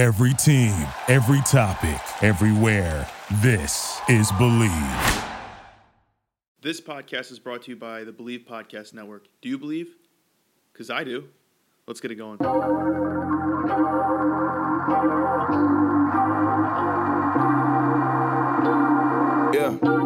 Every 0.00 0.32
team, 0.32 0.72
every 1.08 1.42
topic, 1.42 2.00
everywhere. 2.22 3.06
This 3.42 4.00
is 4.08 4.32
Believe. 4.32 5.24
This 6.62 6.80
podcast 6.80 7.30
is 7.30 7.38
brought 7.38 7.64
to 7.64 7.72
you 7.72 7.76
by 7.76 8.04
the 8.04 8.10
Believe 8.10 8.46
Podcast 8.48 8.94
Network. 8.94 9.26
Do 9.42 9.50
you 9.50 9.58
believe? 9.58 9.94
Because 10.72 10.88
I 10.88 11.04
do. 11.04 11.28
Let's 11.86 12.00
get 12.00 12.12
it 12.12 12.14
going. 12.14 12.38
Yeah. 19.52 19.99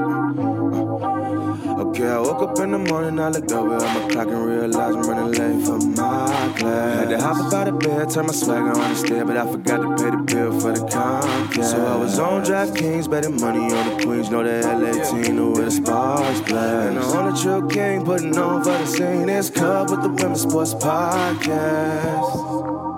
Okay, 2.05 2.13
I 2.13 2.21
woke 2.21 2.43
up 2.43 2.59
in 2.59 2.71
the 2.73 2.79
morning, 2.79 3.19
I 3.19 3.31
looked 3.31 3.51
over 3.51 3.77
at 3.77 3.81
my 3.81 4.09
clock 4.11 4.29
and 4.29 4.45
realized 4.45 4.79
I'm 4.79 5.03
running 5.05 5.33
late 5.33 5.65
for 5.65 5.79
my 5.79 6.55
class. 6.59 6.99
Had 6.99 7.09
to 7.09 7.19
hop 7.19 7.47
up 7.47 7.53
out 7.55 7.69
of 7.69 7.79
bed, 7.79 8.11
turn 8.11 8.27
my 8.27 8.33
swagger 8.35 8.79
on 8.79 8.91
the 8.91 8.95
stair, 8.95 9.25
but 9.25 9.39
I 9.39 9.51
forgot 9.51 9.79
to 9.79 9.97
pay 9.97 10.11
the 10.11 10.19
bill 10.19 10.61
for 10.61 10.73
the 10.73 10.81
Comcast. 10.81 11.65
So 11.65 11.83
I 11.83 11.97
was 11.97 12.19
on 12.19 12.45
DraftKings, 12.45 13.09
betting 13.11 13.41
money 13.41 13.73
on 13.73 13.97
the 13.97 14.05
Queens, 14.05 14.29
know 14.31 14.43
the 14.43 14.61
LA 14.69 14.93
team, 15.11 15.53
where 15.53 15.65
the 15.65 15.71
stars 15.71 16.43
play. 16.43 16.89
And 16.89 16.99
on 16.99 17.11
the 17.11 17.19
only 17.19 17.41
true 17.41 17.69
king 17.71 18.05
putting 18.05 18.37
on 18.37 18.63
for 18.63 18.73
the 18.73 18.87
scene 18.87 19.31
is 19.31 19.49
Cub 19.49 19.89
with 19.89 20.03
the 20.03 20.11
Women's 20.11 20.43
Sports 20.43 20.75
Podcast. 20.75 21.43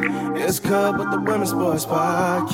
Yeah. 0.04 0.36
It's 0.36 0.60
Cub 0.60 1.00
with 1.00 1.12
the 1.12 1.20
Women's 1.22 1.52
Sports 1.52 1.86
Podcast. 1.86 2.54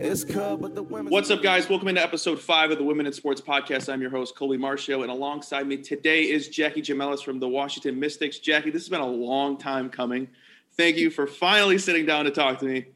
It's 0.00 0.24
Cub 0.24 0.62
with 0.62 0.74
the 0.74 0.82
Women's 0.82 1.10
What's 1.10 1.30
up, 1.30 1.42
guys? 1.42 1.68
Welcome 1.68 1.88
into 1.88 2.02
episode 2.02 2.40
five 2.40 2.70
of 2.70 2.78
the 2.78 2.84
Women 2.84 3.04
in 3.04 3.12
Sports 3.12 3.42
Podcast. 3.42 3.92
I'm 3.92 4.00
your 4.00 4.10
host, 4.10 4.34
Colby 4.34 4.56
Marcio, 4.56 5.02
and 5.02 5.10
alongside 5.10 5.66
me 5.66 5.76
today 5.76 6.22
is 6.22 6.48
Jackie 6.48 6.80
Gemelos 6.80 7.22
from 7.22 7.38
the 7.38 7.48
Washington 7.48 8.00
Mystics. 8.00 8.38
Jackie, 8.38 8.70
this 8.70 8.80
has 8.80 8.88
been 8.88 9.02
a 9.02 9.06
long 9.06 9.58
time 9.58 9.90
coming. 9.90 10.26
Thank 10.78 10.96
you 10.96 11.10
for 11.10 11.26
finally 11.26 11.76
sitting 11.76 12.06
down 12.06 12.24
to 12.24 12.30
talk 12.30 12.58
to 12.60 12.64
me. 12.64 12.86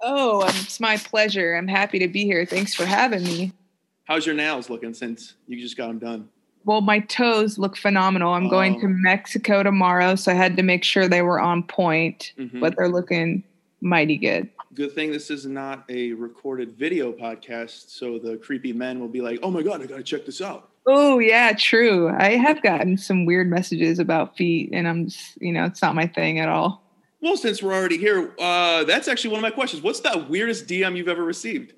Oh, 0.00 0.42
um, 0.42 0.50
it's 0.50 0.78
my 0.78 0.98
pleasure. 0.98 1.56
I'm 1.56 1.66
happy 1.66 1.98
to 1.98 2.06
be 2.06 2.26
here. 2.26 2.46
Thanks 2.46 2.74
for 2.74 2.84
having 2.84 3.24
me. 3.24 3.52
How's 4.04 4.24
your 4.24 4.36
nails 4.36 4.70
looking 4.70 4.94
since 4.94 5.34
you 5.48 5.60
just 5.60 5.76
got 5.76 5.88
them 5.88 5.98
done? 5.98 6.28
Well, 6.68 6.82
my 6.82 6.98
toes 6.98 7.56
look 7.56 7.78
phenomenal. 7.78 8.34
I'm 8.34 8.50
going 8.50 8.76
Oh. 8.76 8.80
to 8.82 8.88
Mexico 8.88 9.62
tomorrow, 9.62 10.16
so 10.16 10.30
I 10.32 10.34
had 10.34 10.54
to 10.58 10.62
make 10.62 10.84
sure 10.84 11.08
they 11.08 11.22
were 11.22 11.40
on 11.40 11.62
point, 11.62 12.34
Mhm. 12.38 12.60
but 12.60 12.76
they're 12.76 12.90
looking 12.90 13.42
mighty 13.80 14.18
good. 14.18 14.50
Good 14.74 14.92
thing 14.92 15.10
this 15.10 15.30
is 15.30 15.46
not 15.46 15.84
a 15.88 16.12
recorded 16.12 16.72
video 16.76 17.10
podcast, 17.12 17.88
so 17.88 18.18
the 18.18 18.36
creepy 18.36 18.74
men 18.74 19.00
will 19.00 19.08
be 19.08 19.22
like, 19.22 19.38
"Oh 19.42 19.50
my 19.50 19.62
god, 19.62 19.80
I 19.80 19.86
gotta 19.86 20.02
check 20.02 20.26
this 20.26 20.42
out." 20.42 20.68
Oh, 20.86 21.18
yeah, 21.18 21.54
true. 21.58 22.10
I 22.10 22.32
have 22.36 22.60
gotten 22.62 22.98
some 22.98 23.24
weird 23.24 23.48
messages 23.48 23.98
about 23.98 24.36
feet, 24.36 24.68
and 24.74 24.86
I'm 24.86 25.06
just, 25.06 25.40
you 25.40 25.52
know, 25.54 25.64
it's 25.64 25.80
not 25.80 25.94
my 25.94 26.06
thing 26.06 26.38
at 26.38 26.50
all. 26.50 26.82
Well, 27.22 27.38
since 27.38 27.62
we're 27.62 27.72
already 27.72 27.96
here, 27.96 28.34
uh, 28.38 28.84
that's 28.84 29.08
actually 29.08 29.30
one 29.30 29.38
of 29.38 29.42
my 29.42 29.50
questions. 29.50 29.82
What's 29.82 30.00
the 30.00 30.22
weirdest 30.28 30.66
DM 30.68 30.96
you've 30.96 31.08
ever 31.08 31.24
received? 31.24 31.72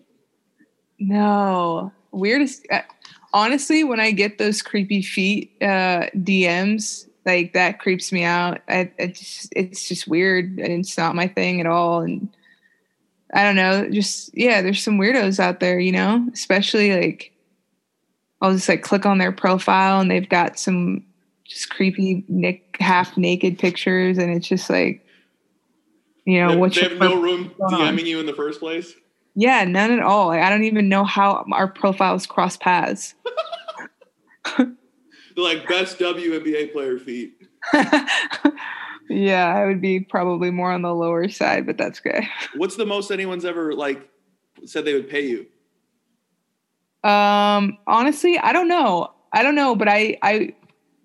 No, 0.98 1.92
weirdest. 2.10 2.66
Honestly, 3.32 3.84
when 3.84 4.00
I 4.00 4.10
get 4.10 4.38
those 4.38 4.62
creepy 4.62 5.02
feet 5.02 5.52
uh, 5.62 6.06
DMs, 6.16 7.08
like 7.24 7.52
that 7.52 7.78
creeps 7.78 8.12
me 8.12 8.24
out. 8.24 8.60
I, 8.68 8.90
just, 8.98 9.52
it's 9.54 9.88
just 9.88 10.08
weird, 10.08 10.58
and 10.58 10.72
it's 10.72 10.98
not 10.98 11.14
my 11.14 11.28
thing 11.28 11.60
at 11.60 11.66
all. 11.66 12.00
And 12.00 12.28
I 13.32 13.44
don't 13.44 13.56
know, 13.56 13.88
just 13.90 14.36
yeah, 14.36 14.62
there's 14.62 14.82
some 14.82 14.98
weirdos 14.98 15.38
out 15.38 15.60
there, 15.60 15.78
you 15.78 15.92
know, 15.92 16.26
especially 16.32 16.98
like 16.98 17.32
I'll 18.40 18.52
just 18.52 18.68
like 18.68 18.82
click 18.82 19.06
on 19.06 19.18
their 19.18 19.32
profile, 19.32 20.00
and 20.00 20.10
they've 20.10 20.28
got 20.28 20.58
some 20.58 21.04
just 21.44 21.70
creepy 21.70 22.24
nick 22.28 22.76
half 22.80 23.16
naked 23.16 23.58
pictures, 23.58 24.18
and 24.18 24.30
it's 24.32 24.48
just 24.48 24.70
like. 24.70 25.06
You 26.26 26.38
know, 26.42 26.50
they, 26.50 26.56
what's 26.56 26.76
they 26.76 26.82
have 26.82 26.98
no 26.98 27.20
room 27.20 27.52
going 27.58 27.74
on? 27.74 27.96
DMing 27.96 28.04
you 28.04 28.20
in 28.20 28.26
the 28.26 28.34
first 28.34 28.60
place. 28.60 28.94
Yeah, 29.34 29.64
none 29.64 29.92
at 29.92 30.00
all. 30.00 30.28
Like, 30.28 30.42
I 30.42 30.50
don't 30.50 30.64
even 30.64 30.88
know 30.88 31.04
how 31.04 31.44
our 31.52 31.68
profiles 31.68 32.26
cross 32.26 32.56
paths. 32.56 33.14
Like 35.36 35.66
best 35.68 35.98
WNBA 35.98 36.72
player 36.72 36.98
feet. 36.98 37.34
yeah, 39.08 39.54
I 39.54 39.64
would 39.64 39.80
be 39.80 40.00
probably 40.00 40.50
more 40.50 40.72
on 40.72 40.82
the 40.82 40.94
lower 40.94 41.28
side, 41.28 41.66
but 41.66 41.78
that's 41.78 42.00
okay. 42.00 42.28
What's 42.56 42.76
the 42.76 42.84
most 42.84 43.10
anyone's 43.10 43.44
ever 43.44 43.72
like 43.72 44.08
said 44.66 44.84
they 44.84 44.92
would 44.92 45.08
pay 45.08 45.26
you? 45.26 45.46
Um, 47.08 47.78
honestly, 47.86 48.38
I 48.38 48.52
don't 48.52 48.68
know. 48.68 49.12
I 49.32 49.42
don't 49.42 49.54
know, 49.54 49.74
but 49.74 49.88
I, 49.88 50.18
I, 50.22 50.54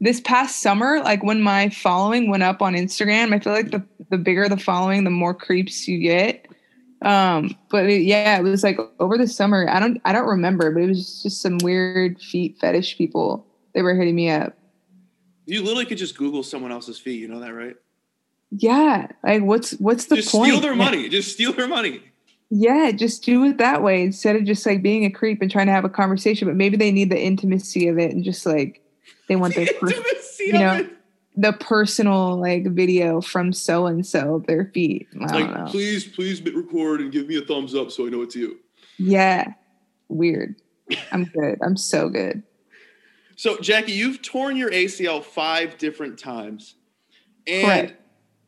this 0.02 0.20
past 0.20 0.62
summer, 0.62 1.00
like 1.02 1.24
when 1.24 1.42
my 1.42 1.70
following 1.70 2.30
went 2.30 2.44
up 2.44 2.62
on 2.62 2.74
Instagram, 2.74 3.34
I 3.34 3.40
feel 3.40 3.54
like 3.54 3.72
the 3.72 3.84
the 4.10 4.18
bigger 4.18 4.50
the 4.50 4.58
following, 4.58 5.04
the 5.04 5.10
more 5.10 5.34
creeps 5.34 5.88
you 5.88 6.00
get. 6.00 6.46
Um, 7.06 7.56
but 7.70 7.86
it, 7.86 8.02
yeah, 8.02 8.38
it 8.40 8.44
was 8.44 8.64
like 8.64 8.80
over 9.00 9.18
the 9.18 9.28
summer. 9.28 9.70
I 9.70 9.80
don't, 9.80 10.02
I 10.06 10.12
don't 10.12 10.28
remember, 10.28 10.72
but 10.72 10.82
it 10.84 10.88
was 10.88 11.22
just 11.22 11.40
some 11.40 11.60
weird 11.60 12.20
feet 12.20 12.58
fetish 12.60 12.98
people. 12.98 13.46
They 13.74 13.84
were 13.84 13.94
hitting 13.94 14.16
me 14.16 14.32
up. 14.32 14.58
You 15.46 15.62
literally 15.62 15.86
could 15.86 16.00
just 16.00 16.18
Google 16.18 16.42
someone 16.42 16.72
else's 16.72 16.98
feet. 16.98 17.20
You 17.20 17.28
know 17.28 17.40
that, 17.40 17.54
right? 17.54 17.76
Yeah, 18.50 19.08
like 19.24 19.44
what's 19.44 19.72
what's 19.74 20.06
the 20.06 20.16
just 20.16 20.32
point? 20.32 20.50
steal 20.50 20.62
their 20.62 20.76
money. 20.76 21.08
Just 21.08 21.34
steal 21.34 21.54
their 21.54 21.68
money. 21.68 22.02
Yeah, 22.50 22.92
just 22.92 23.24
do 23.24 23.44
it 23.44 23.58
that 23.58 23.84
way 23.84 24.04
instead 24.04 24.36
of 24.36 24.44
just 24.46 24.66
like 24.66 24.82
being 24.82 25.06
a 25.06 25.10
creep 25.10 25.42
and 25.42 25.52
trying 25.52 25.68
to 25.68 25.74
have 25.74 25.86
a 25.86 25.90
conversation. 25.90 26.48
But 26.48 26.56
maybe 26.56 26.78
they 26.78 26.92
need 26.92 27.12
the 27.12 27.22
intimacy 27.22 27.88
of 27.88 28.00
it 28.00 28.12
and 28.12 28.24
just 28.24 28.46
like 28.46 28.82
they 29.28 29.36
want 29.36 29.56
their 29.56 29.68
per- 29.80 29.90
Intimacy 29.90 30.46
you 30.46 30.54
know, 30.54 30.74
it. 30.74 30.95
The 31.38 31.54
personal 31.54 32.40
like 32.40 32.66
video 32.68 33.20
from 33.22 33.52
so 33.52 33.88
and 33.88 34.06
so 34.06 34.44
their 34.48 34.66
feet. 34.74 35.08
I 35.22 35.28
don't 35.28 35.42
Like, 35.52 35.58
know. 35.66 35.66
please, 35.72 36.06
please 36.08 36.42
record 36.42 37.02
and 37.02 37.12
give 37.12 37.28
me 37.28 37.38
a 37.38 37.42
thumbs 37.42 37.76
up 37.76 37.92
so 37.92 38.06
I 38.06 38.10
know 38.10 38.22
it's 38.22 38.36
you. 38.36 38.60
Yeah, 38.98 39.54
weird. 40.08 40.56
I'm 41.12 41.26
good. 41.26 41.60
I'm 41.62 41.76
so 41.78 42.10
good. 42.10 42.44
So, 43.36 43.58
Jackie, 43.58 43.92
you've 43.92 44.22
torn 44.22 44.56
your 44.56 44.72
ACL 44.72 45.22
five 45.24 45.78
different 45.78 46.18
times. 46.18 46.76
And 47.48 47.66
Correct. 47.90 48.02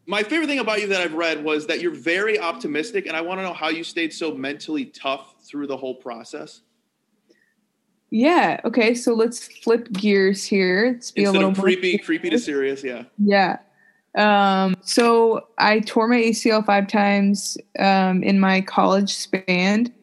my 0.06 0.24
favorite 0.24 0.48
thing 0.48 0.60
about 0.60 0.80
you 0.80 0.88
that 0.88 1.02
I've 1.02 1.14
read 1.14 1.44
was 1.44 1.68
that 1.68 1.82
you're 1.82 1.94
very 1.94 2.40
optimistic. 2.40 3.06
And 3.06 3.18
I 3.18 3.22
want 3.22 3.40
to 3.40 3.44
know 3.44 3.54
how 3.54 3.68
you 3.68 3.84
stayed 3.84 4.14
so 4.14 4.34
mentally 4.34 4.86
tough 4.86 5.36
through 5.46 5.68
the 5.68 5.76
whole 5.76 5.96
process. 5.96 6.62
Yeah. 8.10 8.62
Okay. 8.64 8.96
So 8.96 9.14
let's 9.14 9.48
flip 9.48 9.92
gears 9.92 10.44
here. 10.46 10.92
Let's 10.94 11.12
be 11.12 11.26
a 11.26 11.32
little 11.32 11.54
creepy, 11.54 11.98
creepy 11.98 12.30
to 12.30 12.40
serious. 12.40 12.84
Yeah. 12.84 13.04
Yeah. 13.18 13.58
Um, 14.18 14.76
so 14.82 15.48
I 15.58 15.80
tore 15.82 16.08
my 16.08 16.18
ACL 16.18 16.66
five 16.66 16.88
times 16.88 17.58
um, 17.80 18.24
in 18.24 18.40
my 18.40 18.62
college 18.62 19.14
span. 19.14 19.94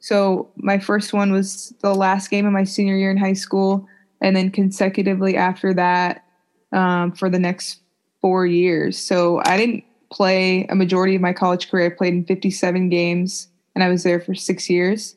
So 0.00 0.50
my 0.56 0.78
first 0.78 1.14
one 1.14 1.32
was 1.32 1.72
the 1.80 1.94
last 1.94 2.28
game 2.28 2.44
of 2.44 2.52
my 2.52 2.64
senior 2.64 2.96
year 2.96 3.10
in 3.10 3.16
high 3.16 3.32
school, 3.32 3.88
and 4.20 4.36
then 4.36 4.50
consecutively 4.50 5.34
after 5.34 5.72
that 5.72 6.24
um, 6.72 7.12
for 7.12 7.30
the 7.30 7.38
next 7.38 7.80
four 8.20 8.44
years. 8.44 8.98
So 8.98 9.40
I 9.46 9.56
didn't 9.56 9.84
play 10.10 10.66
a 10.66 10.74
majority 10.74 11.14
of 11.14 11.22
my 11.22 11.32
college 11.32 11.70
career. 11.70 11.86
I 11.86 11.96
played 11.96 12.12
in 12.12 12.24
57 12.26 12.90
games, 12.90 13.48
and 13.74 13.82
I 13.82 13.88
was 13.88 14.02
there 14.02 14.20
for 14.20 14.34
six 14.34 14.68
years. 14.68 15.16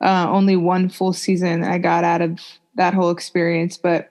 Uh, 0.00 0.26
only 0.30 0.56
one 0.56 0.88
full 0.88 1.12
season 1.12 1.62
I 1.62 1.78
got 1.78 2.04
out 2.04 2.22
of 2.22 2.40
that 2.76 2.94
whole 2.94 3.10
experience, 3.10 3.76
but 3.76 4.10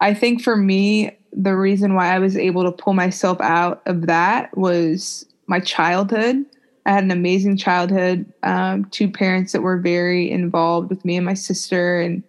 I 0.00 0.14
think 0.14 0.42
for 0.42 0.56
me, 0.56 1.16
the 1.32 1.54
reason 1.54 1.94
why 1.94 2.14
I 2.14 2.18
was 2.18 2.36
able 2.36 2.64
to 2.64 2.72
pull 2.72 2.94
myself 2.94 3.40
out 3.40 3.82
of 3.86 4.06
that 4.06 4.56
was 4.56 5.26
my 5.46 5.60
childhood. 5.60 6.44
I 6.86 6.92
had 6.92 7.04
an 7.04 7.10
amazing 7.10 7.56
childhood. 7.56 8.32
Um, 8.42 8.86
two 8.86 9.10
parents 9.10 9.52
that 9.52 9.62
were 9.62 9.78
very 9.78 10.30
involved 10.30 10.88
with 10.88 11.04
me 11.04 11.16
and 11.16 11.26
my 11.26 11.34
sister, 11.34 12.00
and 12.00 12.22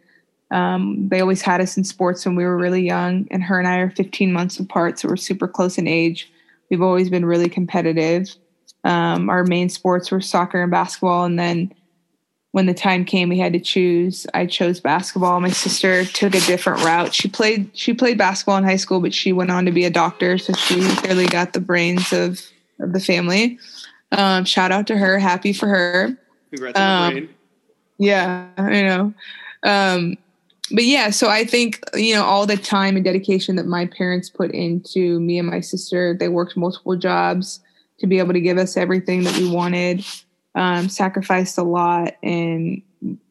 um, 0.52 1.08
they 1.09 1.22
always 1.22 1.42
had 1.42 1.62
us 1.62 1.78
in 1.78 1.84
sports 1.84 2.26
when 2.26 2.36
we 2.36 2.44
were 2.44 2.58
really 2.58 2.82
young. 2.82 3.28
And 3.32 3.44
her 3.44 3.59
and 3.59 3.68
I 3.68 3.78
are 3.78 3.91
15 3.91 4.34
months 4.34 4.59
apart, 4.59 5.00
so 5.00 5.08
we're 5.08 5.16
super 5.16 5.47
close 5.47 5.78
in 5.78 5.88
age. 5.88 6.32
We've 6.70 6.82
always 6.82 7.09
been 7.09 7.26
really 7.26 7.50
competitive. 7.50 8.35
Um, 8.84 9.30
our 9.30 9.44
main 9.44 9.70
sports 9.70 10.12
were 10.12 10.22
soccer 10.22 10.62
and 10.62 10.72
basketball, 10.72 11.26
and 11.26 11.38
then 11.40 11.73
when 12.52 12.66
the 12.66 12.73
time 12.73 13.05
came 13.05 13.29
we 13.29 13.38
had 13.38 13.53
to 13.53 13.59
choose. 13.59 14.26
I 14.34 14.46
chose 14.46 14.79
basketball. 14.79 15.40
My 15.41 15.49
sister 15.49 16.05
took 16.05 16.34
a 16.34 16.40
different 16.41 16.84
route. 16.84 17.14
She 17.14 17.28
played 17.28 17.70
she 17.73 17.94
played 17.94 18.17
basketball 18.17 18.58
in 18.58 18.64
high 18.64 18.78
school 18.78 18.99
but 18.99 19.14
she 19.14 19.32
went 19.34 19.52
on 19.52 19.66
to 19.66 19.72
be 19.72 19.85
a 19.85 19.90
doctor 19.90 20.38
so 20.38 20.53
she 20.53 20.79
clearly 20.96 21.28
got 21.28 21.53
the 21.53 21.59
brains 21.59 22.11
of, 22.14 22.41
of 22.79 22.94
the 22.94 22.99
family. 22.99 23.59
Um, 24.11 24.46
shout 24.46 24.72
out 24.72 24.88
to 24.88 24.97
her. 24.97 25.20
Happy 25.20 25.52
for 25.53 25.67
her. 25.67 26.17
Congrats 26.52 26.79
on 26.79 26.84
Um, 27.08 27.14
the 27.14 27.20
brain. 27.22 27.35
yeah 27.97 28.47
i 28.58 28.82
know. 28.82 29.14
Um, 29.64 30.17
but 30.72 30.84
yeah 30.84 31.09
so 31.11 31.29
i 31.29 31.46
think 31.46 31.79
you 31.94 32.14
know 32.16 32.23
all 32.23 32.46
the 32.46 32.58
time 32.58 32.96
and 32.96 33.05
dedication 33.05 33.55
that 33.55 33.66
my 33.67 33.85
parents 33.85 34.29
put 34.29 34.52
into 34.52 35.20
me 35.22 35.40
and 35.40 35.47
my 35.47 35.59
sister 35.61 36.14
they 36.17 36.28
worked 36.29 36.58
multiple 36.58 36.96
jobs 36.97 37.59
to 37.99 38.08
be 38.08 38.20
able 38.20 38.34
to 38.34 38.41
give 38.41 38.58
us 38.58 38.76
everything 38.78 39.23
that 39.23 39.35
we 39.38 39.49
wanted 39.49 40.03
um, 40.58 40.90
sacrificed 40.90 41.58
a 41.58 41.64
lot 41.64 42.16
and 42.24 42.82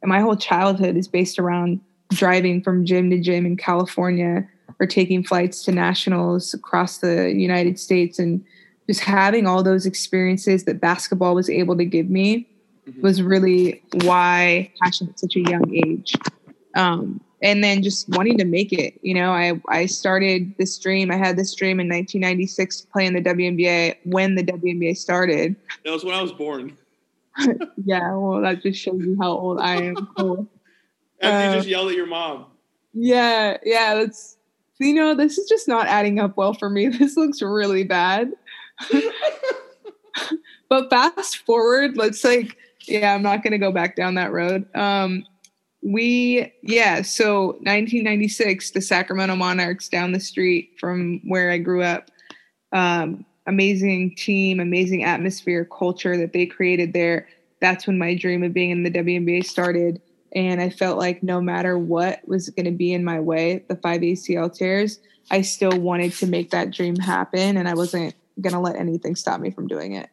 my 0.05 0.21
whole 0.21 0.37
childhood 0.37 0.97
is 0.97 1.09
based 1.09 1.39
around 1.39 1.81
driving 2.11 2.63
from 2.63 2.87
gym 2.87 3.11
to 3.11 3.21
gym 3.21 3.45
in 3.45 3.57
California 3.57 4.49
or 4.79 4.87
taking 4.87 5.25
flights 5.25 5.65
to 5.65 5.73
nationals 5.73 6.55
across 6.55 6.99
the 6.99 7.33
United 7.33 7.79
States 7.79 8.19
and 8.19 8.45
just 8.89 9.01
having 9.01 9.47
all 9.47 9.63
those 9.63 9.87
experiences 9.87 10.65
that 10.65 10.81
basketball 10.81 11.35
was 11.35 11.51
able 11.51 11.77
to 11.77 11.85
give 11.85 12.09
me 12.09 12.49
mm-hmm. 12.89 13.01
was 13.01 13.21
really 13.21 13.83
why 14.05 14.71
passion 14.81 15.09
at 15.09 15.19
such 15.19 15.35
a 15.35 15.41
young 15.41 15.75
age. 15.75 16.15
Um, 16.77 17.21
and 17.43 17.63
then 17.63 17.83
just 17.83 18.09
wanting 18.11 18.39
to 18.39 18.45
make 18.45 18.73
it, 18.73 18.99
you 19.03 19.15
know, 19.15 19.33
I, 19.33 19.61
I 19.69 19.87
started 19.87 20.55
this 20.59 20.79
dream. 20.79 21.11
I 21.11 21.17
had 21.17 21.37
this 21.37 21.55
dream 21.55 21.81
in 21.81 21.89
1996 21.89 22.83
to 22.83 22.87
play 22.89 23.07
in 23.07 23.15
the 23.15 23.21
WNBA 23.21 23.97
when 24.05 24.37
the 24.37 24.45
WNBA 24.45 24.97
started. 24.97 25.57
That 25.85 25.93
was 25.93 26.05
when 26.05 26.15
I 26.15 26.23
was 26.23 26.33
born. 26.33 26.77
yeah, 27.85 28.15
well, 28.15 28.41
that 28.43 28.63
just 28.63 28.81
shows 28.81 29.01
you 29.01 29.17
how 29.21 29.31
old 29.31 29.61
I 29.61 29.77
am. 29.83 30.09
Cool. 30.19 30.49
After 31.21 31.37
uh, 31.37 31.51
you 31.51 31.57
just 31.57 31.69
yelled 31.69 31.91
at 31.91 31.97
your 31.97 32.07
mom. 32.07 32.47
Yeah, 32.93 33.57
yeah, 33.65 33.95
that's 33.95 34.37
you 34.79 34.93
know, 34.93 35.15
this 35.15 35.39
is 35.39 35.49
just 35.49 35.69
not 35.69 35.87
adding 35.87 36.21
up 36.21 36.37
well 36.37 36.55
for 36.55 36.69
me. 36.69 36.89
This 36.99 37.17
looks 37.17 37.41
really 37.41 37.85
bad. 37.85 38.33
but 40.69 40.91
fast 40.91 41.39
forward, 41.39 41.97
let's 41.97 42.23
like, 42.25 42.57
yeah, 42.87 43.15
I'm 43.15 43.23
not 43.23 43.43
gonna 43.43 43.59
go 43.59 43.73
back 43.73 43.97
down 43.97 44.15
that 44.15 44.33
road. 44.33 44.67
Um, 44.75 45.25
we 45.83 46.53
yeah, 46.63 47.03
so 47.03 47.53
1996, 47.63 48.73
the 48.73 48.81
Sacramento 48.81 49.37
Monarchs 49.37 49.89
down 49.89 50.13
the 50.13 50.21
street 50.21 50.71
from 50.79 51.21
where 51.25 51.51
I 51.51 51.59
grew 51.59 51.83
up. 51.83 52.11
Um, 52.73 53.25
amazing 53.47 54.15
team, 54.15 54.61
amazing 54.61 55.05
atmosphere, 55.05 55.65
culture 55.65 56.17
that 56.17 56.33
they 56.33 56.47
created 56.47 56.93
there. 56.93 57.29
That's 57.61 57.87
when 57.87 57.99
my 57.99 58.15
dream 58.15 58.43
of 58.43 58.53
being 58.53 58.71
in 58.71 58.83
the 58.83 58.91
WNBA 58.91 59.45
started. 59.45 60.01
And 60.35 60.61
I 60.61 60.69
felt 60.69 60.99
like 60.99 61.23
no 61.23 61.41
matter 61.41 61.79
what 61.79 62.27
was 62.29 62.51
going 62.51 62.67
to 62.67 62.73
be 62.73 62.93
in 62.93 63.05
my 63.05 63.21
way, 63.21 63.65
the 63.69 63.77
five 63.77 64.03
ACL 64.03 64.55
tears, 64.55 65.01
I 65.31 65.41
still 65.41 65.79
wanted 65.79 66.13
to 66.15 66.27
make 66.27 66.51
that 66.51 66.71
dream 66.71 66.97
happen. 66.97 67.57
And 67.57 67.69
I 67.69 67.75
wasn't 67.75 68.15
going 68.41 68.53
to 68.53 68.61
let 68.61 68.77
anything 68.77 69.17
stop 69.17 69.41
me 69.41 69.51
from 69.51 69.67
doing 69.67 69.95
it. 69.95 70.11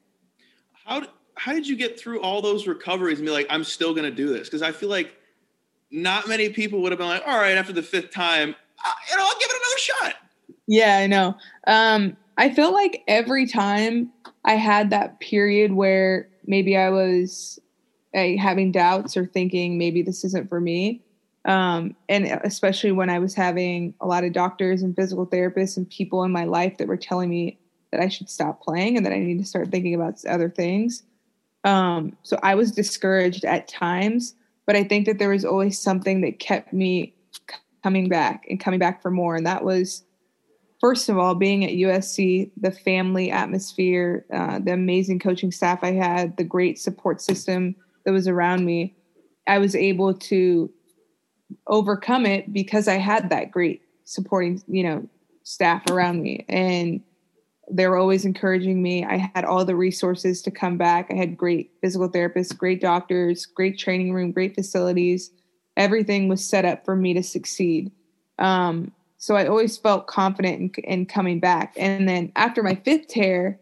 How, 0.85 1.03
how 1.35 1.53
did 1.53 1.67
you 1.67 1.75
get 1.75 1.99
through 1.99 2.21
all 2.21 2.41
those 2.41 2.67
recoveries 2.67 3.19
and 3.19 3.25
be 3.25 3.31
like, 3.31 3.47
I'm 3.49 3.63
still 3.63 3.93
going 3.93 4.09
to 4.09 4.15
do 4.15 4.29
this? 4.29 4.47
Because 4.47 4.61
I 4.61 4.71
feel 4.71 4.89
like 4.89 5.13
not 5.91 6.27
many 6.27 6.49
people 6.49 6.81
would 6.81 6.91
have 6.91 6.99
been 6.99 7.07
like, 7.07 7.23
all 7.25 7.37
right, 7.37 7.57
after 7.57 7.73
the 7.73 7.83
fifth 7.83 8.11
time, 8.11 8.55
you 9.09 9.17
know, 9.17 9.23
I'll 9.23 9.39
give 9.39 9.49
it 9.49 9.55
another 9.55 9.77
shot. 9.77 10.15
Yeah, 10.67 10.97
I 10.97 11.07
know. 11.07 11.37
Um, 11.67 12.17
I 12.37 12.53
felt 12.53 12.73
like 12.73 13.03
every 13.07 13.47
time 13.47 14.11
I 14.45 14.53
had 14.53 14.89
that 14.89 15.19
period 15.19 15.73
where 15.73 16.29
maybe 16.45 16.75
I 16.75 16.89
was 16.89 17.59
having 18.13 18.71
doubts 18.71 19.17
or 19.17 19.25
thinking 19.25 19.77
maybe 19.77 20.01
this 20.01 20.23
isn't 20.23 20.49
for 20.49 20.59
me. 20.59 21.01
Um, 21.45 21.95
and 22.07 22.25
especially 22.43 22.91
when 22.91 23.09
I 23.09 23.19
was 23.19 23.33
having 23.33 23.93
a 23.99 24.07
lot 24.07 24.23
of 24.23 24.33
doctors 24.33 24.81
and 24.81 24.95
physical 24.95 25.27
therapists 25.27 25.77
and 25.77 25.89
people 25.89 26.23
in 26.23 26.31
my 26.31 26.45
life 26.45 26.77
that 26.77 26.87
were 26.87 26.97
telling 26.97 27.29
me 27.29 27.59
that 27.91 27.99
I 27.99 28.07
should 28.07 28.29
stop 28.29 28.61
playing 28.61 28.97
and 28.97 29.05
that 29.05 29.13
I 29.13 29.19
need 29.19 29.39
to 29.39 29.45
start 29.45 29.69
thinking 29.69 29.93
about 29.93 30.23
other 30.25 30.49
things. 30.49 31.03
Um, 31.63 32.15
so 32.23 32.39
I 32.43 32.55
was 32.55 32.71
discouraged 32.71 33.45
at 33.45 33.67
times, 33.67 34.35
but 34.65 34.75
I 34.75 34.83
think 34.83 35.05
that 35.05 35.19
there 35.19 35.29
was 35.29 35.43
always 35.45 35.79
something 35.79 36.21
that 36.21 36.39
kept 36.39 36.71
me 36.71 37.13
coming 37.83 38.09
back 38.09 38.45
and 38.49 38.59
coming 38.59 38.79
back 38.79 39.01
for 39.01 39.11
more. 39.11 39.35
And 39.35 39.45
that 39.45 39.63
was, 39.63 40.03
first 40.83 41.07
of 41.07 41.17
all, 41.17 41.33
being 41.33 41.63
at 41.63 41.71
USC, 41.71 42.51
the 42.59 42.69
family 42.69 43.31
atmosphere, 43.31 44.25
uh, 44.33 44.59
the 44.59 44.73
amazing 44.73 45.17
coaching 45.17 45.49
staff 45.49 45.79
I 45.81 45.93
had, 45.93 46.35
the 46.35 46.43
great 46.43 46.77
support 46.77 47.21
system 47.21 47.73
that 48.03 48.11
was 48.11 48.27
around 48.27 48.65
me, 48.65 48.93
I 49.47 49.59
was 49.59 49.77
able 49.77 50.13
to 50.13 50.69
overcome 51.67 52.25
it 52.25 52.51
because 52.51 52.89
I 52.89 52.95
had 52.95 53.29
that 53.29 53.49
great 53.49 53.81
supporting, 54.03 54.61
you 54.67 54.83
know, 54.83 55.07
staff 55.43 55.89
around 55.89 56.21
me. 56.21 56.43
And 56.49 57.01
they 57.71 57.87
were 57.87 57.95
always 57.95 58.25
encouraging 58.25 58.83
me. 58.83 59.05
I 59.05 59.31
had 59.33 59.45
all 59.45 59.63
the 59.63 59.77
resources 59.77 60.41
to 60.41 60.51
come 60.51 60.77
back. 60.77 61.09
I 61.09 61.15
had 61.15 61.37
great 61.37 61.71
physical 61.79 62.09
therapists, 62.09 62.57
great 62.57 62.81
doctors, 62.81 63.45
great 63.45 63.79
training 63.79 64.13
room, 64.13 64.33
great 64.33 64.53
facilities. 64.53 65.31
Everything 65.77 66.27
was 66.27 66.43
set 66.43 66.65
up 66.65 66.83
for 66.83 66.97
me 66.97 67.13
to 67.13 67.23
succeed. 67.23 67.89
Um, 68.37 68.91
so 69.23 69.37
I 69.37 69.47
always 69.47 69.77
felt 69.77 70.07
confident 70.07 70.77
in, 70.77 70.83
in 70.83 71.05
coming 71.05 71.39
back. 71.39 71.75
And 71.77 72.09
then 72.09 72.33
after 72.35 72.61
my 72.61 72.75
fifth 72.75 73.07
tear, 73.07 73.57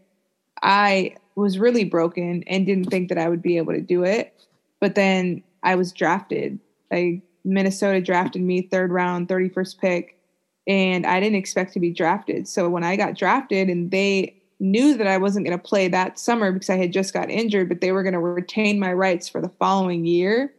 I 0.63 1.15
was 1.35 1.59
really 1.59 1.83
broken 1.83 2.43
and 2.47 2.65
didn't 2.65 2.89
think 2.89 3.09
that 3.09 3.19
I 3.19 3.29
would 3.29 3.43
be 3.43 3.57
able 3.57 3.73
to 3.73 3.79
do 3.79 4.03
it. 4.03 4.33
But 4.79 4.95
then 4.95 5.43
I 5.61 5.75
was 5.75 5.91
drafted. 5.91 6.57
Like 6.89 7.21
Minnesota 7.45 8.01
drafted 8.01 8.41
me 8.41 8.63
third 8.63 8.91
round, 8.91 9.27
31st 9.27 9.77
pick, 9.77 10.17
and 10.65 11.05
I 11.05 11.19
didn't 11.19 11.37
expect 11.37 11.73
to 11.73 11.79
be 11.79 11.91
drafted. 11.91 12.47
So 12.47 12.67
when 12.67 12.83
I 12.83 12.95
got 12.95 13.15
drafted 13.15 13.69
and 13.69 13.91
they 13.91 14.35
knew 14.59 14.97
that 14.97 15.05
I 15.05 15.19
wasn't 15.19 15.45
going 15.45 15.55
to 15.55 15.63
play 15.63 15.87
that 15.89 16.17
summer 16.17 16.51
because 16.51 16.71
I 16.71 16.77
had 16.77 16.91
just 16.91 17.13
got 17.13 17.29
injured, 17.29 17.69
but 17.69 17.81
they 17.81 17.91
were 17.91 18.01
going 18.01 18.13
to 18.13 18.19
retain 18.19 18.79
my 18.79 18.93
rights 18.93 19.29
for 19.29 19.39
the 19.39 19.51
following 19.59 20.07
year, 20.07 20.55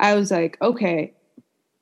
I 0.00 0.16
was 0.16 0.32
like, 0.32 0.60
okay, 0.60 1.14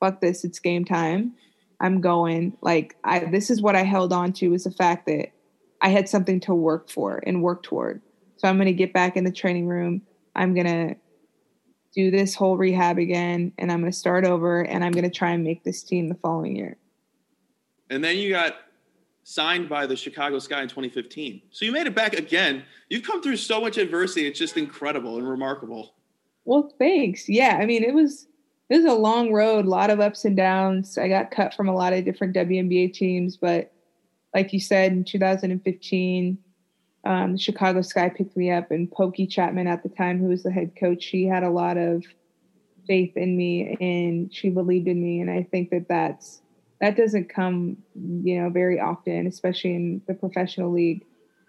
fuck 0.01 0.21
this, 0.21 0.45
it's 0.45 0.59
game 0.59 0.85
time. 0.85 1.33
I'm 1.81 2.01
going. 2.01 2.57
Like 2.61 2.97
I 3.05 3.21
this 3.21 3.51
is 3.51 3.63
what 3.63 3.77
I 3.77 3.83
held 3.83 4.13
on 4.13 4.33
to 4.35 4.49
was 4.51 4.65
the 4.65 4.71
fact 4.71 5.07
that 5.07 5.33
I 5.81 5.89
had 5.89 6.09
something 6.09 6.41
to 6.41 6.55
work 6.55 6.91
for 6.91 7.23
and 7.27 7.43
work 7.43 7.63
toward. 7.63 8.03
So 8.37 8.49
I'm 8.49 8.57
going 8.57 8.67
to 8.67 8.73
get 8.73 8.93
back 8.93 9.17
in 9.17 9.25
the 9.25 9.33
training 9.33 9.67
room. 9.67 10.03
I'm 10.35 10.55
going 10.55 10.67
to 10.67 10.97
do 11.95 12.11
this 12.11 12.35
whole 12.35 12.57
rehab 12.57 12.99
again 12.99 13.53
and 13.59 13.73
I'm 13.73 13.81
going 13.81 13.91
to 13.91 13.99
start 13.99 14.25
over 14.25 14.63
and 14.63 14.85
I'm 14.85 14.93
going 14.93 15.05
to 15.05 15.11
try 15.11 15.31
and 15.31 15.43
make 15.43 15.65
this 15.65 15.83
team 15.83 16.09
the 16.09 16.15
following 16.17 16.57
year. 16.57 16.77
And 17.91 18.05
then 18.05 18.17
you 18.17 18.31
got 18.31 18.57
signed 19.25 19.69
by 19.69 19.87
the 19.87 19.97
Chicago 19.97 20.39
Sky 20.39 20.63
in 20.63 20.69
2015. 20.69 21.43
So 21.51 21.65
you 21.65 21.73
made 21.73 21.87
it 21.87 21.95
back 21.95 22.15
again. 22.15 22.65
You've 22.89 23.03
come 23.03 23.23
through 23.23 23.37
so 23.37 23.61
much 23.61 23.79
adversity. 23.79 24.27
It's 24.27 24.39
just 24.39 24.57
incredible 24.57 25.19
and 25.19 25.29
remarkable. 25.29 25.95
Well, 26.45 26.73
thanks. 26.79 27.29
Yeah, 27.29 27.59
I 27.61 27.67
mean, 27.67 27.83
it 27.83 27.95
was 27.95 28.27
it 28.69 28.77
is 28.77 28.85
a 28.85 28.93
long 28.93 29.33
road, 29.33 29.65
a 29.65 29.71
lot 29.71 29.91
of 29.91 30.01
ups 30.01 30.25
and 30.25 30.37
downs. 30.37 30.99
I 30.99 31.09
got 31.09 31.31
cut 31.31 31.55
from 31.55 31.69
a 31.69 31.75
lot 31.75 31.93
of 31.93 32.05
different 32.05 32.35
WNBA 32.35 32.93
teams, 32.93 33.37
but 33.37 33.73
like 34.35 34.53
you 34.53 34.61
said 34.61 34.93
in 34.93 35.05
2015, 35.05 36.39
um, 37.05 37.33
the 37.33 37.39
Chicago 37.39 37.81
Sky 37.81 38.09
picked 38.11 38.37
me 38.37 38.51
up, 38.51 38.71
and 38.71 38.91
Pokey 38.91 39.27
Chatman 39.27 39.67
at 39.67 39.83
the 39.83 39.89
time, 39.89 40.19
who 40.19 40.29
was 40.29 40.43
the 40.43 40.51
head 40.51 40.73
coach, 40.79 41.03
she 41.03 41.25
had 41.25 41.43
a 41.43 41.51
lot 41.51 41.79
of 41.79 42.05
faith 42.87 43.17
in 43.17 43.37
me, 43.37 43.77
and 43.81 44.33
she 44.35 44.51
believed 44.51 44.89
in 44.89 45.03
me. 45.03 45.21
And 45.21 45.31
I 45.31 45.45
think 45.45 45.71
that 45.71 45.89
that's 45.89 46.43
that 46.81 46.97
doesn't 46.97 47.29
come, 47.29 47.77
you 47.95 48.41
know, 48.41 48.51
very 48.51 48.79
often, 48.79 49.27
especially 49.27 49.75
in 49.75 50.03
the 50.07 50.15
professional 50.15 50.71
league. 50.71 51.05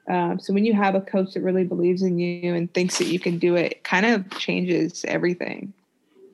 Um, 0.10 0.40
so 0.40 0.54
when 0.54 0.66
you 0.66 0.74
have 0.74 0.96
a 0.96 1.02
coach 1.02 1.34
that 1.34 1.42
really 1.42 1.64
believes 1.64 2.02
in 2.02 2.18
you 2.18 2.56
and 2.56 2.74
thinks 2.74 2.98
that 2.98 3.08
you 3.08 3.20
can 3.20 3.38
do 3.38 3.56
it, 3.56 3.74
it 3.74 3.84
kind 3.84 4.08
of 4.08 4.30
changes 4.40 5.06
everything. 5.08 5.74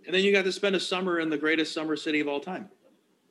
And 0.05 0.13
then 0.13 0.23
you 0.23 0.31
got 0.31 0.43
to 0.43 0.51
spend 0.51 0.75
a 0.75 0.79
summer 0.79 1.19
in 1.19 1.29
the 1.29 1.37
greatest 1.37 1.73
summer 1.73 1.95
city 1.95 2.19
of 2.19 2.27
all 2.27 2.39
time. 2.39 2.69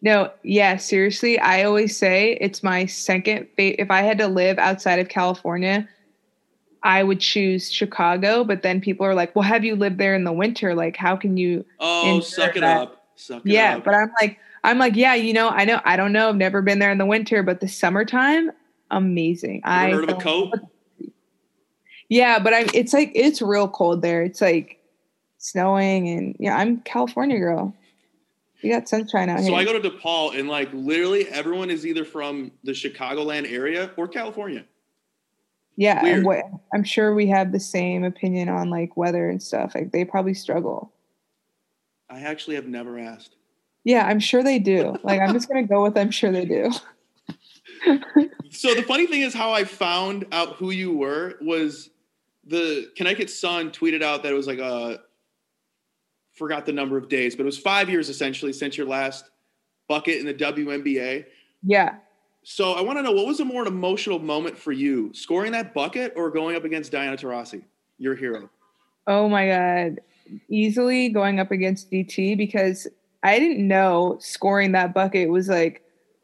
No, 0.02 0.30
yeah, 0.42 0.76
seriously. 0.76 1.38
I 1.38 1.62
always 1.64 1.96
say 1.96 2.36
it's 2.40 2.62
my 2.62 2.84
second 2.86 3.46
fa- 3.56 3.80
if 3.80 3.90
I 3.90 4.02
had 4.02 4.18
to 4.18 4.26
live 4.26 4.58
outside 4.58 4.98
of 4.98 5.08
California, 5.08 5.88
I 6.82 7.02
would 7.02 7.20
choose 7.20 7.72
Chicago, 7.72 8.44
but 8.44 8.62
then 8.62 8.80
people 8.80 9.06
are 9.06 9.14
like, 9.14 9.34
"Well, 9.34 9.44
have 9.44 9.64
you 9.64 9.76
lived 9.76 9.96
there 9.96 10.14
in 10.14 10.24
the 10.24 10.32
winter? 10.32 10.74
Like 10.74 10.96
how 10.96 11.16
can 11.16 11.38
you 11.38 11.64
Oh, 11.80 12.20
suck 12.20 12.56
it 12.56 12.60
that? 12.60 12.76
up. 12.76 13.06
Suck 13.16 13.46
it 13.46 13.52
yeah, 13.52 13.76
up. 13.76 13.84
but 13.84 13.94
I'm 13.94 14.10
like 14.20 14.38
I'm 14.64 14.78
like, 14.78 14.94
"Yeah, 14.96 15.14
you 15.14 15.32
know, 15.32 15.48
I 15.48 15.64
know 15.64 15.80
I 15.84 15.96
don't 15.96 16.12
know, 16.12 16.28
I've 16.28 16.36
never 16.36 16.60
been 16.60 16.80
there 16.80 16.90
in 16.90 16.98
the 16.98 17.06
winter, 17.06 17.42
but 17.42 17.60
the 17.60 17.68
summertime, 17.68 18.50
amazing." 18.90 19.62
I 19.64 19.90
heard 19.92 20.04
of 20.04 20.10
a 20.10 20.20
coat? 20.20 20.52
Yeah, 22.10 22.38
but 22.38 22.52
I'm 22.52 22.66
it's 22.74 22.92
like 22.92 23.12
it's 23.14 23.40
real 23.40 23.68
cold 23.68 24.02
there. 24.02 24.22
It's 24.22 24.42
like 24.42 24.78
snowing 25.44 26.08
and 26.08 26.34
yeah, 26.38 26.56
I'm 26.56 26.80
California 26.80 27.38
girl. 27.38 27.74
You 28.62 28.72
got 28.72 28.88
sunshine 28.88 29.28
out 29.28 29.40
so 29.40 29.44
here. 29.44 29.52
So 29.52 29.56
I 29.56 29.64
go 29.64 29.78
to 29.78 29.90
DePaul 29.90 30.38
and 30.38 30.48
like 30.48 30.70
literally 30.72 31.28
everyone 31.28 31.70
is 31.70 31.84
either 31.84 32.04
from 32.04 32.50
the 32.64 32.72
Chicagoland 32.72 33.50
area 33.52 33.90
or 33.98 34.08
California. 34.08 34.64
Yeah, 35.76 36.20
what, 36.20 36.44
I'm 36.72 36.84
sure 36.84 37.14
we 37.14 37.26
have 37.26 37.50
the 37.52 37.60
same 37.60 38.04
opinion 38.04 38.48
on 38.48 38.70
like 38.70 38.96
weather 38.96 39.28
and 39.28 39.42
stuff. 39.42 39.74
Like 39.74 39.92
they 39.92 40.04
probably 40.04 40.32
struggle. 40.32 40.92
I 42.08 42.20
actually 42.20 42.54
have 42.54 42.66
never 42.66 42.98
asked. 42.98 43.34
Yeah, 43.82 44.06
I'm 44.06 44.20
sure 44.20 44.42
they 44.42 44.58
do. 44.58 44.96
Like 45.02 45.20
I'm 45.20 45.34
just 45.34 45.48
gonna 45.48 45.64
go 45.64 45.82
with 45.82 45.98
I'm 45.98 46.10
sure 46.10 46.32
they 46.32 46.46
do. 46.46 46.70
so 48.50 48.74
the 48.74 48.82
funny 48.82 49.06
thing 49.06 49.20
is 49.20 49.34
how 49.34 49.52
I 49.52 49.64
found 49.64 50.24
out 50.32 50.54
who 50.54 50.70
you 50.70 50.96
were 50.96 51.34
was 51.42 51.90
the 52.46 52.90
Connecticut 52.96 53.28
Sun 53.28 53.72
tweeted 53.72 54.02
out 54.02 54.22
that 54.22 54.32
it 54.32 54.36
was 54.36 54.46
like 54.46 54.60
a 54.60 55.00
forgot 56.34 56.66
the 56.66 56.72
number 56.72 56.96
of 56.96 57.08
days, 57.08 57.36
but 57.36 57.42
it 57.42 57.46
was 57.46 57.58
five 57.58 57.88
years 57.88 58.08
essentially 58.08 58.52
since 58.52 58.76
your 58.76 58.86
last 58.86 59.30
bucket 59.88 60.18
in 60.18 60.26
the 60.26 60.34
WNBA. 60.34 61.24
Yeah. 61.62 61.96
So 62.42 62.72
I 62.72 62.82
want 62.82 62.98
to 62.98 63.02
know 63.02 63.12
what 63.12 63.26
was 63.26 63.40
a 63.40 63.44
more 63.44 63.66
emotional 63.66 64.18
moment 64.18 64.58
for 64.58 64.72
you, 64.72 65.12
scoring 65.14 65.52
that 65.52 65.72
bucket 65.72 66.12
or 66.16 66.30
going 66.30 66.56
up 66.56 66.64
against 66.64 66.92
Diana 66.92 67.16
Taurasi, 67.16 67.62
your 67.98 68.14
hero? 68.14 68.50
Oh 69.06 69.28
my 69.28 69.48
God. 69.48 70.00
Easily 70.48 71.08
going 71.08 71.40
up 71.40 71.50
against 71.50 71.90
DT 71.90 72.36
because 72.36 72.86
I 73.22 73.38
didn't 73.38 73.66
know 73.66 74.18
scoring 74.20 74.72
that 74.72 74.92
bucket 74.92 75.30
was 75.30 75.48
like, 75.48 75.82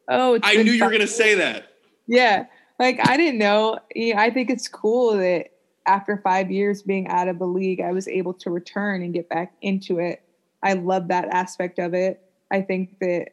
oh, 0.09 0.39
I 0.43 0.57
knew 0.63 0.73
you 0.73 0.85
were 0.85 0.91
going 0.91 1.01
to 1.01 1.07
say 1.07 1.35
that. 1.37 1.75
Yeah. 2.07 2.47
Like 2.79 2.99
I 3.07 3.17
didn't 3.17 3.39
know, 3.39 3.79
I 4.17 4.31
think 4.31 4.51
it's 4.51 4.69
cool 4.69 5.17
that 5.19 5.51
after 5.87 6.21
five 6.23 6.51
years 6.51 6.83
being 6.83 7.09
out 7.09 7.29
of 7.29 7.39
the 7.39 7.47
league, 7.47 7.81
I 7.81 7.93
was 7.93 8.09
able 8.09 8.35
to 8.35 8.51
return 8.51 9.03
and 9.03 9.15
get 9.15 9.29
back 9.29 9.55
into 9.63 9.99
it. 9.99 10.23
I 10.63 10.75
love 10.75 11.09
that 11.09 11.29
aspect 11.29 11.79
of 11.79 11.95
it. 11.95 12.21
I 12.51 12.61
think 12.61 12.99
that 13.01 13.29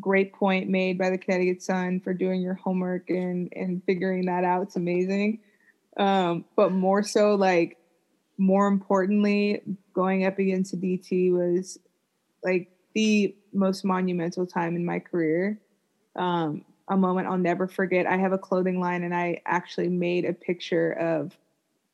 great 0.00 0.32
point 0.32 0.68
made 0.68 0.98
by 0.98 1.10
the 1.10 1.18
Connecticut 1.18 1.62
Sun 1.62 2.00
for 2.00 2.14
doing 2.14 2.40
your 2.40 2.54
homework 2.54 3.10
and 3.10 3.52
and 3.54 3.82
figuring 3.84 4.26
that 4.26 4.44
out. 4.44 4.62
It's 4.62 4.76
amazing. 4.76 5.40
Um, 5.96 6.44
but 6.56 6.72
more 6.72 7.02
so, 7.02 7.34
like 7.34 7.76
more 8.38 8.66
importantly, 8.66 9.62
going 9.92 10.26
up 10.26 10.38
against 10.38 10.80
DT 10.80 11.32
was 11.32 11.78
like 12.42 12.70
the 12.94 13.34
most 13.52 13.84
monumental 13.84 14.46
time 14.46 14.76
in 14.76 14.84
my 14.84 14.98
career. 14.98 15.60
Um, 16.16 16.64
a 16.88 16.96
moment 16.96 17.28
I'll 17.28 17.38
never 17.38 17.66
forget. 17.66 18.06
I 18.06 18.16
have 18.16 18.32
a 18.32 18.38
clothing 18.38 18.80
line, 18.80 19.04
and 19.04 19.14
I 19.14 19.40
actually 19.46 19.88
made 19.88 20.24
a 20.24 20.32
picture 20.32 20.92
of 20.92 21.36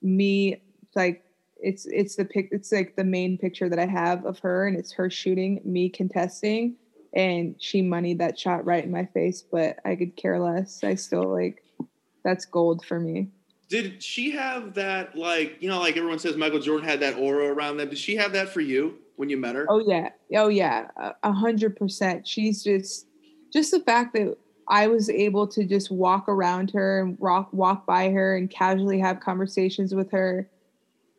me. 0.03 0.63
Like 0.95 1.25
it's 1.59 1.87
it's 1.87 2.17
the 2.17 2.25
pic. 2.25 2.49
It's 2.53 2.73
like 2.73 2.97
the 2.97 3.05
main 3.05 3.39
picture 3.39 3.69
that 3.69 3.79
I 3.79 3.87
have 3.87 4.25
of 4.25 4.39
her, 4.41 4.67
and 4.67 4.77
it's 4.77 4.93
her 4.93 5.11
shooting, 5.11 5.61
me 5.65 5.89
contesting, 5.89 6.77
and 7.15 7.55
she 7.59 7.83
moneyed 7.83 8.19
that 8.19 8.39
shot 8.39 8.65
right 8.65 8.85
in 8.85 8.91
my 8.91 9.07
face. 9.07 9.43
But 9.43 9.79
I 9.85 9.97
could 9.97 10.17
care 10.17 10.39
less. 10.39 10.83
I 10.83 10.95
still 10.95 11.33
like 11.33 11.63
that's 12.25 12.45
gold 12.45 12.85
for 12.85 13.01
me. 13.01 13.29
Did 13.69 14.03
she 14.03 14.33
have 14.33 14.75
that, 14.75 15.17
like, 15.17 15.59
you 15.61 15.69
know, 15.69 15.79
like 15.79 15.97
everyone 15.97 16.19
says 16.19 16.37
Michael 16.37 16.59
Jordan 16.59 16.89
had 16.89 16.99
that 17.01 17.17
aura 17.17 17.47
around 17.47 17.77
them? 17.77 17.89
Did 17.89 17.99
she 17.99 18.17
have 18.17 18.33
that 18.33 18.49
for 18.49 18.61
you 18.61 18.97
when 19.15 19.29
you 19.29 19.37
met 19.37 19.55
her? 19.55 19.65
Oh 19.69 19.79
yeah, 19.79 20.09
oh 20.35 20.49
yeah, 20.49 20.89
a- 21.23 21.33
hundred 21.33 21.77
percent. 21.77 22.27
She's 22.27 22.65
just, 22.65 23.07
just 23.53 23.71
the 23.71 23.79
fact 23.79 24.15
that 24.15 24.37
I 24.71 24.87
was 24.87 25.11
able 25.11 25.49
to 25.49 25.65
just 25.65 25.91
walk 25.91 26.29
around 26.29 26.71
her 26.71 27.01
and 27.01 27.19
walk 27.19 27.53
walk 27.53 27.87
by 27.87 28.11
her 28.11 28.37
and 28.37 28.49
casually 28.49 29.01
have 29.01 29.19
conversations 29.19 29.95
with 29.95 30.13
her 30.13 30.49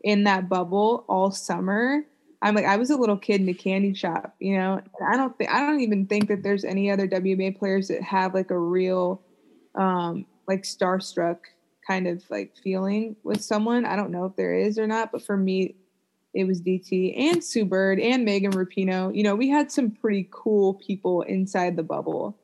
in 0.03 0.23
that 0.23 0.47
bubble 0.47 1.03
all 1.09 1.31
summer. 1.31 2.03
I'm 2.41 2.55
like 2.55 2.65
I 2.65 2.77
was 2.77 2.89
a 2.89 2.95
little 2.95 3.17
kid 3.17 3.41
in 3.41 3.49
a 3.49 3.53
candy 3.53 3.93
shop, 3.93 4.35
you 4.39 4.57
know. 4.57 4.81
And 4.99 5.13
I 5.13 5.17
don't 5.17 5.37
think 5.37 5.51
I 5.51 5.59
don't 5.59 5.81
even 5.81 6.07
think 6.07 6.29
that 6.29 6.43
there's 6.43 6.63
any 6.63 6.89
other 6.89 7.07
WNBA 7.07 7.59
players 7.59 7.89
that 7.89 8.01
have 8.01 8.33
like 8.33 8.51
a 8.51 8.57
real, 8.57 9.21
um, 9.75 10.25
like 10.47 10.63
starstruck 10.63 11.39
kind 11.85 12.07
of 12.07 12.23
like 12.29 12.55
feeling 12.63 13.17
with 13.23 13.43
someone. 13.43 13.85
I 13.85 13.97
don't 13.97 14.11
know 14.11 14.25
if 14.25 14.35
there 14.37 14.55
is 14.55 14.79
or 14.79 14.87
not, 14.87 15.11
but 15.11 15.23
for 15.23 15.35
me, 15.35 15.75
it 16.33 16.45
was 16.45 16.61
DT 16.61 17.19
and 17.19 17.43
Sue 17.43 17.65
Bird 17.65 17.99
and 17.99 18.23
Megan 18.23 18.53
Rapinoe. 18.53 19.13
You 19.13 19.23
know, 19.23 19.35
we 19.35 19.49
had 19.49 19.71
some 19.71 19.91
pretty 19.91 20.29
cool 20.31 20.75
people 20.75 21.23
inside 21.23 21.75
the 21.75 21.83
bubble. 21.83 22.37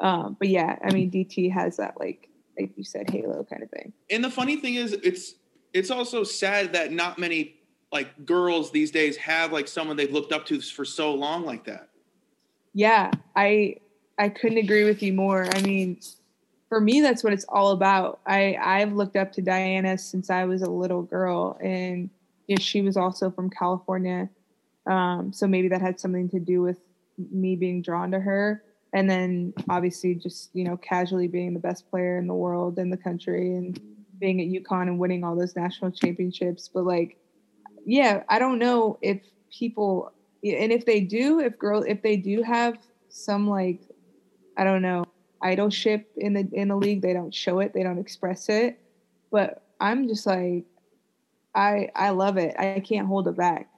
Um, 0.00 0.36
but 0.38 0.48
yeah, 0.48 0.78
I 0.82 0.92
mean, 0.92 1.10
DT 1.10 1.52
has 1.52 1.76
that 1.78 1.98
like, 1.98 2.28
like 2.58 2.72
you 2.76 2.84
said, 2.84 3.10
halo 3.10 3.44
kind 3.44 3.62
of 3.62 3.70
thing. 3.70 3.92
And 4.10 4.22
the 4.22 4.30
funny 4.30 4.56
thing 4.56 4.74
is, 4.74 4.92
it's 4.92 5.34
it's 5.72 5.90
also 5.90 6.24
sad 6.24 6.72
that 6.72 6.92
not 6.92 7.18
many 7.18 7.56
like 7.92 8.26
girls 8.26 8.70
these 8.70 8.90
days 8.90 9.16
have 9.16 9.52
like 9.52 9.68
someone 9.68 9.96
they've 9.96 10.12
looked 10.12 10.32
up 10.32 10.46
to 10.46 10.60
for 10.60 10.84
so 10.84 11.14
long 11.14 11.44
like 11.44 11.64
that. 11.64 11.88
Yeah, 12.74 13.10
I 13.34 13.76
I 14.18 14.28
couldn't 14.28 14.58
agree 14.58 14.84
with 14.84 15.02
you 15.02 15.12
more. 15.12 15.46
I 15.54 15.62
mean, 15.62 16.00
for 16.68 16.80
me, 16.80 17.00
that's 17.00 17.24
what 17.24 17.32
it's 17.32 17.46
all 17.48 17.70
about. 17.70 18.20
I 18.26 18.56
I've 18.60 18.92
looked 18.92 19.16
up 19.16 19.32
to 19.32 19.42
Diana 19.42 19.98
since 19.98 20.30
I 20.30 20.44
was 20.44 20.62
a 20.62 20.70
little 20.70 21.02
girl, 21.02 21.58
and 21.62 22.10
you 22.46 22.56
know, 22.56 22.60
she 22.60 22.82
was 22.82 22.96
also 22.96 23.30
from 23.30 23.50
California, 23.50 24.28
um, 24.86 25.32
so 25.32 25.46
maybe 25.46 25.68
that 25.68 25.80
had 25.80 25.98
something 25.98 26.28
to 26.30 26.40
do 26.40 26.62
with 26.62 26.78
me 27.30 27.56
being 27.56 27.82
drawn 27.82 28.10
to 28.12 28.20
her. 28.20 28.62
And 28.92 29.08
then 29.08 29.52
obviously, 29.68 30.14
just 30.14 30.50
you 30.54 30.64
know, 30.64 30.76
casually 30.76 31.28
being 31.28 31.54
the 31.54 31.60
best 31.60 31.90
player 31.90 32.18
in 32.18 32.26
the 32.26 32.34
world 32.34 32.78
in 32.78 32.90
the 32.90 32.96
country, 32.96 33.54
and 33.54 33.78
being 34.18 34.40
at 34.40 34.62
UConn 34.62 34.82
and 34.82 34.98
winning 34.98 35.24
all 35.24 35.36
those 35.36 35.56
national 35.56 35.90
championships. 35.90 36.68
But 36.68 36.84
like, 36.84 37.18
yeah, 37.84 38.22
I 38.28 38.38
don't 38.38 38.58
know 38.58 38.98
if 39.02 39.20
people, 39.50 40.12
and 40.42 40.72
if 40.72 40.86
they 40.86 41.00
do, 41.00 41.40
if 41.40 41.58
girl, 41.58 41.82
if 41.82 42.02
they 42.02 42.16
do 42.16 42.42
have 42.42 42.78
some 43.08 43.48
like, 43.48 43.80
I 44.56 44.64
don't 44.64 44.82
know, 44.82 45.04
idolship 45.42 46.04
in 46.16 46.34
the 46.34 46.48
in 46.52 46.68
the 46.68 46.76
league, 46.76 47.02
they 47.02 47.12
don't 47.12 47.34
show 47.34 47.60
it, 47.60 47.72
they 47.74 47.82
don't 47.82 47.98
express 47.98 48.48
it. 48.48 48.80
But 49.30 49.62
I'm 49.80 50.08
just 50.08 50.26
like, 50.26 50.64
I 51.54 51.90
I 51.94 52.10
love 52.10 52.36
it. 52.38 52.54
I 52.58 52.80
can't 52.80 53.06
hold 53.06 53.28
it 53.28 53.36
back. 53.36 53.68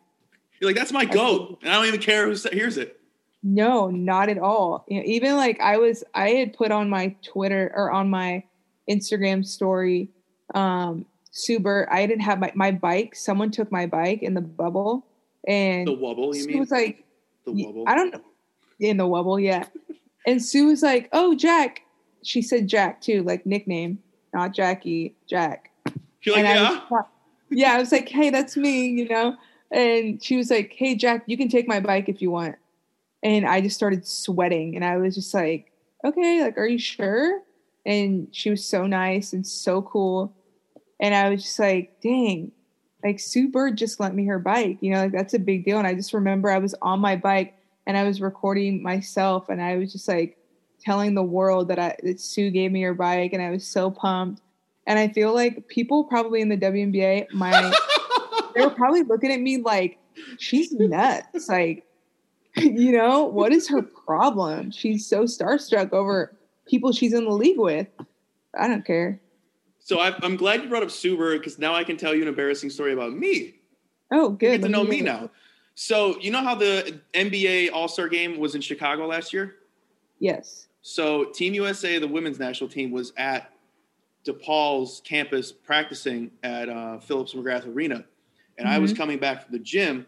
You're 0.61 0.69
like, 0.69 0.77
that's 0.77 0.93
my 0.93 1.05
goat, 1.05 1.59
and 1.63 1.71
I 1.71 1.77
don't 1.77 1.87
even 1.87 2.01
care 2.01 2.27
who 2.27 2.37
hears 2.53 2.77
it. 2.77 3.00
No, 3.43 3.89
not 3.89 4.29
at 4.29 4.39
all. 4.39 4.85
You 4.89 4.99
know, 4.99 5.05
even 5.07 5.37
like 5.37 5.61
I 5.61 5.79
was, 5.79 6.05
I 6.15 6.31
had 6.31 6.53
put 6.53 6.71
on 6.71 6.91
my 6.91 7.15
Twitter 7.23 7.73
or 7.75 7.91
on 7.91 8.11
my 8.11 8.45
Instagram 8.89 9.47
story, 9.47 10.11
um, 10.55 11.07
Suber. 11.33 11.87
I 11.91 12.07
didn't 12.07 12.23
have 12.23 12.39
my 12.39 12.53
my 12.55 12.71
bike. 12.73 13.15
Someone 13.15 13.51
took 13.51 13.73
my 13.73 13.87
bike 13.87 14.23
in 14.23 14.35
the 14.35 14.41
bubble, 14.41 15.07
and 15.47 15.87
The 15.87 15.93
wobble, 15.93 16.35
you 16.35 16.43
Sue 16.43 16.49
mean? 16.49 16.59
was 16.59 16.71
like, 16.71 17.05
the 17.47 17.53
wobble. 17.53 17.85
I 17.87 17.95
don't 17.95 18.13
know. 18.13 18.21
In 18.81 18.97
the 18.97 19.07
wobble, 19.07 19.39
yeah. 19.39 19.65
And 20.27 20.43
Sue 20.43 20.67
was 20.67 20.83
like, 20.83 21.09
"Oh, 21.13 21.35
Jack." 21.35 21.83
She 22.23 22.43
said 22.43 22.69
Jack 22.69 23.01
too, 23.01 23.23
like 23.23 23.47
nickname, 23.47 23.99
not 24.35 24.53
Jackie, 24.53 25.15
Jack. 25.27 25.71
You're 26.23 26.37
like, 26.37 26.45
and 26.45 26.49
I 26.49 26.55
yeah. 26.63 26.81
was, 26.91 27.05
yeah, 27.51 27.73
I 27.73 27.79
was 27.79 27.93
like, 27.93 28.09
"Hey, 28.09 28.29
that's 28.29 28.57
me," 28.57 28.89
you 28.89 29.09
know. 29.09 29.37
And 29.71 30.23
she 30.23 30.37
was 30.37 30.51
like, 30.51 30.75
"Hey, 30.77 30.95
Jack, 30.95 31.23
you 31.27 31.37
can 31.39 31.49
take 31.49 31.67
my 31.67 31.81
bike 31.81 32.09
if 32.09 32.21
you 32.21 32.31
want." 32.31 32.57
And 33.23 33.47
I 33.47 33.61
just 33.61 33.77
started 33.77 34.07
sweating, 34.07 34.77
and 34.77 34.85
I 34.85 34.97
was 34.97 35.15
just 35.15 35.35
like, 35.35 35.73
"Okay, 36.05 36.43
like, 36.43 36.57
are 36.57 36.67
you 36.67 36.79
sure?" 36.79 37.43
And 37.85 38.29
she 38.33 38.51
was 38.51 38.65
so 38.65 38.87
nice 38.87 39.33
and 39.33 39.47
so 39.47 39.83
cool, 39.83 40.35
and 41.01 41.15
I 41.15 41.29
was 41.31 41.43
just 41.43 41.59
like, 41.59 42.01
"Dang." 42.03 42.53
Like 43.03 43.19
Sue 43.19 43.49
Bird 43.49 43.79
just 43.79 43.99
lent 43.99 44.15
me 44.15 44.27
her 44.27 44.39
bike, 44.39 44.77
you 44.83 44.93
know, 44.93 45.05
like 45.05 45.13
that's 45.13 45.33
a 45.33 45.39
big 45.39 45.65
deal. 45.65 45.79
And 45.79 45.87
I 45.87 45.95
just 45.95 46.13
remember 46.13 46.51
I 46.51 46.59
was 46.59 46.75
on 46.83 47.01
my 47.01 47.17
bike 47.17 47.55
and 47.87 47.97
I 47.97 48.05
was 48.05 48.21
recording 48.21 48.83
myself 48.83 49.49
and 49.49 49.63
I 49.63 49.77
was 49.77 49.91
just 49.91 50.07
like 50.07 50.37
telling 50.81 51.15
the 51.15 51.23
world 51.23 51.69
that 51.69 51.79
I 51.79 51.97
that 52.03 52.21
Sue 52.21 52.51
gave 52.51 52.73
me 52.73 52.83
her 52.83 52.95
bike 52.95 53.33
and 53.33 53.43
I 53.43 53.51
was 53.51 53.67
so 53.67 53.91
pumped. 53.91 54.43
And 54.87 54.99
I 54.99 55.09
feel 55.09 55.35
like 55.35 55.69
people 55.69 56.05
probably 56.05 56.41
in 56.41 56.49
the 56.49 56.57
WNBA, 56.57 57.33
my 57.33 57.73
they 58.55 58.63
were 58.63 58.71
probably 58.71 59.03
looking 59.03 59.33
at 59.33 59.41
me 59.41 59.59
like 59.59 59.99
she's 60.39 60.73
nuts. 60.73 61.49
Like, 61.49 61.85
you 62.57 62.93
know, 62.93 63.25
what 63.25 63.53
is 63.53 63.69
her 63.69 63.83
problem? 63.83 64.71
She's 64.71 65.07
so 65.07 65.25
starstruck 65.25 65.93
over 65.93 66.37
people 66.67 66.93
she's 66.93 67.13
in 67.13 67.25
the 67.25 67.31
league 67.33 67.59
with. 67.59 67.87
I 68.59 68.67
don't 68.69 68.85
care. 68.85 69.21
So 69.79 69.99
I, 70.01 70.15
I'm 70.23 70.37
glad 70.37 70.63
you 70.63 70.69
brought 70.69 70.83
up 70.83 70.89
Suber 70.89 71.39
because 71.39 71.59
now 71.59 71.75
I 71.75 71.85
can 71.85 71.97
tell 71.97 72.15
you 72.15 72.23
an 72.23 72.29
embarrassing 72.29 72.71
story 72.71 72.93
about 72.93 73.13
me. 73.13 73.55
Oh, 74.13 74.31
You 74.31 74.37
good. 74.37 74.61
get 74.61 74.63
to 74.63 74.69
know 74.69 74.85
me 74.85 75.01
now. 75.01 75.31
So 75.75 76.19
you 76.21 76.31
know 76.31 76.43
how 76.43 76.55
the 76.55 77.01
NBA 77.15 77.73
All 77.73 77.89
Star 77.89 78.09
Game 78.09 78.39
was 78.39 78.55
in 78.55 78.61
Chicago 78.61 79.07
last 79.07 79.33
year? 79.33 79.57
Yes. 80.19 80.67
So 80.83 81.25
Team 81.27 81.55
USA, 81.55 81.99
the 81.99 82.09
women's 82.09 82.39
national 82.39 82.69
team, 82.69 82.91
was 82.91 83.13
at 83.17 83.53
DePaul's 84.27 85.01
campus 85.05 85.53
practicing 85.53 86.31
at 86.43 86.69
uh, 86.69 86.99
Phillips 86.99 87.33
McGrath 87.35 87.67
Arena, 87.67 88.05
and 88.59 88.69
I 88.69 88.79
was 88.79 88.93
Mhm. 88.93 88.97
coming 88.97 89.19
back 89.19 89.45
from 89.45 89.53
the 89.53 89.59
gym. 89.59 90.07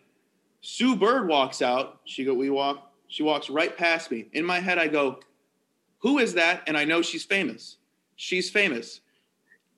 Sue 0.62 0.96
Bird 0.96 1.28
walks 1.28 1.60
out. 1.60 2.00
She 2.04 2.24
go, 2.24 2.32
we 2.32 2.48
walk. 2.48 2.92
She 3.08 3.22
walks 3.22 3.50
right 3.50 3.76
past 3.76 4.10
me. 4.10 4.28
In 4.32 4.44
my 4.44 4.58
head, 4.58 4.78
I 4.78 4.88
go, 4.88 5.20
"Who 5.98 6.18
is 6.18 6.32
that?" 6.34 6.62
And 6.66 6.78
I 6.78 6.84
know 6.84 7.02
she's 7.02 7.24
famous. 7.24 7.76
She's 8.16 8.48
famous. 8.48 9.00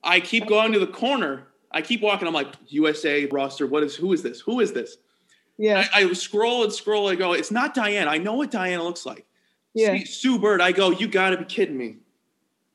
I 0.05 0.21
keep 0.21 0.47
going 0.47 0.73
to 0.73 0.79
the 0.79 0.87
corner. 0.87 1.49
I 1.73 1.83
keep 1.83 2.01
walking. 2.01 2.29
I'm 2.29 2.35
like, 2.35 2.55
USA 2.69 3.27
roster. 3.27 3.67
What 3.67 3.83
is? 3.83 3.97
Who 3.97 4.13
is 4.13 4.23
this? 4.23 4.41
Who 4.41 4.61
is 4.61 4.73
this? 4.73 4.99
Yeah. 5.57 5.87
I, 5.93 6.05
I 6.05 6.13
scroll 6.13 6.65
and 6.65 6.73
scroll. 6.73 7.09
I 7.09 7.15
go, 7.15 7.33
it's 7.33 7.51
not 7.51 7.75
Diane. 7.75 8.09
I 8.09 8.19
know 8.19 8.35
what 8.35 8.51
Diana 8.51 8.83
looks 8.83 9.07
like. 9.07 9.27
Yeah. 9.73 9.93
See 9.93 10.05
Sue 10.05 10.39
Bird. 10.39 10.61
I 10.61 10.73
go, 10.73 10.91
you 10.91 11.09
got 11.09 11.31
to 11.31 11.39
be 11.39 11.45
kidding 11.45 11.77
me. 11.77 11.97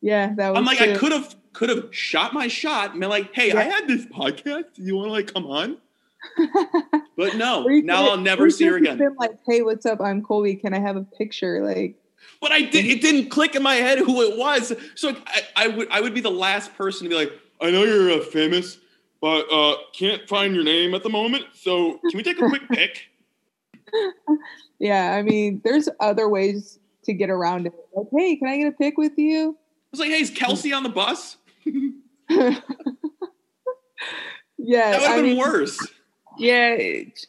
Yeah. 0.02 0.34
That 0.36 0.50
was 0.50 0.58
I'm 0.58 0.66
like, 0.66 0.82
I 0.82 0.98
could 0.98 1.12
have 1.12 1.36
could 1.54 1.70
have 1.70 1.94
shot 1.96 2.34
my 2.34 2.48
shot 2.48 2.92
and 2.92 3.00
been 3.00 3.10
like, 3.10 3.34
hey, 3.34 3.52
I 3.52 3.64
had 3.64 3.88
this 3.88 4.06
podcast. 4.06 4.66
You 4.76 4.96
want 4.96 5.08
to 5.08 5.12
like 5.12 5.34
come 5.34 5.46
on? 5.46 5.78
But 7.20 7.36
no, 7.36 7.64
now 7.68 8.10
I'll 8.10 8.18
never 8.18 8.50
see 8.50 8.66
her 8.66 8.78
again. 8.78 8.98
Been 8.98 9.16
like, 9.16 9.38
hey, 9.46 9.62
what's 9.62 9.86
up? 9.86 10.00
I'm 10.02 10.24
Colby. 10.24 10.56
Can 10.56 10.74
I 10.74 10.80
have 10.80 10.96
a 10.96 11.04
picture? 11.04 11.62
Like, 11.62 11.96
But 12.42 12.54
I 12.54 12.62
did. 12.62 12.86
It 12.86 13.02
didn't 13.02 13.30
click 13.30 13.56
in 13.56 13.64
my 13.64 13.76
head 13.76 14.00
who 14.00 14.22
it 14.22 14.38
was. 14.38 14.74
So 14.96 15.16
I, 15.28 15.42
I 15.56 15.68
would 15.68 15.90
I 15.92 16.02
would 16.02 16.14
be 16.14 16.22
the 16.22 16.32
last 16.32 16.74
person 16.76 17.04
to 17.04 17.10
be 17.10 17.16
like, 17.16 17.32
I 17.62 17.72
know 17.72 17.84
you're 17.84 18.12
uh, 18.12 18.24
famous, 18.24 18.78
but 19.22 19.52
uh, 19.52 19.76
can't 19.94 20.28
find 20.30 20.56
your 20.56 20.64
name 20.64 20.96
at 20.96 21.04
the 21.04 21.10
moment. 21.10 21.46
So 21.56 22.00
can 22.10 22.16
we 22.16 22.24
take 22.24 22.42
a 22.42 22.48
quick 22.48 22.70
pic? 22.70 23.10
yeah. 24.80 25.16
I 25.16 25.22
mean, 25.22 25.62
there's 25.64 25.90
other 26.00 26.30
ways 26.30 26.80
to 27.04 27.14
get 27.14 27.30
around 27.30 27.68
it. 27.68 27.74
Like, 27.94 28.08
hey, 28.16 28.38
can 28.38 28.48
I 28.48 28.58
get 28.58 28.68
a 28.68 28.72
pic 28.72 28.98
with 28.98 29.18
you? 29.18 29.58
I 29.58 29.92
was 29.92 30.00
like, 30.00 30.10
hey, 30.10 30.22
is 30.22 30.30
Kelsey 30.30 30.72
on 30.72 30.84
the 30.84 30.90
bus? 30.90 31.38
yeah. 31.66 31.82
That 32.30 32.62
would 34.58 35.08
have 35.08 35.16
been 35.18 35.24
mean, 35.26 35.38
worse. 35.38 35.78
Yeah, 36.40 36.78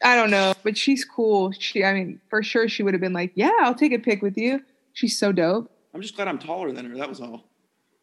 I 0.03 0.15
don't 0.17 0.31
know, 0.31 0.55
but 0.63 0.77
she's 0.79 1.05
cool. 1.05 1.53
She, 1.53 1.85
I 1.85 1.93
mean, 1.93 2.21
for 2.31 2.43
sure, 2.43 2.69
she 2.69 2.83
would 2.83 2.95
have 2.95 3.01
been 3.01 3.13
like, 3.13 3.33
"Yeah, 3.35 3.53
I'll 3.61 3.75
take 3.75 3.93
a 3.93 3.99
pic 3.99 4.23
with 4.23 4.37
you." 4.39 4.63
She's 4.93 5.19
so 5.19 5.33
dope. 5.33 5.71
I'm 5.95 6.01
just 6.01 6.15
glad 6.17 6.29
I'm 6.29 6.39
taller 6.39 6.73
than 6.73 6.89
her. 6.91 6.97
That 6.97 7.09
was 7.09 7.21
all. 7.21 7.45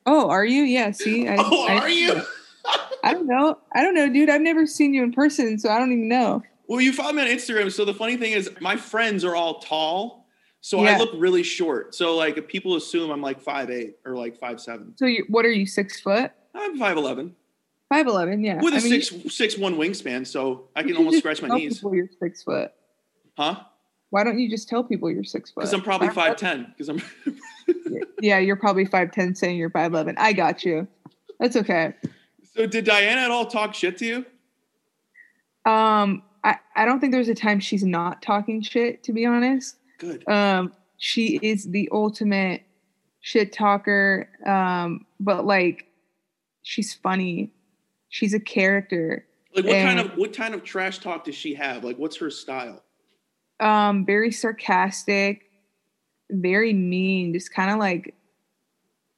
Oh, 0.05 0.29
are 0.29 0.45
you? 0.45 0.63
Yeah. 0.63 0.91
See, 0.91 1.27
I, 1.27 1.35
oh, 1.39 1.67
I- 1.67 1.79
are 1.79 1.89
you? 1.89 2.21
I 3.03 3.13
don't 3.13 3.27
know. 3.27 3.57
I 3.73 3.81
don't 3.81 3.93
know, 3.95 4.11
dude. 4.11 4.29
I've 4.29 4.41
never 4.41 4.65
seen 4.65 4.93
you 4.93 5.03
in 5.03 5.13
person, 5.13 5.57
so 5.57 5.69
I 5.69 5.79
don't 5.79 5.91
even 5.93 6.09
know. 6.09 6.43
Well, 6.67 6.81
you 6.81 6.91
follow 6.91 7.13
me 7.13 7.21
on 7.21 7.27
Instagram. 7.29 7.71
So 7.71 7.85
the 7.85 7.93
funny 7.93 8.17
thing 8.17 8.33
is, 8.33 8.49
my 8.59 8.75
friends 8.75 9.23
are 9.23 9.35
all 9.35 9.59
tall, 9.59 10.27
so 10.59 10.79
I 10.81 10.97
look 10.97 11.11
really 11.15 11.43
short. 11.43 11.95
So 11.95 12.15
like, 12.17 12.37
if 12.37 12.47
people 12.47 12.75
assume 12.75 13.09
I'm 13.09 13.21
like 13.21 13.39
five 13.39 13.69
eight 13.69 13.95
or 14.05 14.17
like 14.17 14.37
five 14.37 14.59
seven, 14.59 14.93
So, 14.97 15.05
you, 15.05 15.25
what 15.29 15.45
are 15.45 15.51
you? 15.51 15.65
Six 15.65 16.01
foot? 16.01 16.31
I'm 16.53 16.77
five 16.77 16.97
eleven 16.97 17.35
Five 17.89 18.07
eleven? 18.07 18.43
Yeah. 18.43 18.61
with 18.61 18.73
a 18.73 18.77
I 18.77 18.79
mean, 18.81 19.01
six 19.01 19.33
six 19.35 19.57
one 19.57 19.75
wingspan. 19.75 20.27
So 20.27 20.69
I 20.75 20.83
can 20.83 20.97
almost 20.97 21.19
scratch 21.19 21.41
my 21.41 21.47
tell 21.47 21.57
knees, 21.57 21.77
People 21.77 21.95
you're 21.95 22.09
six 22.19 22.43
foot. 22.43 22.71
huh? 23.37 23.61
Why 24.09 24.23
don't 24.23 24.39
you 24.39 24.49
just 24.49 24.69
tell 24.69 24.83
people 24.83 25.09
you're 25.11 25.23
six 25.23 25.51
foot? 25.51 25.61
Because 25.61 25.73
I'm 25.73 25.81
probably 25.81 26.09
five 26.09 26.35
ten. 26.37 26.73
Because 26.77 26.89
I'm. 26.89 27.01
Yeah, 28.21 28.39
you're 28.39 28.55
probably 28.55 28.85
five 28.85 29.11
ten, 29.11 29.35
saying 29.35 29.57
you're 29.57 29.69
five 29.69 29.91
eleven. 29.93 30.15
I 30.17 30.33
got 30.33 30.63
you. 30.65 30.87
That's 31.39 31.55
okay. 31.57 31.93
so 32.55 32.65
did 32.65 32.85
Diana 32.85 33.21
at 33.21 33.29
all 33.31 33.45
talk 33.45 33.73
shit 33.75 33.97
to 33.99 34.05
you? 34.05 34.25
Um, 35.71 36.23
I 36.43 36.57
I 36.75 36.85
don't 36.85 36.99
think 36.99 37.11
there's 37.11 37.27
a 37.29 37.35
time 37.35 37.59
she's 37.59 37.83
not 37.83 38.21
talking 38.21 38.61
shit. 38.61 39.03
To 39.03 39.13
be 39.13 39.25
honest. 39.25 39.75
Good. 39.99 40.27
um 40.29 40.73
she 40.97 41.39
is 41.41 41.65
the 41.71 41.89
ultimate 41.91 42.61
shit 43.19 43.51
talker 43.51 44.29
um 44.45 45.05
but 45.19 45.43
like 45.45 45.87
she's 46.61 46.93
funny 46.93 47.51
she's 48.09 48.33
a 48.33 48.39
character 48.39 49.25
Like 49.55 49.65
what 49.65 49.81
kind 49.81 49.99
of 49.99 50.17
what 50.17 50.33
kind 50.35 50.53
of 50.53 50.63
trash 50.63 50.99
talk 50.99 51.23
does 51.25 51.35
she 51.35 51.53
have? 51.55 51.83
Like 51.83 51.97
what's 51.97 52.17
her 52.17 52.29
style? 52.29 52.83
um 53.59 54.05
very 54.05 54.31
sarcastic 54.31 55.41
very 56.29 56.73
mean 56.73 57.33
just 57.33 57.51
kind 57.51 57.71
of 57.71 57.79
like 57.79 58.13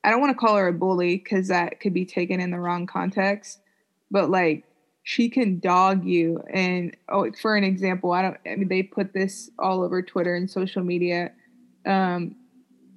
i 0.03 0.09
don't 0.09 0.21
want 0.21 0.31
to 0.31 0.37
call 0.37 0.55
her 0.55 0.67
a 0.69 0.73
bully 0.73 1.17
because 1.17 1.49
that 1.49 1.79
could 1.81 1.93
be 1.93 2.05
taken 2.05 2.39
in 2.39 2.49
the 2.51 2.57
wrong 2.59 2.87
context 2.87 3.59
but 4.09 4.29
like 4.29 4.63
she 5.03 5.27
can 5.29 5.59
dog 5.59 6.05
you 6.05 6.41
and 6.53 6.95
oh 7.09 7.29
for 7.41 7.57
an 7.57 7.65
example 7.65 8.13
i 8.13 8.21
don't 8.21 8.37
i 8.45 8.55
mean 8.55 8.69
they 8.69 8.81
put 8.81 9.11
this 9.11 9.49
all 9.59 9.83
over 9.83 10.01
twitter 10.01 10.35
and 10.35 10.49
social 10.49 10.83
media 10.83 11.31
um 11.85 12.33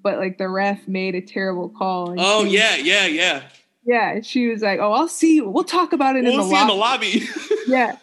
but 0.05 0.19
like 0.19 0.39
the 0.39 0.49
ref 0.49 0.87
made 0.87 1.17
a 1.17 1.21
terrible 1.21 1.69
call 1.69 2.11
and 2.11 2.21
Oh 2.21 2.45
she- 2.45 2.51
yeah, 2.51 2.77
yeah, 2.77 3.07
yeah. 3.07 3.43
Yeah 3.85 4.21
she 4.23 4.49
was 4.49 4.63
like 4.63 4.79
oh 4.81 4.93
i'll 4.93 5.09
see 5.09 5.37
you. 5.37 5.49
We'll 5.49 5.65
talk 5.65 5.93
about 5.93 6.17
it 6.17 6.21
in 6.25 6.27
We'll 6.37 6.49
the 6.49 6.55
see 6.55 6.61
in 6.61 6.67
the 6.69 6.75
lobby. 6.75 7.21
lobby. 7.21 7.29
yeah. 7.67 7.97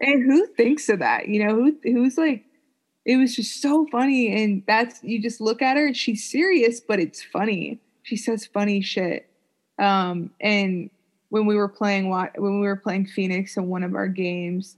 And 0.00 0.22
who 0.30 0.46
thinks 0.48 0.88
of 0.88 0.98
that? 1.00 1.28
You 1.28 1.44
know 1.46 1.54
who 1.54 1.76
who's 1.82 2.16
like 2.18 2.44
it 3.04 3.16
was 3.16 3.34
just 3.36 3.60
so 3.62 3.86
funny 3.90 4.42
and 4.42 4.62
that's 4.66 5.02
you 5.02 5.20
just 5.22 5.40
look 5.40 5.62
at 5.62 5.76
her 5.76 5.86
and 5.86 5.96
she's 5.96 6.28
serious 6.30 6.80
but 6.80 6.98
it's 7.00 7.22
funny. 7.22 7.80
She 8.02 8.16
says 8.16 8.46
funny 8.46 8.80
shit. 8.80 9.28
Um 9.78 10.30
and 10.40 10.90
when 11.30 11.46
we 11.46 11.56
were 11.56 11.68
playing 11.68 12.08
when 12.10 12.60
we 12.60 12.66
were 12.66 12.76
playing 12.76 13.06
phoenix 13.06 13.56
in 13.56 13.66
one 13.68 13.82
of 13.82 13.94
our 13.94 14.08
games 14.08 14.76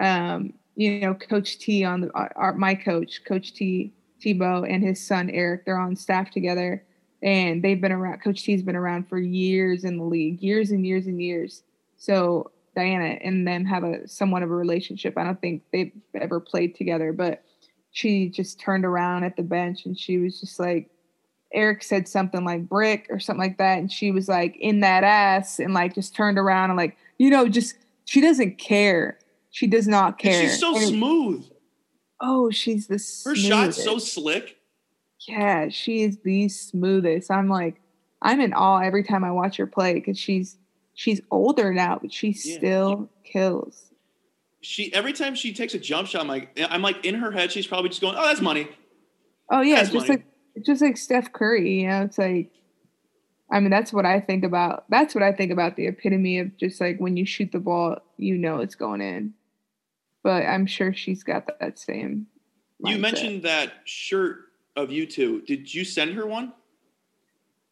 um 0.00 0.52
you 0.74 1.00
know 1.00 1.14
coach 1.14 1.58
t 1.58 1.84
on 1.84 2.00
the 2.02 2.10
our, 2.12 2.32
our- 2.36 2.54
my 2.54 2.74
coach 2.74 3.22
coach 3.24 3.52
t 3.54 3.92
Thibault 4.22 4.64
and 4.64 4.82
his 4.82 5.06
son 5.06 5.30
eric 5.30 5.64
they're 5.64 5.78
on 5.78 5.94
staff 5.94 6.30
together 6.30 6.82
and 7.22 7.62
they've 7.62 7.80
been 7.80 7.92
around 7.92 8.18
coach 8.22 8.42
t's 8.44 8.62
been 8.62 8.76
around 8.76 9.08
for 9.08 9.18
years 9.18 9.84
in 9.84 9.98
the 9.98 10.04
league 10.04 10.40
years 10.42 10.70
and 10.70 10.86
years 10.86 11.06
and 11.06 11.20
years 11.22 11.62
so 11.96 12.50
Diana 12.74 13.16
and 13.22 13.46
them 13.48 13.64
have 13.64 13.84
a 13.84 14.06
somewhat 14.06 14.42
of 14.42 14.50
a 14.50 14.54
relationship. 14.54 15.16
I 15.16 15.24
don't 15.24 15.40
think 15.40 15.62
they've 15.72 15.92
ever 16.14 16.38
played 16.40 16.74
together, 16.74 17.10
but 17.14 17.42
she 17.90 18.28
just 18.28 18.60
turned 18.60 18.84
around 18.84 19.24
at 19.24 19.34
the 19.34 19.42
bench 19.42 19.86
and 19.86 19.98
she 19.98 20.18
was 20.18 20.38
just 20.38 20.60
like, 20.60 20.90
Eric 21.54 21.82
said 21.82 22.06
something 22.06 22.44
like 22.44 22.68
brick 22.68 23.06
or 23.08 23.18
something 23.18 23.40
like 23.40 23.56
that. 23.56 23.78
And 23.78 23.90
she 23.90 24.10
was 24.10 24.28
like, 24.28 24.56
in 24.60 24.80
that 24.80 25.04
ass, 25.04 25.58
and 25.58 25.72
like 25.72 25.94
just 25.94 26.14
turned 26.14 26.36
around 26.38 26.68
and 26.68 26.76
like, 26.76 26.98
you 27.16 27.30
know, 27.30 27.48
just 27.48 27.76
she 28.04 28.20
doesn't 28.20 28.58
care. 28.58 29.18
She 29.50 29.66
does 29.66 29.88
not 29.88 30.08
And 30.08 30.18
care. 30.18 30.42
she's 30.42 30.60
so 30.60 30.76
And- 30.76 30.86
smooth. 30.86 31.46
Oh, 32.20 32.50
she's 32.50 32.88
the 32.88 33.02
Her 33.24 33.34
shot's 33.34 33.82
so 33.82 33.96
slick. 33.96 34.55
Yeah, 35.26 35.68
she 35.68 36.02
is 36.02 36.18
the 36.18 36.48
smoothest. 36.48 37.30
I'm 37.30 37.48
like, 37.48 37.80
I'm 38.22 38.40
in 38.40 38.52
awe 38.52 38.78
every 38.80 39.02
time 39.02 39.24
I 39.24 39.30
watch 39.30 39.56
her 39.56 39.66
play 39.66 39.94
because 39.94 40.18
she's 40.18 40.56
she's 40.94 41.20
older 41.30 41.72
now, 41.72 41.98
but 42.00 42.12
she 42.12 42.28
Yeah. 42.28 42.56
still 42.56 43.10
kills. 43.24 43.90
She 44.60 44.92
every 44.92 45.12
time 45.12 45.34
she 45.34 45.52
takes 45.52 45.74
a 45.74 45.78
jump 45.78 46.08
shot, 46.08 46.22
I'm 46.22 46.28
like, 46.28 46.58
I'm 46.70 46.82
like 46.82 47.04
in 47.04 47.14
her 47.16 47.30
head, 47.30 47.52
she's 47.52 47.66
probably 47.66 47.88
just 47.90 48.00
going, 48.00 48.14
"Oh, 48.16 48.26
that's 48.26 48.40
money." 48.40 48.68
Oh 49.50 49.60
yeah, 49.60 49.76
That's 49.76 49.90
just 49.90 50.08
money. 50.08 50.24
like 50.56 50.64
just 50.64 50.82
like 50.82 50.96
Steph 50.96 51.32
Curry, 51.32 51.80
you 51.82 51.88
know, 51.88 52.02
it's 52.02 52.18
like 52.18 52.50
I 53.50 53.60
mean 53.60 53.70
that's 53.70 53.92
what 53.92 54.04
I 54.06 54.20
think 54.20 54.44
about. 54.44 54.84
That's 54.90 55.14
what 55.14 55.22
I 55.22 55.32
think 55.32 55.52
about 55.52 55.76
the 55.76 55.86
epitome 55.86 56.38
of 56.40 56.56
just 56.56 56.80
like 56.80 56.98
when 56.98 57.16
you 57.16 57.24
shoot 57.26 57.52
the 57.52 57.60
ball, 57.60 57.98
you 58.16 58.36
know 58.36 58.58
it's 58.58 58.74
going 58.74 59.00
in. 59.00 59.34
But 60.24 60.42
I'm 60.44 60.66
sure 60.66 60.92
she's 60.92 61.22
got 61.22 61.46
that, 61.46 61.60
that 61.60 61.78
same. 61.78 62.26
You 62.80 62.98
mentioned 62.98 63.44
that 63.44 63.72
shirt 63.84 64.45
of 64.76 64.92
you 64.92 65.06
two. 65.06 65.40
Did 65.42 65.72
you 65.72 65.84
send 65.84 66.14
her 66.14 66.26
one? 66.26 66.52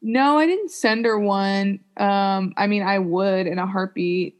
No, 0.02 0.38
I 0.38 0.46
didn't 0.46 0.70
send 0.70 1.04
her 1.04 1.18
one. 1.18 1.80
Um, 1.96 2.52
I 2.56 2.66
mean, 2.66 2.82
I 2.82 2.98
would 2.98 3.46
in 3.46 3.58
a 3.58 3.66
heartbeat, 3.66 4.38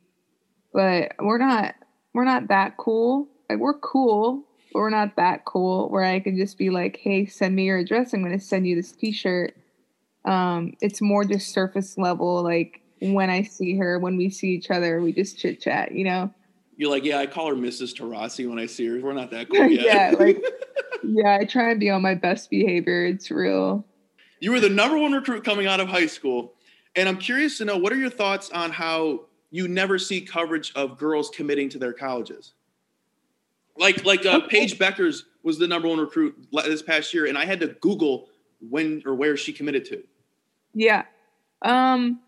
but 0.72 1.12
we're 1.18 1.38
not 1.38 1.74
we're 2.12 2.24
not 2.24 2.48
that 2.48 2.76
cool. 2.76 3.28
Like 3.48 3.58
we're 3.58 3.78
cool, 3.78 4.44
but 4.72 4.80
we're 4.80 4.90
not 4.90 5.16
that 5.16 5.44
cool 5.44 5.88
where 5.90 6.04
I 6.04 6.20
can 6.20 6.36
just 6.36 6.58
be 6.58 6.70
like, 6.70 6.98
"Hey, 6.98 7.26
send 7.26 7.54
me 7.54 7.64
your 7.64 7.78
address. 7.78 8.12
I'm 8.12 8.22
going 8.22 8.38
to 8.38 8.44
send 8.44 8.66
you 8.66 8.76
this 8.76 8.92
T-shirt." 8.92 9.56
Um, 10.24 10.74
it's 10.80 11.00
more 11.00 11.24
just 11.24 11.52
surface 11.52 11.96
level. 11.98 12.42
Like 12.42 12.80
when 13.00 13.30
I 13.30 13.42
see 13.42 13.76
her, 13.78 13.98
when 13.98 14.16
we 14.16 14.30
see 14.30 14.48
each 14.48 14.70
other, 14.70 15.00
we 15.00 15.12
just 15.12 15.38
chit 15.38 15.60
chat. 15.60 15.92
You 15.92 16.04
know? 16.04 16.34
You're 16.76 16.90
like, 16.90 17.04
yeah, 17.04 17.18
I 17.18 17.26
call 17.26 17.48
her 17.48 17.54
Mrs. 17.54 17.94
Taurasi 17.94 18.48
when 18.48 18.58
I 18.58 18.66
see 18.66 18.86
her. 18.86 19.00
We're 19.00 19.12
not 19.12 19.30
that 19.30 19.48
cool 19.52 19.66
yet. 19.68 19.84
yeah, 19.84 20.14
like 20.18 20.42
yeah. 21.04 21.38
I 21.40 21.44
try 21.44 21.70
and 21.70 21.80
be 21.80 21.90
on 21.90 22.02
my 22.02 22.14
best 22.14 22.50
behavior. 22.50 23.06
It's 23.06 23.30
real. 23.30 23.84
you 24.40 24.50
were 24.52 24.60
the 24.60 24.68
number 24.68 24.98
one 24.98 25.12
recruit 25.12 25.44
coming 25.44 25.66
out 25.66 25.80
of 25.80 25.88
high 25.88 26.06
school, 26.06 26.54
and 26.96 27.08
I'm 27.08 27.18
curious 27.18 27.58
to 27.58 27.64
know 27.64 27.76
what 27.78 27.92
are 27.92 27.96
your 27.96 28.10
thoughts 28.10 28.50
on 28.50 28.70
how 28.70 29.26
you 29.50 29.68
never 29.68 29.98
see 29.98 30.20
coverage 30.20 30.72
of 30.74 30.98
girls 30.98 31.30
committing 31.30 31.68
to 31.70 31.78
their 31.78 31.92
colleges. 31.92 32.54
Like 33.78 34.04
like 34.04 34.24
uh, 34.26 34.40
Paige 34.48 34.78
Bueckers 34.78 35.22
was 35.42 35.58
the 35.58 35.66
number 35.68 35.88
one 35.88 35.98
recruit 35.98 36.34
this 36.52 36.82
past 36.82 37.12
year, 37.14 37.26
and 37.26 37.36
I 37.38 37.44
had 37.44 37.60
to 37.60 37.68
Google 37.80 38.28
when 38.68 39.02
or 39.04 39.14
where 39.14 39.36
she 39.36 39.52
committed 39.52 39.84
to. 39.86 40.02
Yeah. 40.74 41.04
Um 41.62 42.20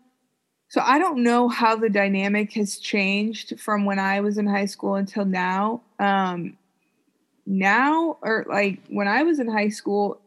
so 0.69 0.81
I 0.83 0.99
don't 0.99 1.23
know 1.23 1.47
how 1.47 1.75
the 1.75 1.89
dynamic 1.89 2.53
has 2.53 2.77
changed 2.77 3.59
from 3.59 3.85
when 3.85 3.99
I 3.99 4.19
was 4.19 4.37
in 4.37 4.47
high 4.47 4.65
school 4.65 4.95
until 4.95 5.25
now. 5.25 5.81
Um 5.99 6.57
now 7.45 8.17
or 8.21 8.45
like 8.49 8.81
when 8.89 9.07
I 9.07 9.23
was 9.23 9.39
in 9.39 9.47
high 9.47 9.69
school 9.69 10.19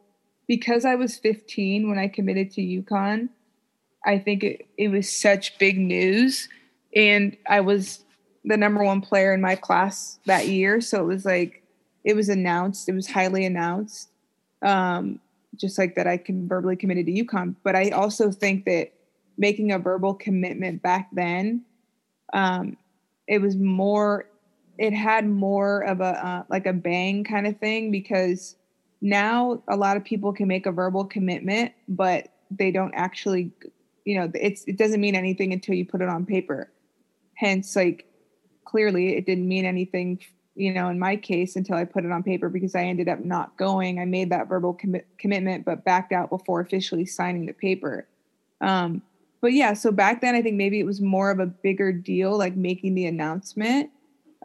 because 0.49 0.85
I 0.87 0.95
was 0.95 1.19
15 1.19 1.89
when 1.89 1.99
I 1.99 2.09
committed 2.09 2.51
to 2.53 2.63
UConn, 2.63 3.29
I 4.07 4.19
think 4.19 4.43
it, 4.43 4.67
it 4.79 4.89
was 4.89 5.13
such 5.13 5.59
big 5.59 5.79
news 5.79 6.49
and 6.97 7.37
I 7.47 7.61
was 7.61 8.05
the 8.45 8.57
number 8.57 8.83
one 8.83 9.03
player 9.03 9.35
in 9.35 9.43
my 9.43 9.55
class 9.55 10.19
that 10.25 10.49
year, 10.49 10.81
so 10.81 11.03
it 11.03 11.07
was 11.07 11.27
like 11.27 11.63
it 12.03 12.17
was 12.17 12.31
announced, 12.31 12.89
it 12.89 12.95
was 12.95 13.07
highly 13.07 13.45
announced. 13.45 14.09
Um 14.63 15.21
just 15.57 15.77
like 15.77 15.97
that 15.97 16.07
I 16.07 16.17
can 16.17 16.49
verbally 16.49 16.77
committed 16.77 17.05
to 17.07 17.13
UConn. 17.13 17.57
But 17.63 17.77
I 17.77 17.91
also 17.91 18.31
think 18.31 18.65
that 18.65 18.93
making 19.41 19.73
a 19.73 19.79
verbal 19.79 20.13
commitment 20.15 20.83
back 20.83 21.09
then, 21.13 21.65
um, 22.35 22.77
it 23.27 23.41
was 23.41 23.57
more, 23.57 24.27
it 24.79 24.93
had 24.93 25.27
more 25.27 25.81
of 25.81 26.01
a 26.01 26.27
uh, 26.27 26.43
like 26.51 26.67
a 26.67 26.73
bang 26.73 27.25
kind 27.25 27.47
of 27.47 27.59
thing 27.59 27.91
because 27.91 28.57
now 29.01 29.63
a 29.67 29.77
lot 29.77 29.97
of 29.97 30.05
people 30.05 30.33
can 30.33 30.47
make 30.47 30.67
a 30.67 30.73
verbal 30.73 31.07
commitment, 31.07 31.73
but 31.89 32.29
they 32.51 32.71
don't 32.71 32.93
actually, 32.95 33.51
you 34.05 34.21
know, 34.21 34.31
it's 34.35 34.63
it 34.67 34.77
doesn't 34.77 35.01
mean 35.01 35.17
anything 35.17 35.53
until 35.53 35.75
you 35.75 35.87
put 35.87 36.03
it 36.03 36.09
on 36.09 36.27
paper. 36.27 36.71
Hence, 37.35 37.75
like 37.75 38.07
clearly, 38.67 39.17
it 39.17 39.25
didn't 39.25 39.49
mean 39.49 39.65
anything 39.65 40.21
you 40.57 40.75
know, 40.75 40.89
in 40.89 40.99
my 40.99 41.17
case, 41.17 41.57
until 41.57 41.77
I 41.77 41.85
put 41.85 42.05
it 42.05 42.13
on 42.13 42.23
paper 42.23 42.51
because 42.51 42.75
I 42.75 42.83
ended 42.83 43.09
up 43.09 43.25
not 43.25 43.57
going. 43.57 43.99
I 43.99 44.05
made 44.05 44.31
that 44.31 44.49
verbal 44.49 44.75
commi- 44.75 45.05
commitment, 45.17 45.65
but 45.65 45.85
backed 45.85 46.13
out 46.13 46.29
before 46.29 46.61
officially 46.61 47.07
signing 47.07 47.47
the 47.47 47.55
paper. 47.55 48.07
Um, 48.61 49.01
but 49.41 49.53
yeah, 49.53 49.73
so 49.73 49.91
back 49.91 50.21
then, 50.21 50.35
I 50.35 50.43
think 50.43 50.57
maybe 50.57 50.81
it 50.81 50.87
was 50.87 51.01
more 51.01 51.31
of 51.31 51.39
a 51.39 51.47
bigger 51.47 51.93
deal, 51.93 52.37
like 52.37 52.57
making 52.57 52.95
the 52.95 53.07
announcement. 53.07 53.91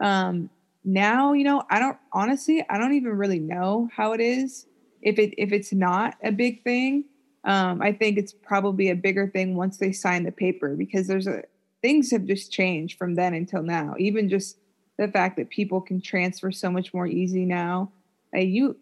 Um, 0.00 0.50
now, 0.84 1.32
you 1.32 1.44
know, 1.44 1.62
I 1.68 1.78
don't 1.78 1.98
honestly, 2.12 2.64
I 2.68 2.78
don't 2.78 2.94
even 2.94 3.12
really 3.12 3.40
know 3.40 3.88
how 3.94 4.12
it 4.12 4.20
is. 4.20 4.66
If 5.02 5.18
it 5.18 5.34
if 5.36 5.52
it's 5.52 5.72
not 5.72 6.14
a 6.22 6.32
big 6.32 6.62
thing, 6.64 7.04
um, 7.44 7.82
I 7.82 7.92
think 7.92 8.18
it's 8.18 8.32
probably 8.32 8.90
a 8.90 8.94
bigger 8.94 9.28
thing 9.28 9.56
once 9.56 9.78
they 9.78 9.92
sign 9.92 10.24
the 10.24 10.32
paper 10.32 10.74
because 10.76 11.06
there's 11.06 11.26
a 11.26 11.42
things 11.82 12.10
have 12.10 12.24
just 12.24 12.50
changed 12.50 12.98
from 12.98 13.14
then 13.14 13.34
until 13.34 13.62
now. 13.62 13.94
Even 13.98 14.28
just 14.28 14.58
the 14.98 15.08
fact 15.08 15.36
that 15.36 15.50
people 15.50 15.80
can 15.80 16.00
transfer 16.00 16.50
so 16.50 16.70
much 16.70 16.94
more 16.94 17.06
easy 17.06 17.44
now. 17.44 17.90
Uh, 18.34 18.40
you 18.40 18.76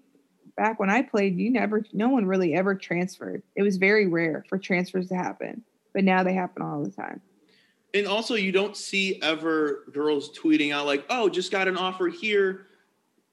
back 0.57 0.79
when 0.79 0.91
I 0.91 1.03
played, 1.03 1.37
you 1.37 1.51
never, 1.51 1.85
no 1.93 2.09
one 2.09 2.27
really 2.27 2.55
ever 2.55 2.75
transferred. 2.75 3.43
It 3.57 3.63
was 3.63 3.77
very 3.77 4.07
rare 4.07 4.45
for 4.49 4.59
transfers 4.59 5.09
to 5.09 5.17
happen, 5.17 5.63
but 5.95 6.05
now 6.05 6.23
they 6.23 6.35
happen 6.35 6.63
all 6.63 6.83
the 6.83 6.91
time. 6.91 7.21
And 7.95 8.07
also, 8.07 8.35
you 8.35 8.51
don't 8.53 8.77
see 8.77 9.21
ever 9.23 9.85
girls 9.93 10.37
tweeting 10.37 10.73
out 10.73 10.85
like, 10.85 11.05
"Oh, 11.09 11.29
just 11.29 11.51
got 11.53 11.69
an 11.69 11.77
offer 11.77 12.09
here." 12.09 12.67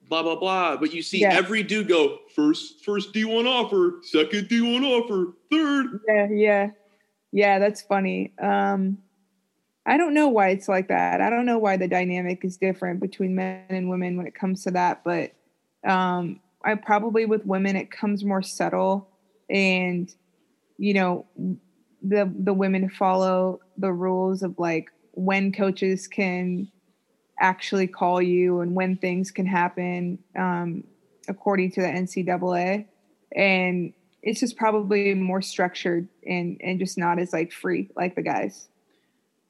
blah 0.08 0.22
blah 0.22 0.36
blah. 0.36 0.76
But 0.76 0.92
you 0.92 1.02
see 1.02 1.20
Yeah. 1.20 1.32
every 1.34 1.62
dude 1.62 1.88
go 1.88 2.18
first 2.34 2.84
first 2.84 3.14
D 3.14 3.24
one 3.24 3.46
offer, 3.46 3.98
second 4.02 4.48
D 4.48 4.60
one 4.60 4.84
offer, 4.84 5.32
third. 5.50 6.00
Yeah, 6.06 6.28
yeah, 6.30 6.70
yeah. 7.30 7.58
That's 7.58 7.80
funny. 7.80 8.32
Um, 8.38 8.98
I 9.86 9.96
don't 9.96 10.12
know 10.12 10.28
why 10.28 10.48
it's 10.50 10.68
like 10.68 10.88
that. 10.88 11.22
I 11.22 11.30
don't 11.30 11.46
know 11.46 11.58
why 11.58 11.76
the 11.78 11.88
dynamic 11.88 12.44
is 12.44 12.58
different 12.58 13.00
between 13.00 13.34
men 13.34 13.64
and 13.70 13.88
women 13.88 14.16
when 14.18 14.26
it 14.26 14.34
comes 14.34 14.64
to 14.64 14.70
that. 14.72 15.02
But 15.02 15.32
um, 15.88 16.40
I 16.64 16.74
probably 16.74 17.24
with 17.24 17.46
women 17.46 17.74
it 17.76 17.90
comes 17.90 18.22
more 18.22 18.42
subtle, 18.42 19.08
and 19.48 20.12
you 20.76 20.92
know, 20.94 21.26
the 22.02 22.32
the 22.40 22.52
women 22.52 22.88
follow 22.88 23.60
the 23.76 23.92
rules 23.92 24.42
of 24.42 24.58
like 24.58 24.90
when 25.12 25.52
coaches 25.52 26.06
can 26.06 26.70
actually 27.40 27.86
call 27.86 28.20
you 28.20 28.60
and 28.60 28.74
when 28.74 28.96
things 28.96 29.30
can 29.30 29.46
happen 29.46 30.18
um, 30.38 30.84
according 31.28 31.70
to 31.72 31.80
the 31.80 31.86
NCAA, 31.86 32.86
and 33.34 33.92
it's 34.22 34.40
just 34.40 34.56
probably 34.56 35.14
more 35.14 35.42
structured 35.42 36.08
and 36.26 36.60
and 36.62 36.78
just 36.78 36.98
not 36.98 37.18
as 37.18 37.32
like 37.32 37.52
free 37.52 37.88
like 37.96 38.14
the 38.14 38.22
guys. 38.22 38.68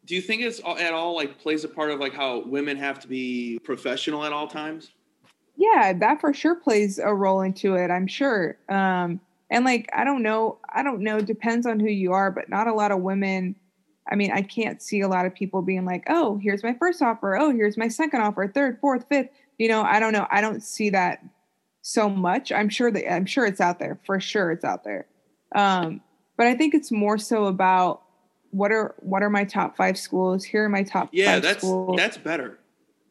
Do 0.05 0.17
you 0.17 0.21
think 0.21 0.43
it's 0.43 0.61
at 0.61 0.93
all 0.93 1.15
like 1.15 1.39
plays 1.39 1.65
a 1.65 1.69
part 1.69 1.91
of 1.91 2.01
like 2.01 2.13
how 2.13 2.41
women 2.41 2.77
have 2.77 2.99
to 3.01 3.09
be 3.09 3.59
professional 3.63 4.25
at 4.25 4.33
all 4.33 4.49
times? 4.49 4.91
Yeah, 5.57 5.93
that 6.01 6.21
for 6.21 6.35
sure 6.35 6.57
plays 6.57 6.99
a 6.99 7.15
role 7.15 7.43
into 7.43 7.77
it. 7.77 7.91
I'm 7.91 8.07
sure. 8.07 8.57
Um, 8.69 9.21
and 9.53 9.65
like 9.65 9.89
I 9.95 10.03
don't 10.03 10.23
know, 10.23 10.59
I 10.73 10.83
don't 10.83 11.03
know. 11.03 11.21
Depends 11.21 11.67
on 11.67 11.79
who 11.79 11.89
you 11.89 12.13
are, 12.13 12.31
but 12.33 12.49
not 12.49 12.67
a 12.67 12.75
lot 12.75 12.91
of 12.91 13.01
women. 13.01 13.55
I 14.11 14.17
mean, 14.17 14.33
I 14.33 14.43
can't 14.43 14.83
see 14.83 15.01
a 15.03 15.09
lot 15.09 15.27
of 15.27 15.35
people 15.35 15.63
being 15.63 15.85
like, 15.85 16.05
"Oh, 16.09 16.39
here's 16.43 16.65
my 16.65 16.75
first 16.75 17.03
offer. 17.03 17.37
Oh, 17.37 17.53
here's 17.53 17.77
my 17.77 17.87
second 17.89 18.23
offer. 18.23 18.49
Third, 18.49 18.79
fourth, 18.81 19.05
fifth. 19.09 19.29
You 19.59 19.69
know, 19.69 19.83
I 19.83 20.01
don't 20.01 20.13
know. 20.15 20.27
I 20.31 20.41
don't 20.41 20.63
see 20.63 20.91
that 20.91 21.23
so 21.83 22.09
much. 22.09 22.51
I'm 22.51 22.69
sure 22.71 22.91
that 22.91 23.13
I'm 23.13 23.27
sure 23.27 23.45
it's 23.47 23.61
out 23.61 23.79
there 23.79 24.01
for 24.05 24.19
sure. 24.19 24.51
It's 24.51 24.65
out 24.65 24.85
there. 24.85 25.07
Um, 25.55 26.01
but 26.39 26.47
I 26.47 26.55
think 26.55 26.75
it's 26.75 26.91
more 26.91 27.19
so 27.19 27.45
about 27.45 28.03
what 28.53 28.73
are 28.73 28.95
what 29.01 29.23
are 29.23 29.31
my 29.31 29.45
top 29.45 29.77
five 29.77 29.99
schools? 29.99 30.45
Here 30.45 30.65
are 30.65 30.69
my 30.71 30.83
top 30.83 31.11
Yeah, 31.13 31.35
five 31.35 31.43
that's 31.43 31.59
schools. 31.59 31.97
that's 31.99 32.17
better. 32.17 32.59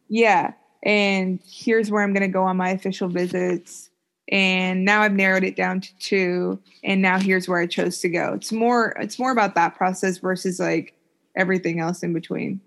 Yeah. 0.10 0.54
And 0.84 1.40
here's 1.46 1.92
where 1.92 2.02
I'm 2.02 2.14
going 2.14 2.22
to 2.24 2.28
go 2.34 2.44
on 2.44 2.58
my 2.58 2.70
official 2.72 3.08
visits. 3.08 3.91
And 4.30 4.86
now 4.86 5.02
I've 5.02 5.14
narrowed 5.14 5.44
it 5.44 5.56
down 5.56 5.82
to 5.82 5.98
two. 5.98 6.60
And 6.84 7.02
now 7.02 7.20
here's 7.20 7.48
where 7.48 7.60
I 7.60 7.68
chose 7.68 8.00
to 8.00 8.10
go. 8.10 8.34
It's 8.34 8.52
more, 8.52 8.96
it's 9.00 9.20
more 9.20 9.32
about 9.32 9.56
that 9.56 9.76
process 9.76 10.18
versus 10.20 10.60
like 10.60 10.94
everything 11.36 11.80
else 11.80 12.04
in 12.04 12.14
between. 12.14 12.62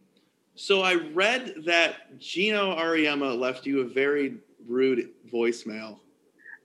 So 0.57 0.83
I 0.83 0.95
read 0.95 1.55
that 1.67 2.19
Gino 2.19 2.77
Auriemma 2.77 3.39
left 3.39 3.67
you 3.67 3.81
a 3.81 3.85
very 3.85 4.37
rude 4.69 5.11
voicemail. 5.33 5.99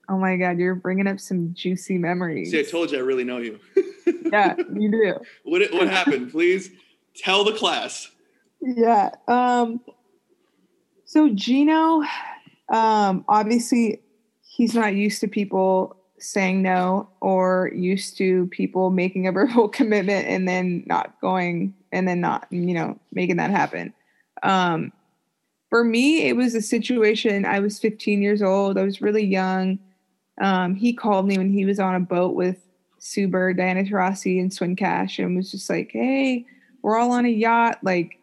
Oh 0.08 0.18
my 0.18 0.38
God, 0.38 0.58
you're 0.58 0.76
bringing 0.76 1.08
up 1.08 1.20
some 1.20 1.54
juicy 1.54 1.98
memories. 1.98 2.52
See, 2.52 2.60
I 2.60 2.64
told 2.64 2.92
you 2.92 2.98
I 2.98 3.02
really 3.02 3.24
know 3.24 3.38
you. 3.38 3.60
yeah, 4.32 4.56
you 4.74 4.92
do. 4.92 5.20
what 5.44 5.62
what 5.72 5.88
happened? 5.88 6.32
Please 6.32 6.72
tell 7.16 7.44
the 7.44 7.54
class. 7.54 8.10
Yeah. 8.60 9.12
Um, 9.28 9.82
so 11.06 11.30
Gino, 11.30 12.04
um, 12.70 13.24
obviously 13.28 14.02
he's 14.60 14.76
not 14.76 14.94
used 14.94 15.22
to 15.22 15.28
people 15.30 15.96
saying 16.18 16.62
no 16.62 17.08
or 17.22 17.72
used 17.74 18.18
to 18.18 18.46
people 18.48 18.90
making 18.90 19.26
a 19.26 19.32
verbal 19.40 19.70
commitment 19.70 20.28
and 20.28 20.50
then 20.50 20.84
not 20.86 21.20
going 21.22 21.74
and 21.94 22.06
then 22.06 22.20
not, 22.20 22.46
you 22.52 22.74
know, 22.74 23.00
making 23.14 23.38
that 23.38 23.52
happen. 23.52 23.94
Um, 24.44 24.92
for 25.70 25.86
me, 25.86 26.28
it 26.28 26.36
was 26.36 26.56
a 26.56 26.62
situation. 26.62 27.46
I 27.46 27.62
was 27.62 27.80
15 27.80 28.22
years 28.22 28.42
old. 28.42 28.78
I 28.78 28.84
was 28.84 29.02
really 29.02 29.24
young. 29.24 29.80
Um, 30.42 30.76
he 30.76 30.92
called 30.92 31.26
me 31.26 31.38
when 31.38 31.54
he 31.54 31.64
was 31.64 31.80
on 31.80 31.96
a 31.96 32.02
boat 32.02 32.36
with 32.36 32.58
Suber, 33.00 33.56
Diana 33.56 33.86
Taurasi, 33.86 34.42
and 34.42 34.54
Swin 34.54 34.76
Cash, 34.76 35.20
and 35.20 35.38
was 35.38 35.52
just 35.52 35.70
like, 35.70 35.92
"Hey, 35.92 36.46
we're 36.82 36.98
all 36.98 37.12
on 37.12 37.26
a 37.26 37.30
yacht." 37.30 37.80
Like, 37.82 38.19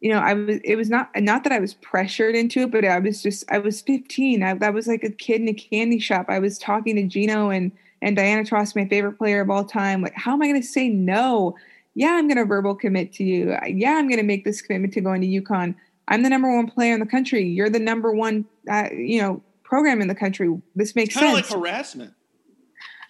you 0.00 0.10
know, 0.10 0.18
I 0.18 0.34
was. 0.34 0.58
It 0.64 0.76
was 0.76 0.88
not 0.88 1.10
not 1.16 1.44
that 1.44 1.52
I 1.52 1.58
was 1.58 1.74
pressured 1.74 2.34
into 2.34 2.62
it, 2.62 2.70
but 2.70 2.84
I 2.84 2.98
was 2.98 3.22
just. 3.22 3.44
I 3.50 3.58
was 3.58 3.82
15. 3.82 4.42
I, 4.42 4.56
I 4.62 4.70
was 4.70 4.86
like 4.86 5.04
a 5.04 5.10
kid 5.10 5.40
in 5.42 5.48
a 5.48 5.54
candy 5.54 5.98
shop. 5.98 6.26
I 6.28 6.38
was 6.38 6.58
talking 6.58 6.96
to 6.96 7.02
Gino 7.04 7.50
and 7.50 7.70
and 8.02 8.16
Diana 8.16 8.42
Taurasi, 8.42 8.76
my 8.76 8.88
favorite 8.88 9.18
player 9.18 9.42
of 9.42 9.50
all 9.50 9.64
time. 9.64 10.00
Like, 10.00 10.14
how 10.14 10.32
am 10.32 10.42
I 10.42 10.46
going 10.46 10.60
to 10.60 10.66
say 10.66 10.88
no? 10.88 11.54
Yeah, 11.94 12.12
I'm 12.12 12.28
going 12.28 12.38
to 12.38 12.44
verbal 12.46 12.74
commit 12.74 13.12
to 13.14 13.24
you. 13.24 13.54
Yeah, 13.66 13.96
I'm 13.96 14.08
going 14.08 14.20
to 14.20 14.24
make 14.24 14.44
this 14.44 14.62
commitment 14.62 14.94
to 14.94 15.00
going 15.02 15.20
to 15.20 15.26
UConn. 15.26 15.74
I'm 16.08 16.22
the 16.22 16.30
number 16.30 16.54
one 16.54 16.66
player 16.66 16.94
in 16.94 17.00
the 17.00 17.06
country. 17.06 17.46
You're 17.46 17.68
the 17.68 17.78
number 17.78 18.12
one, 18.12 18.46
uh, 18.70 18.88
you 18.92 19.20
know, 19.20 19.42
program 19.64 20.00
in 20.00 20.08
the 20.08 20.14
country. 20.14 20.48
This 20.74 20.96
makes 20.96 21.14
Kind 21.14 21.26
of 21.26 21.34
sense. 21.34 21.50
like 21.50 21.60
harassment. 21.60 22.14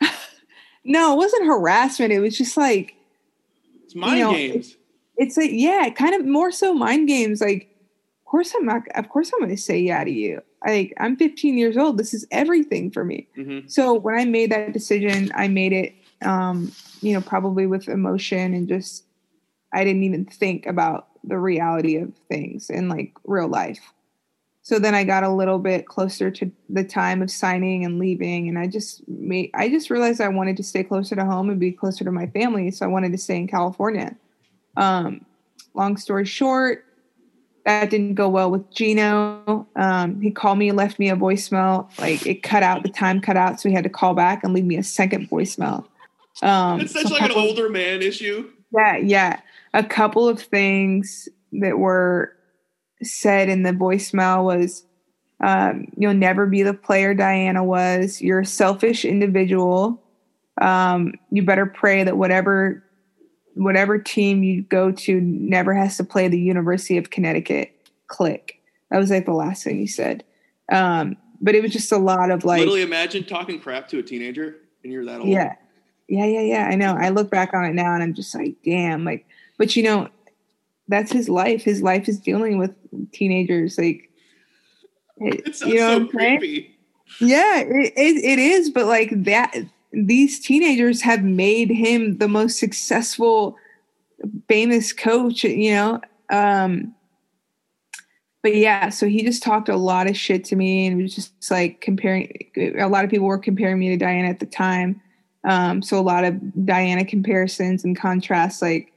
no, 0.84 1.12
it 1.12 1.16
wasn't 1.16 1.46
harassment. 1.46 2.12
It 2.12 2.20
was 2.20 2.36
just 2.36 2.56
like 2.56 2.94
It's 3.84 3.94
mind 3.94 4.20
know, 4.20 4.32
games. 4.32 4.76
It's 5.20 5.36
like 5.36 5.50
yeah, 5.52 5.90
kind 5.90 6.14
of 6.14 6.26
more 6.26 6.50
so 6.50 6.72
mind 6.74 7.06
games. 7.06 7.42
Like, 7.42 7.68
of 8.24 8.30
course 8.30 8.54
I'm 8.54 8.64
not. 8.64 8.82
Of 8.94 9.10
course 9.10 9.30
I'm 9.32 9.40
going 9.40 9.54
to 9.54 9.60
say 9.60 9.78
yeah 9.78 10.02
to 10.02 10.10
you. 10.10 10.40
Like 10.66 10.94
I'm 10.98 11.16
15 11.16 11.58
years 11.58 11.76
old. 11.76 11.98
This 11.98 12.14
is 12.14 12.26
everything 12.30 12.90
for 12.90 13.04
me. 13.04 13.28
hmm 13.36 13.60
So 13.66 13.94
when 13.94 14.18
I 14.18 14.24
made 14.24 14.50
that 14.50 14.72
decision, 14.72 15.30
I 15.34 15.46
made 15.48 15.72
it, 15.74 15.94
um, 16.22 16.72
you 17.02 17.12
know, 17.12 17.20
probably 17.20 17.66
with 17.66 17.86
emotion 17.88 18.54
and 18.54 18.66
just 18.66 19.04
I 19.74 19.84
didn't 19.84 20.04
even 20.04 20.24
think 20.24 20.66
about 20.66 21.08
the 21.22 21.38
reality 21.38 21.96
of 21.96 22.12
things 22.30 22.70
in 22.70 22.88
like 22.88 23.12
real 23.24 23.48
life. 23.48 23.92
So 24.62 24.78
then 24.78 24.94
I 24.94 25.04
got 25.04 25.22
a 25.22 25.30
little 25.30 25.58
bit 25.58 25.86
closer 25.86 26.30
to 26.30 26.50
the 26.70 26.84
time 26.84 27.20
of 27.22 27.30
signing 27.30 27.84
and 27.84 27.98
leaving, 27.98 28.48
and 28.48 28.58
I 28.58 28.68
just 28.68 29.06
made 29.06 29.50
I 29.52 29.68
just 29.68 29.90
realized 29.90 30.20
I 30.22 30.28
wanted 30.28 30.56
to 30.58 30.62
stay 30.62 30.82
closer 30.82 31.14
to 31.14 31.24
home 31.26 31.50
and 31.50 31.60
be 31.60 31.72
closer 31.72 32.04
to 32.04 32.12
my 32.12 32.26
family. 32.28 32.70
So 32.70 32.86
I 32.86 32.88
wanted 32.88 33.12
to 33.12 33.18
stay 33.18 33.36
in 33.36 33.48
California. 33.48 34.16
Um, 34.76 35.24
long 35.74 35.96
story 35.96 36.24
short, 36.24 36.84
that 37.66 37.90
didn't 37.90 38.14
go 38.14 38.28
well 38.28 38.50
with 38.50 38.70
Gino. 38.72 39.66
Um, 39.76 40.20
he 40.20 40.30
called 40.30 40.58
me, 40.58 40.72
left 40.72 40.98
me 40.98 41.10
a 41.10 41.16
voicemail. 41.16 41.88
Like 41.98 42.26
it 42.26 42.42
cut 42.42 42.62
out, 42.62 42.82
the 42.82 42.88
time 42.88 43.20
cut 43.20 43.36
out, 43.36 43.60
so 43.60 43.68
he 43.68 43.74
had 43.74 43.84
to 43.84 43.90
call 43.90 44.14
back 44.14 44.42
and 44.42 44.52
leave 44.54 44.64
me 44.64 44.76
a 44.76 44.82
second 44.82 45.28
voicemail. 45.28 45.86
Um, 46.42 46.80
It's 46.80 46.92
such 46.92 47.10
a 47.10 47.14
like 47.14 47.22
an 47.22 47.32
older 47.32 47.68
man 47.68 48.02
issue. 48.02 48.50
yeah, 48.72 48.96
yeah. 48.96 49.40
A 49.74 49.84
couple 49.84 50.28
of 50.28 50.40
things 50.40 51.28
that 51.52 51.78
were 51.78 52.34
said 53.02 53.48
in 53.48 53.62
the 53.62 53.72
voicemail 53.72 54.44
was 54.44 54.84
um, 55.42 55.86
you'll 55.96 56.14
never 56.14 56.46
be 56.46 56.62
the 56.62 56.74
player 56.74 57.14
Diana 57.14 57.62
was. 57.64 58.20
You're 58.20 58.40
a 58.40 58.46
selfish 58.46 59.04
individual. 59.04 60.02
Um, 60.60 61.14
you 61.30 61.42
better 61.42 61.66
pray 61.66 62.04
that 62.04 62.16
whatever 62.18 62.82
whatever 63.54 63.98
team 63.98 64.42
you 64.42 64.62
go 64.62 64.90
to 64.92 65.20
never 65.20 65.74
has 65.74 65.96
to 65.96 66.04
play 66.04 66.28
the 66.28 66.40
University 66.40 66.96
of 66.98 67.10
Connecticut. 67.10 67.72
Click. 68.06 68.60
That 68.90 68.98
was 68.98 69.10
like 69.10 69.26
the 69.26 69.32
last 69.32 69.62
thing 69.64 69.78
he 69.78 69.86
said. 69.86 70.24
Um, 70.72 71.16
but 71.40 71.54
it 71.54 71.62
was 71.62 71.72
just 71.72 71.90
a 71.92 71.98
lot 71.98 72.30
of 72.30 72.44
like 72.44 72.58
Literally 72.60 72.82
imagine 72.82 73.24
talking 73.24 73.60
crap 73.60 73.88
to 73.88 73.98
a 73.98 74.02
teenager 74.02 74.56
and 74.84 74.92
you're 74.92 75.04
that 75.04 75.20
old. 75.20 75.28
yeah. 75.28 75.54
Yeah, 76.08 76.24
yeah, 76.26 76.40
yeah. 76.40 76.68
I 76.68 76.74
know. 76.74 76.96
I 76.98 77.10
look 77.10 77.30
back 77.30 77.54
on 77.54 77.64
it 77.64 77.72
now 77.74 77.94
and 77.94 78.02
I'm 78.02 78.14
just 78.14 78.34
like, 78.34 78.56
damn. 78.64 79.04
Like, 79.04 79.26
but 79.58 79.76
you 79.76 79.84
know, 79.84 80.08
that's 80.88 81.12
his 81.12 81.28
life. 81.28 81.62
His 81.62 81.82
life 81.82 82.08
is 82.08 82.18
dealing 82.18 82.58
with 82.58 82.74
teenagers. 83.12 83.78
Like, 83.78 84.10
it- 85.18 85.60
you 85.60 85.74
know 85.76 85.80
so 85.80 85.98
what 85.98 86.02
I'm 86.02 86.10
saying? 86.18 86.38
creepy. 86.38 86.76
Yeah, 87.20 87.60
it, 87.60 87.92
it, 87.96 88.24
it 88.24 88.38
is. 88.40 88.70
But 88.70 88.86
like 88.86 89.10
that, 89.24 89.54
these 89.92 90.40
teenagers 90.40 91.02
have 91.02 91.22
made 91.22 91.70
him 91.70 92.18
the 92.18 92.28
most 92.28 92.58
successful, 92.58 93.56
famous 94.48 94.92
coach, 94.92 95.44
you 95.44 95.72
know? 95.72 96.00
Um, 96.30 96.94
but 98.42 98.54
yeah, 98.54 98.88
so 98.88 99.06
he 99.06 99.22
just 99.22 99.42
talked 99.42 99.68
a 99.68 99.76
lot 99.76 100.08
of 100.08 100.16
shit 100.16 100.44
to 100.46 100.56
me 100.56 100.86
and 100.86 101.02
was 101.02 101.14
just 101.14 101.50
like 101.50 101.80
comparing. 101.80 102.32
A 102.78 102.88
lot 102.88 103.04
of 103.04 103.10
people 103.10 103.26
were 103.26 103.38
comparing 103.38 103.78
me 103.78 103.90
to 103.90 103.96
Diana 103.96 104.28
at 104.28 104.40
the 104.40 104.46
time. 104.46 105.00
Um, 105.46 105.82
so 105.82 105.98
a 105.98 106.02
lot 106.02 106.24
of 106.24 106.66
Diana 106.66 107.04
comparisons 107.04 107.84
and 107.84 107.98
contrasts, 107.98 108.62
like 108.62 108.92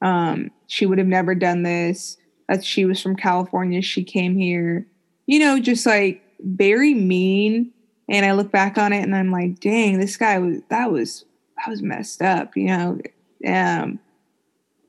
um, 0.00 0.50
she 0.66 0.86
would 0.86 0.98
have 0.98 1.06
never 1.06 1.34
done 1.34 1.62
this. 1.62 2.16
That 2.48 2.64
she 2.64 2.84
was 2.84 3.00
from 3.00 3.16
California, 3.16 3.82
she 3.82 4.04
came 4.04 4.36
here. 4.36 4.86
You 5.26 5.38
know, 5.40 5.58
just 5.58 5.86
like 5.86 6.22
very 6.40 6.94
mean. 6.94 7.72
And 8.08 8.26
I 8.26 8.32
look 8.32 8.50
back 8.50 8.76
on 8.76 8.92
it 8.92 9.02
and 9.02 9.14
I'm 9.14 9.30
like, 9.30 9.60
dang, 9.60 9.98
this 9.98 10.16
guy 10.16 10.38
was 10.38 10.58
that 10.68 10.90
was 10.90 11.24
that 11.56 11.70
was 11.70 11.82
messed 11.82 12.22
up, 12.22 12.56
you 12.56 12.66
know. 12.66 13.00
Um, 13.46 13.98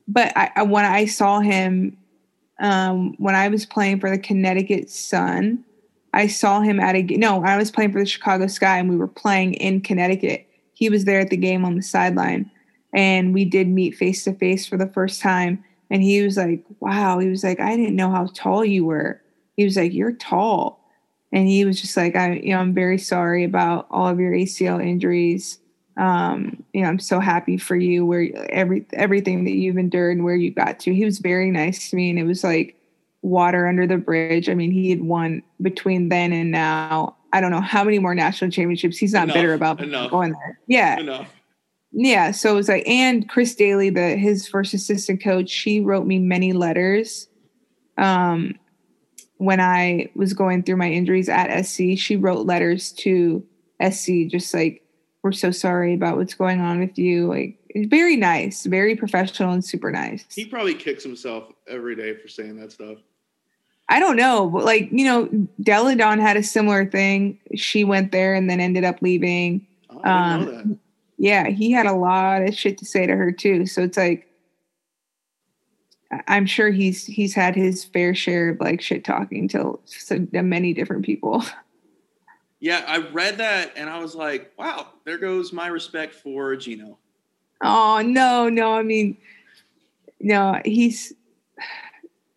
but 0.06 0.36
I, 0.36 0.50
I 0.56 0.62
when 0.62 0.84
I 0.84 1.06
saw 1.06 1.40
him 1.40 1.96
um, 2.60 3.14
when 3.18 3.34
I 3.34 3.48
was 3.48 3.66
playing 3.66 4.00
for 4.00 4.10
the 4.10 4.18
Connecticut 4.18 4.90
Sun. 4.90 5.64
I 6.12 6.28
saw 6.28 6.62
him 6.62 6.80
at 6.80 6.96
a 6.96 7.02
no, 7.02 7.44
I 7.44 7.56
was 7.56 7.70
playing 7.70 7.92
for 7.92 8.00
the 8.00 8.06
Chicago 8.06 8.46
Sky 8.46 8.78
and 8.78 8.88
we 8.88 8.96
were 8.96 9.08
playing 9.08 9.54
in 9.54 9.82
Connecticut. 9.82 10.46
He 10.72 10.88
was 10.88 11.04
there 11.04 11.20
at 11.20 11.30
the 11.30 11.36
game 11.36 11.64
on 11.64 11.76
the 11.76 11.82
sideline 11.82 12.50
and 12.94 13.34
we 13.34 13.44
did 13.44 13.68
meet 13.68 13.96
face 13.96 14.24
to 14.24 14.32
face 14.32 14.66
for 14.66 14.78
the 14.78 14.88
first 14.88 15.20
time 15.20 15.62
and 15.90 16.02
he 16.02 16.22
was 16.22 16.36
like, 16.36 16.64
"Wow." 16.80 17.18
He 17.18 17.28
was 17.28 17.44
like, 17.44 17.60
"I 17.60 17.76
didn't 17.76 17.96
know 17.96 18.10
how 18.10 18.28
tall 18.34 18.64
you 18.64 18.84
were." 18.84 19.20
He 19.56 19.64
was 19.64 19.76
like, 19.76 19.92
"You're 19.92 20.12
tall." 20.12 20.80
And 21.36 21.46
he 21.46 21.64
was 21.64 21.80
just 21.80 21.96
like, 21.96 22.16
"I 22.16 22.32
you 22.42 22.50
know, 22.54 22.58
I'm 22.60 22.72
very 22.74 22.98
sorry 22.98 23.44
about 23.44 23.86
all 23.90 24.08
of 24.08 24.18
your 24.18 24.32
ACL 24.32 24.82
injuries." 24.84 25.58
um, 25.98 26.62
you 26.74 26.82
know, 26.82 26.88
I'm 26.88 26.98
so 26.98 27.20
happy 27.20 27.56
for 27.56 27.74
you 27.74 28.04
where 28.04 28.28
every 28.50 28.84
everything 28.92 29.44
that 29.44 29.52
you've 29.54 29.78
endured 29.78 30.16
and 30.16 30.24
where 30.24 30.34
you 30.34 30.50
got 30.50 30.78
to. 30.80 30.94
He 30.94 31.04
was 31.04 31.18
very 31.20 31.50
nice 31.50 31.88
to 31.90 31.96
me, 31.96 32.10
and 32.10 32.18
it 32.18 32.24
was 32.24 32.44
like 32.44 32.76
water 33.22 33.66
under 33.66 33.86
the 33.86 33.96
bridge. 33.96 34.48
I 34.50 34.54
mean, 34.54 34.70
he 34.70 34.90
had 34.90 35.02
won 35.02 35.42
between 35.62 36.08
then 36.10 36.32
and 36.32 36.50
now. 36.50 37.16
I 37.32 37.40
don't 37.40 37.50
know 37.50 37.60
how 37.62 37.82
many 37.82 37.98
more 37.98 38.14
national 38.14 38.50
championships. 38.50 38.98
He's 38.98 39.12
not 39.14 39.24
Enough, 39.24 39.34
bitter 39.34 39.54
about 39.54 39.80
enough. 39.82 40.10
going 40.10 40.32
there. 40.32 40.58
Yeah, 40.66 41.00
Enough. 41.00 41.28
yeah. 41.92 42.30
So 42.30 42.52
it 42.52 42.54
was 42.56 42.68
like, 42.68 42.86
and 42.86 43.26
Chris 43.28 43.54
Dailey, 43.54 43.92
the 43.94 44.16
his 44.16 44.46
first 44.46 44.74
assistant 44.74 45.22
coach, 45.22 45.48
she 45.48 45.80
wrote 45.80 46.06
me 46.06 46.18
many 46.18 46.52
letters. 46.52 47.26
Um, 47.98 48.54
when 49.38 49.60
I 49.60 50.10
was 50.14 50.32
going 50.32 50.62
through 50.62 50.76
my 50.76 50.90
injuries 50.90 51.28
at 51.28 51.64
SC, 51.64 51.96
she 51.96 52.16
wrote 52.16 52.46
letters 52.46 52.92
to 52.92 53.44
SC, 53.90 54.28
just 54.28 54.52
like, 54.54 54.82
we're 55.22 55.32
so 55.32 55.50
sorry 55.50 55.92
about 55.94 56.16
what's 56.16 56.34
going 56.34 56.60
on 56.60 56.78
with 56.80 56.96
you. 56.98 57.26
Like, 57.28 57.58
very 57.88 58.16
nice, 58.16 58.64
very 58.64 58.96
professional, 58.96 59.52
and 59.52 59.64
super 59.64 59.90
nice. 59.90 60.24
He 60.34 60.46
probably 60.46 60.74
kicks 60.74 61.02
himself 61.02 61.52
every 61.68 61.94
day 61.96 62.14
for 62.16 62.28
saying 62.28 62.56
that 62.60 62.72
stuff. 62.72 62.98
I 63.88 64.00
don't 64.00 64.16
know, 64.16 64.48
but 64.48 64.64
like, 64.64 64.88
you 64.90 65.04
know, 65.04 65.28
Delle 65.62 65.94
Donne 65.94 66.18
had 66.18 66.36
a 66.36 66.42
similar 66.42 66.86
thing. 66.86 67.38
She 67.54 67.84
went 67.84 68.10
there 68.10 68.34
and 68.34 68.48
then 68.50 68.58
ended 68.58 68.82
up 68.84 69.00
leaving. 69.00 69.64
Oh, 69.90 70.00
I 70.02 70.38
didn't 70.38 70.46
know 70.54 70.58
Um, 70.60 70.68
that. 70.70 70.78
yeah, 71.18 71.48
he 71.48 71.70
had 71.70 71.86
a 71.86 71.92
lot 71.92 72.42
of 72.42 72.52
shit 72.54 72.78
to 72.78 72.84
say 72.84 73.06
to 73.06 73.14
her 73.14 73.30
too. 73.30 73.64
So 73.66 73.82
it's 73.82 73.96
like 73.96 74.25
I'm 76.28 76.46
sure 76.46 76.70
he's 76.70 77.04
he's 77.04 77.34
had 77.34 77.54
his 77.54 77.84
fair 77.84 78.14
share 78.14 78.50
of 78.50 78.60
like 78.60 78.80
shit 78.80 79.04
talking 79.04 79.48
to 79.48 79.78
so 79.84 80.26
many 80.32 80.72
different 80.72 81.04
people. 81.04 81.44
Yeah, 82.58 82.84
I 82.86 82.98
read 82.98 83.38
that 83.38 83.72
and 83.76 83.90
I 83.90 83.98
was 83.98 84.14
like, 84.14 84.52
wow, 84.58 84.88
there 85.04 85.18
goes 85.18 85.52
my 85.52 85.66
respect 85.66 86.14
for 86.14 86.56
Gino. 86.56 86.98
Oh 87.62 88.02
no, 88.04 88.48
no, 88.48 88.72
I 88.72 88.82
mean 88.82 89.16
no, 90.20 90.60
he's 90.64 91.12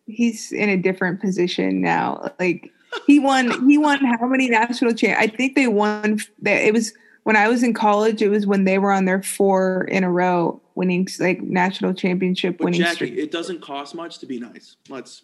he's 0.06 0.52
in 0.52 0.68
a 0.68 0.76
different 0.76 1.20
position 1.20 1.80
now. 1.80 2.32
Like 2.38 2.70
he 3.06 3.18
won 3.18 3.68
he 3.68 3.78
won 3.78 4.04
how 4.04 4.26
many 4.26 4.48
national 4.48 4.94
champ 4.94 5.20
I 5.20 5.28
think 5.28 5.54
they 5.54 5.68
won 5.68 6.18
that 6.42 6.64
it 6.64 6.72
was 6.72 6.92
when 7.22 7.36
I 7.36 7.48
was 7.48 7.62
in 7.62 7.74
college, 7.74 8.22
it 8.22 8.28
was 8.28 8.46
when 8.46 8.64
they 8.64 8.78
were 8.78 8.92
on 8.92 9.04
their 9.04 9.22
four 9.22 9.84
in 9.84 10.04
a 10.04 10.10
row 10.10 10.60
winning 10.74 11.06
like 11.18 11.42
national 11.42 11.94
championship 11.94 12.58
But 12.58 12.66
winning 12.66 12.80
Jackie, 12.80 12.94
streak. 12.94 13.14
it 13.18 13.30
doesn't 13.30 13.60
cost 13.60 13.94
much 13.94 14.18
to 14.20 14.26
be 14.26 14.38
nice. 14.40 14.76
Let's. 14.88 15.22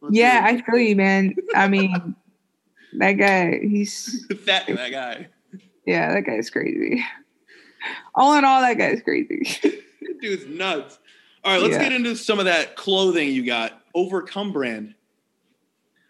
let's 0.00 0.14
Yeah, 0.14 0.42
I 0.44 0.60
feel 0.62 0.78
you, 0.80 0.96
man. 0.96 1.34
I 1.54 1.68
mean, 1.68 2.14
that 2.98 3.12
guy, 3.12 3.58
he's 3.60 4.26
that 4.46 4.66
that 4.66 4.90
guy. 4.90 5.28
yeah, 5.86 6.12
that 6.14 6.22
guy's 6.22 6.50
crazy. 6.50 7.04
All 8.14 8.34
in 8.36 8.44
all, 8.44 8.60
that 8.60 8.74
guy's 8.78 9.00
crazy. 9.02 9.46
Dude's 10.20 10.46
nuts. 10.46 10.98
All 11.44 11.52
right, 11.52 11.62
let's 11.62 11.74
Yeah. 11.74 11.84
get 11.84 11.92
into 11.92 12.16
some 12.16 12.38
of 12.38 12.46
that 12.46 12.74
clothing 12.76 13.30
you 13.30 13.44
got. 13.46 13.80
Overcome 13.94 14.52
brand. 14.52 14.94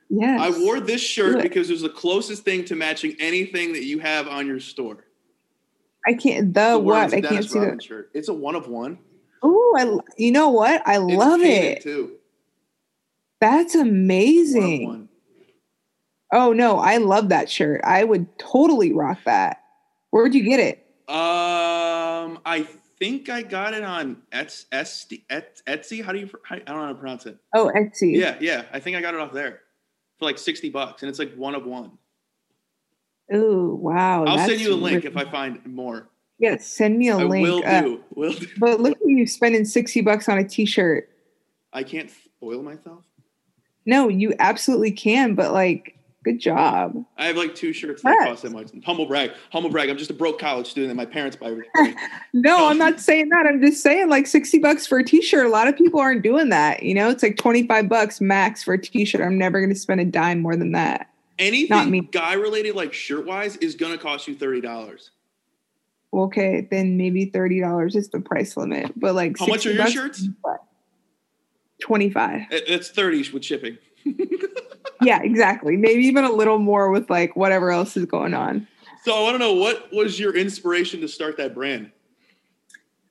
yes. 0.08 0.40
I 0.40 0.58
wore 0.60 0.80
this 0.80 1.00
shirt 1.02 1.42
because 1.42 1.68
it 1.68 1.74
was 1.74 1.82
the 1.82 1.88
closest 1.90 2.42
thing 2.44 2.64
to 2.66 2.74
matching 2.74 3.14
anything 3.20 3.72
that 3.74 3.84
you 3.84 3.98
have 3.98 4.26
on 4.28 4.46
your 4.46 4.60
store. 4.60 5.04
I 6.06 6.14
can't. 6.14 6.54
The, 6.54 6.70
The 6.72 6.78
what? 6.78 7.12
I 7.14 7.20
can't 7.20 7.44
see 7.44 7.58
that. 7.60 7.82
shirt. 7.82 8.10
It's 8.14 8.28
a 8.28 8.34
one 8.34 8.54
of 8.54 8.68
one. 8.68 8.98
Oh, 9.42 9.76
I. 9.78 9.98
You 10.16 10.32
know 10.32 10.48
what? 10.50 10.82
I 10.86 10.94
It's 10.96 11.14
love 11.14 11.40
it. 11.40 11.82
too. 11.82 12.12
That's 13.40 13.74
One 13.76 13.88
amazing. 13.88 14.86
one. 14.86 15.08
Oh 16.32 16.52
no, 16.52 16.78
I 16.78 16.98
love 16.98 17.30
that 17.30 17.48
shirt. 17.48 17.80
I 17.84 18.04
would 18.04 18.38
totally 18.38 18.92
rock 18.92 19.18
that. 19.24 19.62
Where'd 20.10 20.34
you 20.34 20.42
get 20.42 20.60
it? 20.60 20.78
Um, 21.08 22.38
I 22.44 22.66
think 22.98 23.28
I 23.30 23.42
got 23.42 23.72
it 23.74 23.82
on 23.82 24.22
Ets, 24.32 24.66
Etsy. 24.72 25.22
Etsy. 25.30 26.04
How 26.04 26.12
do 26.12 26.18
you? 26.18 26.28
I 26.50 26.56
don't 26.58 26.66
know 26.76 26.82
how 26.82 26.88
to 26.88 26.94
pronounce 26.96 27.24
it. 27.26 27.38
Oh, 27.54 27.70
Etsy. 27.74 28.14
Yeah, 28.16 28.36
yeah. 28.40 28.64
I 28.72 28.80
think 28.80 28.96
I 28.96 29.00
got 29.00 29.14
it 29.14 29.20
off 29.20 29.32
there 29.32 29.60
for 30.18 30.26
like 30.26 30.36
sixty 30.38 30.68
bucks, 30.68 31.02
and 31.02 31.08
it's 31.08 31.18
like 31.18 31.34
one 31.34 31.54
of 31.54 31.64
one. 31.64 31.92
Oh 33.32 33.74
wow. 33.74 34.24
I'll 34.24 34.46
send 34.46 34.60
you 34.60 34.72
a 34.72 34.76
link 34.76 35.04
if 35.04 35.16
I 35.16 35.24
find 35.24 35.64
more. 35.66 36.08
Yes, 36.38 36.66
send 36.66 36.98
me 36.98 37.08
a 37.08 37.16
I 37.18 37.24
link. 37.24 37.46
will 37.46 37.62
Uh, 37.66 37.80
do. 37.82 38.04
Will 38.14 38.32
do. 38.32 38.46
but 38.58 38.80
look 38.80 38.92
at 39.00 39.06
you 39.06 39.26
spending 39.26 39.64
sixty 39.64 40.00
bucks 40.00 40.28
on 40.28 40.38
a 40.38 40.44
T-shirt. 40.48 41.08
I 41.72 41.82
can't 41.82 42.10
spoil 42.10 42.62
myself. 42.62 43.04
No, 43.84 44.08
you 44.08 44.34
absolutely 44.38 44.92
can. 44.92 45.34
But 45.34 45.52
like, 45.52 45.98
good 46.24 46.38
job. 46.38 47.04
I 47.16 47.26
have 47.26 47.36
like 47.36 47.54
two 47.54 47.72
shirts 47.72 48.02
that 48.02 48.26
cost 48.26 48.42
that 48.42 48.52
much. 48.52 48.70
Humble 48.84 49.06
brag. 49.06 49.32
Humble 49.50 49.70
brag. 49.70 49.88
I'm 49.90 49.98
just 49.98 50.10
a 50.10 50.14
broke 50.14 50.38
college 50.38 50.66
student 50.68 50.90
that 50.90 50.94
my 50.96 51.06
parents 51.10 51.36
buy 51.36 51.46
everything. 51.48 51.96
No, 52.32 52.56
No. 52.56 52.68
I'm 52.68 52.78
not 52.78 53.00
saying 53.00 53.30
that. 53.30 53.46
I'm 53.46 53.60
just 53.60 53.82
saying 53.82 54.08
like 54.08 54.26
60 54.26 54.58
bucks 54.60 54.86
for 54.86 54.98
a 54.98 55.04
t-shirt. 55.04 55.44
A 55.46 55.48
lot 55.50 55.68
of 55.68 55.76
people 55.76 56.00
aren't 56.00 56.22
doing 56.22 56.48
that. 56.50 56.82
You 56.82 56.94
know, 56.94 57.08
it's 57.10 57.22
like 57.22 57.36
25 57.36 57.88
bucks 57.88 58.20
max 58.20 58.62
for 58.62 58.74
a 58.74 58.78
t-shirt. 58.80 59.20
I'm 59.22 59.38
never 59.38 59.58
going 59.60 59.72
to 59.72 59.78
spend 59.78 60.00
a 60.00 60.04
dime 60.04 60.40
more 60.40 60.54
than 60.56 60.72
that. 60.72 61.10
Anything 61.38 62.08
guy 62.10 62.34
related, 62.34 62.74
like 62.74 62.92
shirt 62.92 63.26
wise, 63.26 63.56
is 63.56 63.74
gonna 63.74 63.98
cost 63.98 64.28
you 64.28 64.34
thirty 64.34 64.60
dollars. 64.60 65.10
Okay, 66.12 66.66
then 66.70 66.96
maybe 66.96 67.30
$30 67.30 67.94
is 67.94 68.08
the 68.08 68.20
price 68.20 68.56
limit. 68.56 68.98
But 68.98 69.14
like 69.14 69.38
How 69.38 69.46
much 69.46 69.66
are 69.66 69.72
your 69.72 69.86
shirts? 69.88 70.26
25. 71.82 72.46
It's 72.50 72.90
thirty 72.90 73.30
with 73.30 73.44
shipping. 73.44 73.78
yeah, 75.02 75.22
exactly. 75.22 75.76
Maybe 75.76 76.04
even 76.04 76.24
a 76.24 76.32
little 76.32 76.58
more 76.58 76.90
with 76.90 77.08
like 77.10 77.36
whatever 77.36 77.70
else 77.70 77.96
is 77.96 78.06
going 78.06 78.34
on. 78.34 78.66
So 79.04 79.14
I 79.14 79.22
want 79.22 79.34
to 79.34 79.38
know 79.38 79.52
what 79.52 79.92
was 79.92 80.18
your 80.18 80.36
inspiration 80.36 81.00
to 81.02 81.08
start 81.08 81.36
that 81.36 81.54
brand? 81.54 81.92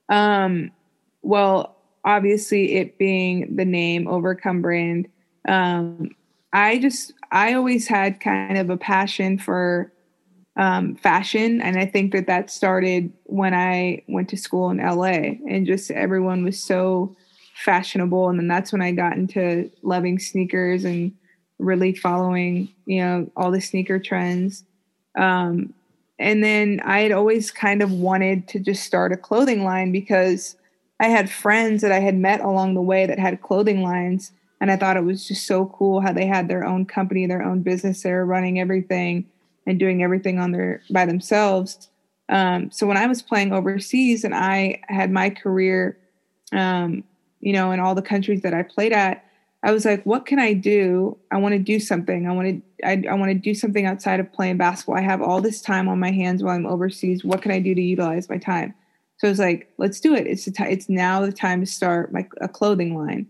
Um, 0.09 0.71
well, 1.21 1.77
obviously, 2.03 2.75
it 2.75 2.97
being 2.97 3.55
the 3.55 3.65
name 3.65 4.07
Overcome 4.07 4.61
brand, 4.61 5.07
um, 5.47 6.09
I 6.51 6.79
just 6.79 7.13
I 7.31 7.53
always 7.53 7.87
had 7.87 8.19
kind 8.19 8.57
of 8.57 8.69
a 8.69 8.77
passion 8.77 9.37
for 9.37 9.91
um, 10.55 10.95
fashion, 10.95 11.61
and 11.61 11.77
I 11.77 11.85
think 11.85 12.13
that 12.13 12.27
that 12.27 12.49
started 12.49 13.13
when 13.25 13.53
I 13.53 14.03
went 14.07 14.29
to 14.29 14.37
school 14.37 14.69
in 14.69 14.77
LA, 14.77 15.35
and 15.47 15.67
just 15.67 15.91
everyone 15.91 16.43
was 16.43 16.61
so 16.61 17.15
fashionable, 17.55 18.29
and 18.29 18.39
then 18.39 18.47
that's 18.47 18.71
when 18.71 18.81
I 18.81 18.91
got 18.91 19.13
into 19.13 19.69
loving 19.83 20.19
sneakers 20.19 20.83
and 20.83 21.11
really 21.59 21.93
following, 21.93 22.69
you 22.85 23.01
know, 23.01 23.31
all 23.35 23.51
the 23.51 23.61
sneaker 23.61 23.99
trends. 23.99 24.63
Um, 25.17 25.73
and 26.19 26.43
then 26.43 26.81
I 26.83 27.01
had 27.01 27.11
always 27.11 27.51
kind 27.51 27.81
of 27.81 27.91
wanted 27.91 28.47
to 28.49 28.59
just 28.59 28.83
start 28.83 29.11
a 29.11 29.17
clothing 29.17 29.63
line 29.63 29.91
because 29.91 30.55
I 30.99 31.07
had 31.07 31.29
friends 31.29 31.81
that 31.81 31.91
I 31.91 31.99
had 31.99 32.15
met 32.15 32.41
along 32.41 32.73
the 32.73 32.81
way 32.81 33.05
that 33.05 33.19
had 33.19 33.41
clothing 33.41 33.83
lines. 33.83 34.31
And 34.59 34.71
I 34.71 34.77
thought 34.77 34.97
it 34.97 35.03
was 35.03 35.27
just 35.27 35.45
so 35.45 35.65
cool 35.65 36.01
how 36.01 36.11
they 36.11 36.25
had 36.25 36.47
their 36.47 36.65
own 36.65 36.85
company, 36.85 37.27
their 37.27 37.43
own 37.43 37.61
business. 37.61 38.01
They 38.01 38.11
were 38.11 38.25
running 38.25 38.59
everything 38.59 39.27
and 39.65 39.79
doing 39.79 40.01
everything 40.01 40.39
on 40.39 40.51
their 40.51 40.81
by 40.89 41.05
themselves. 41.05 41.89
Um, 42.29 42.71
so 42.71 42.87
when 42.87 42.97
I 42.97 43.07
was 43.07 43.21
playing 43.21 43.53
overseas 43.53 44.23
and 44.23 44.33
I 44.33 44.81
had 44.87 45.11
my 45.11 45.29
career, 45.29 45.97
um, 46.51 47.03
you 47.39 47.53
know, 47.53 47.71
in 47.71 47.79
all 47.79 47.95
the 47.95 48.01
countries 48.01 48.41
that 48.41 48.53
I 48.53 48.63
played 48.63 48.93
at, 48.93 49.23
I 49.63 49.71
was 49.71 49.85
like, 49.85 50.03
what 50.05 50.25
can 50.25 50.39
I 50.39 50.53
do? 50.53 51.17
I 51.31 51.37
want 51.37 51.53
to 51.53 51.59
do 51.59 51.79
something. 51.79 52.27
I 52.27 52.31
want 52.31 52.47
to 52.47 52.87
I, 52.87 53.03
I 53.09 53.15
want 53.15 53.31
to 53.31 53.37
do 53.37 53.53
something 53.53 53.85
outside 53.85 54.19
of 54.19 54.31
playing 54.31 54.57
basketball. 54.57 54.97
I 54.97 55.01
have 55.01 55.21
all 55.21 55.41
this 55.41 55.61
time 55.61 55.87
on 55.87 55.99
my 55.99 56.11
hands 56.11 56.43
while 56.43 56.55
I'm 56.55 56.65
overseas. 56.65 57.23
What 57.23 57.41
can 57.41 57.51
I 57.51 57.59
do 57.59 57.73
to 57.73 57.81
utilize 57.81 58.29
my 58.29 58.37
time? 58.37 58.73
So 59.17 59.27
I 59.27 59.31
was 59.31 59.39
like, 59.39 59.71
let's 59.77 59.99
do 59.99 60.13
it. 60.13 60.27
It's 60.27 60.45
the 60.45 60.51
ti 60.51 60.63
it's 60.65 60.89
now 60.89 61.21
the 61.21 61.31
time 61.31 61.59
to 61.59 61.65
start 61.65 62.13
my 62.13 62.27
a 62.39 62.47
clothing 62.47 62.95
line. 62.95 63.27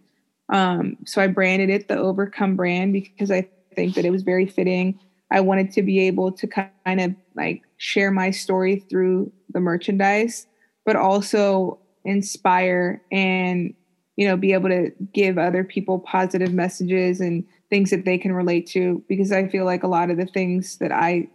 Um, 0.49 0.97
so 1.05 1.21
I 1.21 1.27
branded 1.27 1.69
it 1.69 1.88
the 1.88 1.97
Overcome 1.97 2.55
brand 2.55 2.93
because 2.93 3.31
I 3.31 3.47
think 3.75 3.95
that 3.95 4.05
it 4.05 4.12
was 4.12 4.23
very 4.23 4.45
fitting. 4.45 4.99
I 5.31 5.41
wanted 5.41 5.71
to 5.73 5.81
be 5.81 5.99
able 6.07 6.31
to 6.31 6.47
kind 6.47 7.01
of 7.01 7.13
like 7.36 7.63
share 7.77 8.12
my 8.12 8.31
story 8.31 8.86
through 8.89 9.31
the 9.53 9.60
merchandise, 9.60 10.47
but 10.86 10.95
also 10.95 11.79
inspire 12.05 13.01
and 13.12 13.73
you 14.15 14.27
know 14.27 14.38
be 14.38 14.53
able 14.53 14.69
to 14.69 14.91
give 15.13 15.38
other 15.38 15.63
people 15.63 15.99
positive 15.99 16.53
messages 16.53 17.19
and 17.19 17.43
things 17.69 17.89
that 17.89 18.05
they 18.05 18.17
can 18.17 18.31
relate 18.31 18.65
to 18.67 19.03
because 19.10 19.31
I 19.31 19.47
feel 19.49 19.65
like 19.65 19.83
a 19.83 19.88
lot 19.88 20.10
of 20.10 20.17
the 20.17 20.25
things 20.25 20.77
that 20.77 20.91
I 20.91 21.27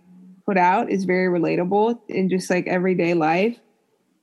put 0.47 0.57
out 0.57 0.91
is 0.91 1.05
very 1.05 1.29
relatable 1.29 2.01
in 2.09 2.31
just 2.31 2.49
like 2.49 2.67
everyday 2.67 3.13
life. 3.15 3.59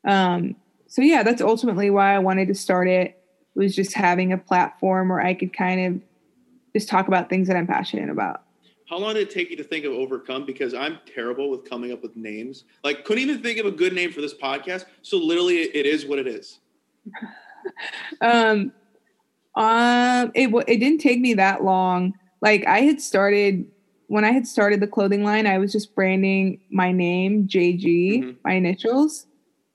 Um, 0.05 0.55
so 0.87 1.03
yeah, 1.03 1.21
that's 1.21 1.41
ultimately 1.41 1.91
why 1.91 2.15
I 2.15 2.19
wanted 2.19 2.47
to 2.47 2.55
start 2.55 2.87
it 2.87 3.18
was 3.59 3.75
just 3.75 3.93
having 3.93 4.33
a 4.33 4.37
platform 4.37 5.09
where 5.09 5.21
I 5.21 5.33
could 5.33 5.53
kind 5.53 5.85
of 5.85 6.01
just 6.73 6.89
talk 6.89 7.07
about 7.07 7.29
things 7.29 7.47
that 7.49 7.57
I'm 7.57 7.67
passionate 7.67 8.09
about. 8.09 8.43
How 8.89 8.97
long 8.97 9.13
did 9.13 9.27
it 9.27 9.29
take 9.29 9.51
you 9.51 9.57
to 9.57 9.63
think 9.63 9.85
of 9.85 9.91
overcome? 9.91 10.45
Because 10.45 10.73
I'm 10.73 10.97
terrible 11.05 11.51
with 11.51 11.69
coming 11.69 11.91
up 11.91 12.01
with 12.01 12.15
names. 12.15 12.63
Like, 12.83 13.05
couldn't 13.05 13.21
even 13.21 13.43
think 13.43 13.59
of 13.59 13.67
a 13.67 13.71
good 13.71 13.93
name 13.93 14.11
for 14.11 14.21
this 14.21 14.33
podcast. 14.33 14.85
So 15.03 15.17
literally, 15.17 15.57
it 15.57 15.85
is 15.85 16.07
what 16.07 16.17
it 16.17 16.25
is. 16.25 16.59
um, 18.21 18.71
um, 19.55 20.31
it 20.33 20.49
it 20.67 20.77
didn't 20.77 20.99
take 20.99 21.19
me 21.19 21.33
that 21.35 21.63
long. 21.63 22.13
Like 22.41 22.65
I 22.65 22.79
had 22.79 23.01
started 23.01 23.65
when 24.07 24.25
I 24.25 24.31
had 24.31 24.47
started 24.47 24.79
the 24.79 24.87
clothing 24.87 25.23
line, 25.23 25.45
I 25.45 25.59
was 25.59 25.71
just 25.71 25.93
branding 25.93 26.61
my 26.71 26.91
name, 26.91 27.47
JG, 27.47 27.83
mm-hmm. 27.83 28.31
my 28.43 28.53
initials, 28.53 29.27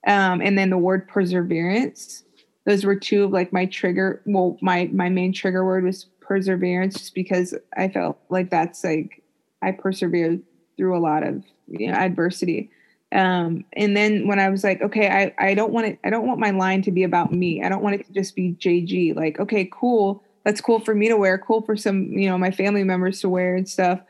um, 0.09 0.41
and 0.41 0.59
then 0.59 0.71
the 0.71 0.79
word 0.79 1.07
perseverance. 1.07 2.25
Those 2.67 2.85
were 2.85 2.97
two 2.97 3.25
of 3.25 3.33
like 3.33 3.53
my 3.53 3.67
trigger. 3.67 4.23
Well, 4.27 4.57
my 4.61 4.89
my 4.93 5.09
main 5.09 5.33
trigger 5.33 5.65
word 5.65 5.85
was 5.85 6.07
perseverance, 6.21 6.99
just 6.99 7.15
because 7.15 7.55
I 7.77 7.89
felt 7.89 8.19
like 8.31 8.51
that's 8.51 8.83
like 8.83 9.23
I 9.63 9.73
persevered 9.73 10.43
through 10.77 10.97
a 10.97 11.01
lot 11.01 11.23
of 11.23 11.43
you 11.69 11.89
know 11.89 11.95
adversity. 11.95 12.71
Um, 13.13 13.65
and 13.75 13.97
then 13.97 14.27
when 14.27 14.41
I 14.41 14.49
was 14.49 14.65
like, 14.65 14.83
okay, 14.83 15.09
I, 15.09 15.33
I 15.39 15.55
don't 15.55 15.73
want 15.73 15.87
it, 15.87 15.99
I 16.05 16.11
don't 16.11 16.27
want 16.27 16.41
my 16.41 16.51
line 16.51 16.83
to 16.83 16.91
be 16.91 17.05
about 17.05 17.33
me. 17.33 17.63
I 17.63 17.69
don't 17.69 17.83
want 17.83 17.95
it 17.95 18.07
to 18.07 18.13
just 18.13 18.35
be 18.35 18.57
JG. 18.59 19.15
Like, 19.15 19.39
okay, 19.39 19.71
cool. 19.73 20.25
That's 20.45 20.61
cool 20.61 20.81
for 20.81 20.95
me 20.95 21.09
to 21.09 21.17
wear, 21.17 21.39
cool 21.39 21.63
for 21.63 21.77
some, 21.77 22.13
you 22.13 22.29
know, 22.29 22.37
my 22.37 22.51
family 22.51 22.83
members 22.83 23.21
to 23.21 23.29
wear 23.29 23.55
and 23.55 23.69
stuff. 23.69 24.01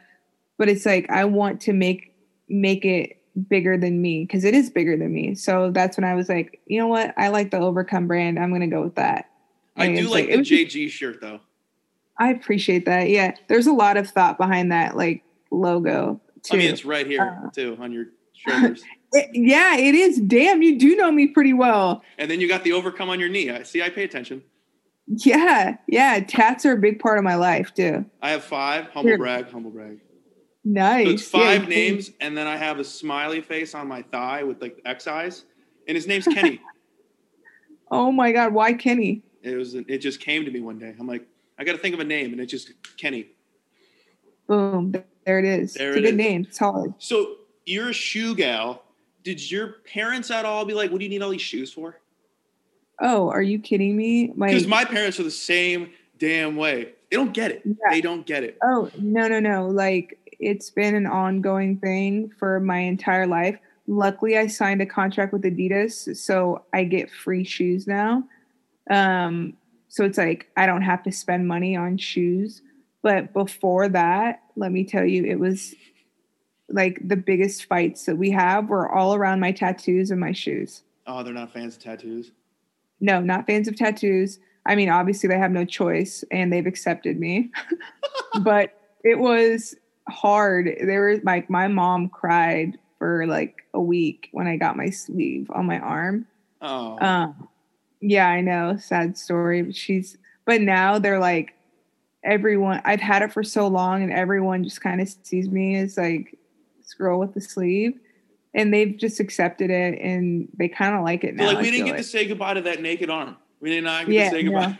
But 0.56 0.68
it's 0.70 0.86
like 0.86 1.10
I 1.10 1.26
want 1.26 1.60
to 1.62 1.72
make 1.74 2.14
make 2.48 2.84
it 2.84 3.18
bigger 3.48 3.76
than 3.76 4.00
me 4.00 4.24
because 4.24 4.44
it 4.44 4.54
is 4.54 4.70
bigger 4.70 4.96
than 4.96 5.12
me. 5.12 5.34
So 5.34 5.70
that's 5.70 5.96
when 5.96 6.04
I 6.04 6.14
was 6.14 6.28
like, 6.28 6.60
you 6.66 6.78
know 6.78 6.86
what? 6.86 7.14
I 7.16 7.28
like 7.28 7.50
the 7.50 7.58
Overcome 7.58 8.06
brand. 8.06 8.38
I'm 8.38 8.52
gonna 8.52 8.66
go 8.66 8.82
with 8.82 8.94
that. 8.96 9.30
And 9.76 9.92
I 9.92 10.00
do 10.00 10.08
like, 10.08 10.28
like 10.28 10.36
the 10.36 10.64
JG 10.64 10.90
shirt 10.90 11.20
though. 11.20 11.40
I 12.18 12.30
appreciate 12.30 12.86
that. 12.86 13.08
Yeah. 13.08 13.34
There's 13.48 13.66
a 13.66 13.72
lot 13.72 13.96
of 13.96 14.08
thought 14.08 14.38
behind 14.38 14.70
that 14.70 14.96
like 14.96 15.24
logo. 15.50 16.20
Too. 16.42 16.54
I 16.54 16.58
mean, 16.58 16.70
it's 16.70 16.84
right 16.84 17.06
here 17.06 17.40
uh, 17.44 17.50
too 17.50 17.76
on 17.80 17.92
your 17.92 18.06
shoulders. 18.34 18.82
yeah, 19.32 19.76
it 19.76 19.94
is. 19.94 20.20
Damn, 20.20 20.62
you 20.62 20.78
do 20.78 20.94
know 20.94 21.10
me 21.10 21.28
pretty 21.28 21.52
well. 21.52 22.02
And 22.18 22.30
then 22.30 22.40
you 22.40 22.48
got 22.48 22.64
the 22.64 22.72
overcome 22.72 23.08
on 23.08 23.18
your 23.18 23.28
knee. 23.28 23.50
I 23.50 23.62
see. 23.62 23.82
I 23.82 23.88
pay 23.88 24.04
attention. 24.04 24.42
Yeah, 25.06 25.76
yeah. 25.88 26.20
Tats 26.20 26.66
are 26.66 26.72
a 26.72 26.78
big 26.78 26.98
part 26.98 27.18
of 27.18 27.24
my 27.24 27.34
life 27.34 27.72
too. 27.74 28.04
I 28.22 28.30
have 28.30 28.44
five. 28.44 28.86
Humble 28.90 29.08
Here. 29.08 29.18
brag. 29.18 29.50
Humble 29.50 29.70
brag. 29.70 30.00
Nice. 30.64 31.06
So 31.06 31.12
it's 31.12 31.28
five 31.28 31.62
yeah, 31.64 31.68
names, 31.68 32.10
and 32.20 32.36
then 32.36 32.46
I 32.46 32.56
have 32.56 32.78
a 32.78 32.84
smiley 32.84 33.42
face 33.42 33.74
on 33.74 33.86
my 33.86 34.02
thigh 34.02 34.42
with 34.42 34.62
like 34.62 34.80
X 34.86 35.06
eyes, 35.06 35.44
and 35.86 35.94
his 35.94 36.06
name's 36.06 36.24
Kenny. 36.26 36.60
oh 37.90 38.10
my 38.10 38.32
God! 38.32 38.54
Why 38.54 38.72
Kenny? 38.72 39.22
It 39.42 39.56
was. 39.56 39.74
It 39.74 39.98
just 39.98 40.20
came 40.20 40.44
to 40.46 40.50
me 40.50 40.60
one 40.60 40.78
day. 40.78 40.94
I'm 40.98 41.06
like, 41.06 41.26
I 41.58 41.64
got 41.64 41.72
to 41.72 41.78
think 41.78 41.94
of 41.94 42.00
a 42.00 42.04
name, 42.04 42.32
and 42.32 42.40
it 42.40 42.46
just 42.46 42.72
Kenny. 42.96 43.28
Boom! 44.46 44.94
There 45.26 45.38
it 45.38 45.44
is. 45.44 45.74
There 45.74 45.90
it's 45.90 45.98
it 45.98 46.00
a 46.00 46.02
good 46.02 46.14
is. 46.20 46.26
name. 46.26 46.46
Solid. 46.50 46.94
So 46.98 47.36
you're 47.66 47.90
a 47.90 47.94
shoe 47.94 48.34
gal. 48.34 48.84
Did 49.22 49.50
your 49.50 49.76
parents 49.92 50.30
at 50.30 50.46
all 50.46 50.64
be 50.64 50.72
like, 50.72 50.90
"What 50.90 50.98
do 50.98 51.04
you 51.04 51.10
need 51.10 51.20
all 51.20 51.30
these 51.30 51.42
shoes 51.42 51.72
for?" 51.72 52.00
Oh, 53.00 53.28
are 53.28 53.42
you 53.42 53.58
kidding 53.58 53.96
me? 53.96 54.28
Because 54.28 54.66
my, 54.66 54.84
my 54.84 54.90
parents 54.90 55.18
are 55.20 55.24
the 55.24 55.30
same 55.30 55.90
damn 56.18 56.56
way. 56.56 56.92
They 57.10 57.16
don't 57.16 57.34
get 57.34 57.50
it. 57.50 57.62
Yeah. 57.64 57.74
They 57.90 58.00
don't 58.00 58.26
get 58.26 58.44
it. 58.44 58.58
Oh 58.62 58.90
no 58.98 59.28
no 59.28 59.40
no! 59.40 59.68
Like 59.68 60.18
it's 60.38 60.70
been 60.70 60.94
an 60.94 61.06
ongoing 61.06 61.78
thing 61.78 62.30
for 62.38 62.60
my 62.60 62.78
entire 62.78 63.26
life. 63.26 63.58
Luckily, 63.86 64.38
I 64.38 64.46
signed 64.46 64.80
a 64.80 64.86
contract 64.86 65.32
with 65.32 65.42
Adidas, 65.42 66.16
so 66.16 66.64
I 66.72 66.84
get 66.84 67.10
free 67.10 67.44
shoes 67.44 67.86
now. 67.86 68.24
Um, 68.90 69.56
so 69.88 70.04
it's 70.04 70.18
like 70.18 70.48
I 70.56 70.66
don't 70.66 70.82
have 70.82 71.02
to 71.04 71.12
spend 71.12 71.46
money 71.46 71.76
on 71.76 71.98
shoes. 71.98 72.62
But 73.02 73.32
before 73.32 73.88
that, 73.90 74.42
let 74.56 74.72
me 74.72 74.84
tell 74.84 75.04
you, 75.04 75.24
it 75.24 75.38
was 75.38 75.74
like 76.70 76.98
the 77.06 77.16
biggest 77.16 77.66
fights 77.66 78.06
that 78.06 78.16
we 78.16 78.30
have 78.30 78.68
were 78.68 78.90
all 78.90 79.14
around 79.14 79.40
my 79.40 79.52
tattoos 79.52 80.10
and 80.10 80.18
my 80.18 80.32
shoes. 80.32 80.82
Oh, 81.06 81.22
they're 81.22 81.34
not 81.34 81.52
fans 81.52 81.76
of 81.76 81.82
tattoos? 81.82 82.32
No, 83.00 83.20
not 83.20 83.46
fans 83.46 83.68
of 83.68 83.76
tattoos. 83.76 84.38
I 84.66 84.74
mean, 84.74 84.88
obviously 84.88 85.28
they 85.28 85.38
have 85.38 85.50
no 85.50 85.64
choice 85.64 86.24
and 86.30 86.52
they've 86.52 86.66
accepted 86.66 87.20
me. 87.20 87.50
but 88.40 88.78
it 89.04 89.18
was 89.18 89.74
hard. 90.08 90.68
There 90.80 91.08
was 91.08 91.20
like 91.24 91.50
my 91.50 91.68
mom 91.68 92.08
cried 92.08 92.78
for 92.98 93.26
like 93.26 93.64
a 93.72 93.80
week 93.80 94.28
when 94.32 94.46
I 94.46 94.56
got 94.56 94.76
my 94.76 94.90
sleeve 94.90 95.50
on 95.50 95.66
my 95.66 95.78
arm. 95.78 96.26
Oh. 96.60 96.98
Um, 96.98 97.48
yeah, 98.00 98.28
I 98.28 98.40
know, 98.40 98.76
sad 98.76 99.16
story. 99.16 99.62
But 99.62 99.76
she's 99.76 100.16
but 100.44 100.60
now 100.60 100.98
they're 100.98 101.18
like 101.18 101.54
everyone 102.22 102.80
I've 102.84 103.00
had 103.00 103.22
it 103.22 103.32
for 103.32 103.42
so 103.42 103.68
long 103.68 104.02
and 104.02 104.12
everyone 104.12 104.64
just 104.64 104.80
kind 104.80 105.00
of 105.00 105.14
sees 105.22 105.48
me 105.48 105.76
as 105.76 105.96
like 105.96 106.38
this 106.78 106.94
girl 106.94 107.18
with 107.18 107.34
the 107.34 107.40
sleeve. 107.40 107.98
And 108.56 108.72
they've 108.72 108.96
just 108.96 109.18
accepted 109.18 109.68
it 109.70 109.98
and 110.00 110.48
they 110.56 110.68
kind 110.68 110.94
of 110.94 111.02
like 111.02 111.24
it 111.24 111.34
now. 111.34 111.46
like 111.46 111.58
we 111.58 111.72
didn't 111.72 111.86
get 111.86 111.92
like. 111.92 112.02
to 112.02 112.08
say 112.08 112.24
goodbye 112.24 112.54
to 112.54 112.60
that 112.62 112.80
naked 112.80 113.10
arm. 113.10 113.36
We 113.60 113.70
did 113.70 113.82
not 113.82 114.06
get 114.06 114.14
yeah, 114.14 114.30
to 114.30 114.36
say 114.36 114.42
goodbye. 114.44 114.78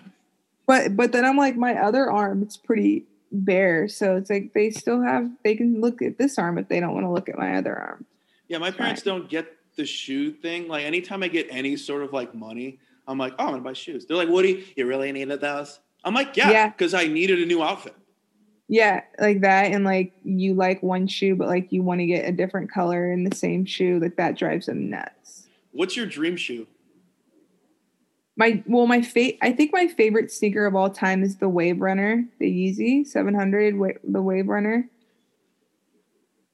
But 0.66 0.96
but 0.96 1.12
then 1.12 1.24
I'm 1.24 1.37
like 1.37 1.56
my 1.56 1.74
other 1.74 2.10
arm, 2.10 2.42
it's 2.42 2.56
pretty 2.56 3.04
bare. 3.34 3.88
So 3.88 4.16
it's 4.16 4.30
like 4.30 4.52
they 4.54 4.70
still 4.70 5.02
have 5.02 5.28
they 5.42 5.54
can 5.54 5.80
look 5.80 6.02
at 6.02 6.18
this 6.18 6.38
arm 6.38 6.58
if 6.58 6.68
they 6.68 6.80
don't 6.80 6.94
want 6.94 7.04
to 7.04 7.10
look 7.10 7.28
at 7.28 7.38
my 7.38 7.56
other 7.56 7.76
arm. 7.76 8.04
Yeah, 8.48 8.58
my 8.58 8.70
parents 8.70 9.02
Fine. 9.02 9.20
don't 9.20 9.28
get 9.28 9.48
the 9.76 9.84
shoe 9.84 10.32
thing. 10.32 10.68
Like 10.68 10.84
anytime 10.84 11.22
I 11.22 11.28
get 11.28 11.48
any 11.50 11.76
sort 11.76 12.02
of 12.02 12.12
like 12.12 12.34
money, 12.34 12.78
I'm 13.06 13.18
like, 13.18 13.34
oh, 13.38 13.44
I'm 13.44 13.50
gonna 13.50 13.62
buy 13.62 13.72
shoes. 13.72 14.06
They're 14.06 14.16
like, 14.16 14.28
Woody, 14.28 14.72
you 14.76 14.86
really 14.86 15.12
needed 15.12 15.40
those? 15.40 15.80
I'm 16.04 16.14
like, 16.14 16.36
yeah, 16.36 16.68
because 16.68 16.92
yeah. 16.92 17.00
I 17.00 17.06
needed 17.06 17.40
a 17.40 17.46
new 17.46 17.62
outfit. 17.62 17.94
Yeah, 18.68 19.02
like 19.18 19.42
that, 19.42 19.72
and 19.72 19.84
like 19.84 20.12
you 20.24 20.54
like 20.54 20.82
one 20.82 21.06
shoe, 21.06 21.36
but 21.36 21.48
like 21.48 21.70
you 21.70 21.82
want 21.82 22.00
to 22.00 22.06
get 22.06 22.26
a 22.26 22.32
different 22.32 22.70
color 22.70 23.12
in 23.12 23.24
the 23.24 23.36
same 23.36 23.64
shoe, 23.64 23.98
like 24.00 24.16
that 24.16 24.38
drives 24.38 24.66
them 24.66 24.88
nuts. 24.88 25.46
What's 25.72 25.96
your 25.96 26.06
dream 26.06 26.36
shoe? 26.36 26.66
My 28.36 28.62
well, 28.66 28.86
my 28.86 29.02
fa- 29.02 29.44
I 29.44 29.52
think 29.52 29.72
my 29.72 29.86
favorite 29.86 30.32
sneaker 30.32 30.66
of 30.66 30.74
all 30.74 30.90
time 30.90 31.22
is 31.22 31.36
the 31.36 31.48
Wave 31.48 31.80
Runner, 31.80 32.24
the 32.40 32.46
Yeezy 32.46 33.06
700, 33.06 34.00
the 34.02 34.22
Wave 34.22 34.48
Runner. 34.48 34.88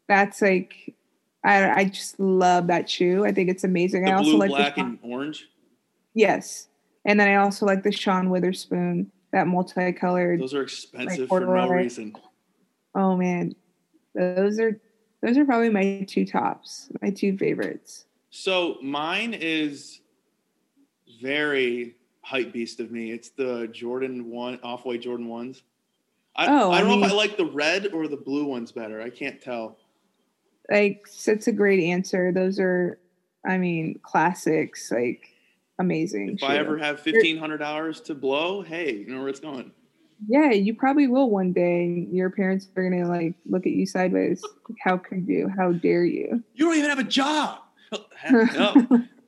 That's 0.06 0.42
like, 0.42 0.94
I 1.42 1.70
I 1.70 1.84
just 1.84 2.20
love 2.20 2.66
that 2.66 2.90
shoe. 2.90 3.24
I 3.24 3.32
think 3.32 3.48
it's 3.48 3.64
amazing. 3.64 4.04
The 4.04 4.10
I 4.10 4.14
also 4.14 4.32
blue, 4.32 4.40
like 4.40 4.50
black, 4.50 4.78
and 4.78 4.98
orange. 5.02 5.48
Yes, 6.12 6.68
and 7.04 7.18
then 7.18 7.28
I 7.28 7.36
also 7.36 7.64
like 7.64 7.82
the 7.82 7.92
Sean 7.92 8.28
Wotherspoon 8.28 9.10
that 9.32 9.46
multicolored. 9.46 10.40
Those 10.40 10.54
are 10.54 10.62
expensive 10.62 11.18
like, 11.20 11.28
for 11.28 11.40
no 11.40 11.68
reason. 11.68 12.14
Oh 12.94 13.16
man, 13.16 13.54
those 14.14 14.58
are 14.58 14.78
those 15.22 15.38
are 15.38 15.44
probably 15.44 15.70
my 15.70 16.04
two 16.08 16.26
tops, 16.26 16.90
my 17.00 17.10
two 17.10 17.36
favorites. 17.38 18.06
So 18.30 18.78
mine 18.82 19.34
is 19.34 19.99
very 21.20 21.96
hype 22.22 22.52
beast 22.52 22.80
of 22.80 22.90
me. 22.90 23.12
It's 23.12 23.30
the 23.30 23.68
Jordan 23.72 24.30
one 24.30 24.58
off 24.62 24.84
white 24.84 25.02
Jordan 25.02 25.28
ones. 25.28 25.62
I, 26.36 26.46
oh, 26.46 26.70
I 26.70 26.80
don't 26.80 26.88
I 26.88 26.90
mean, 26.90 27.00
know 27.00 27.06
if 27.06 27.12
I 27.12 27.14
like 27.14 27.36
the 27.36 27.46
red 27.46 27.88
or 27.92 28.06
the 28.06 28.16
blue 28.16 28.44
ones 28.44 28.72
better. 28.72 29.02
I 29.02 29.10
can't 29.10 29.40
tell. 29.40 29.78
Like 30.70 31.06
that's 31.26 31.48
a 31.48 31.52
great 31.52 31.82
answer. 31.82 32.32
Those 32.32 32.60
are, 32.60 32.98
I 33.44 33.58
mean, 33.58 33.98
classics. 34.02 34.90
Like 34.92 35.26
amazing. 35.78 36.38
If 36.40 36.48
I 36.48 36.56
ever 36.56 36.78
have 36.78 37.00
fifteen 37.00 37.36
hundred 37.36 37.58
dollars 37.58 38.00
to 38.02 38.14
blow, 38.14 38.62
hey, 38.62 38.94
you 38.94 39.12
know 39.12 39.20
where 39.20 39.28
it's 39.28 39.40
going. 39.40 39.72
Yeah, 40.28 40.52
you 40.52 40.74
probably 40.74 41.08
will 41.08 41.30
one 41.30 41.52
day. 41.52 42.06
Your 42.12 42.30
parents 42.30 42.68
are 42.76 42.88
gonna 42.88 43.08
like 43.08 43.34
look 43.46 43.66
at 43.66 43.72
you 43.72 43.86
sideways. 43.86 44.42
How 44.84 44.98
could 44.98 45.26
you? 45.26 45.48
How 45.48 45.72
dare 45.72 46.04
you? 46.04 46.44
You 46.54 46.66
don't 46.66 46.76
even 46.76 46.90
have 46.90 46.98
a 46.98 47.04
job. 47.04 47.58
Oh, 47.92 48.04
no. 48.30 49.02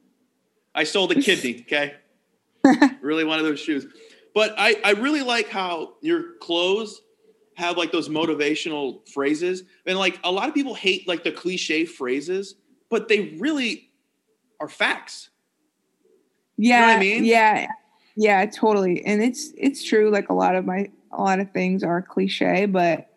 I 0.74 0.84
sold 0.84 1.12
a 1.12 1.20
kidney. 1.20 1.66
Okay, 2.64 2.96
really 3.00 3.24
one 3.24 3.38
of 3.38 3.44
those 3.44 3.58
shoes. 3.58 3.86
But 4.34 4.54
I 4.56 4.76
I 4.84 4.92
really 4.92 5.22
like 5.22 5.48
how 5.48 5.94
your 6.00 6.34
clothes 6.40 7.00
have 7.54 7.76
like 7.76 7.92
those 7.92 8.08
motivational 8.08 9.06
phrases, 9.08 9.64
and 9.86 9.98
like 9.98 10.18
a 10.24 10.30
lot 10.30 10.48
of 10.48 10.54
people 10.54 10.74
hate 10.74 11.06
like 11.08 11.24
the 11.24 11.32
cliche 11.32 11.84
phrases, 11.84 12.54
but 12.88 13.08
they 13.08 13.36
really 13.38 13.90
are 14.60 14.68
facts. 14.68 15.30
Yeah, 16.56 16.80
you 16.80 16.86
know 16.86 16.92
I 16.92 17.00
mean, 17.00 17.24
yeah, 17.24 17.66
yeah, 18.16 18.46
totally. 18.46 19.04
And 19.04 19.22
it's 19.22 19.52
it's 19.56 19.84
true. 19.84 20.10
Like 20.10 20.28
a 20.28 20.34
lot 20.34 20.54
of 20.54 20.64
my 20.64 20.90
a 21.10 21.20
lot 21.20 21.40
of 21.40 21.50
things 21.52 21.82
are 21.82 22.00
cliche, 22.00 22.66
but 22.66 23.08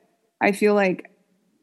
I 0.41 0.51
feel 0.51 0.73
like 0.73 1.11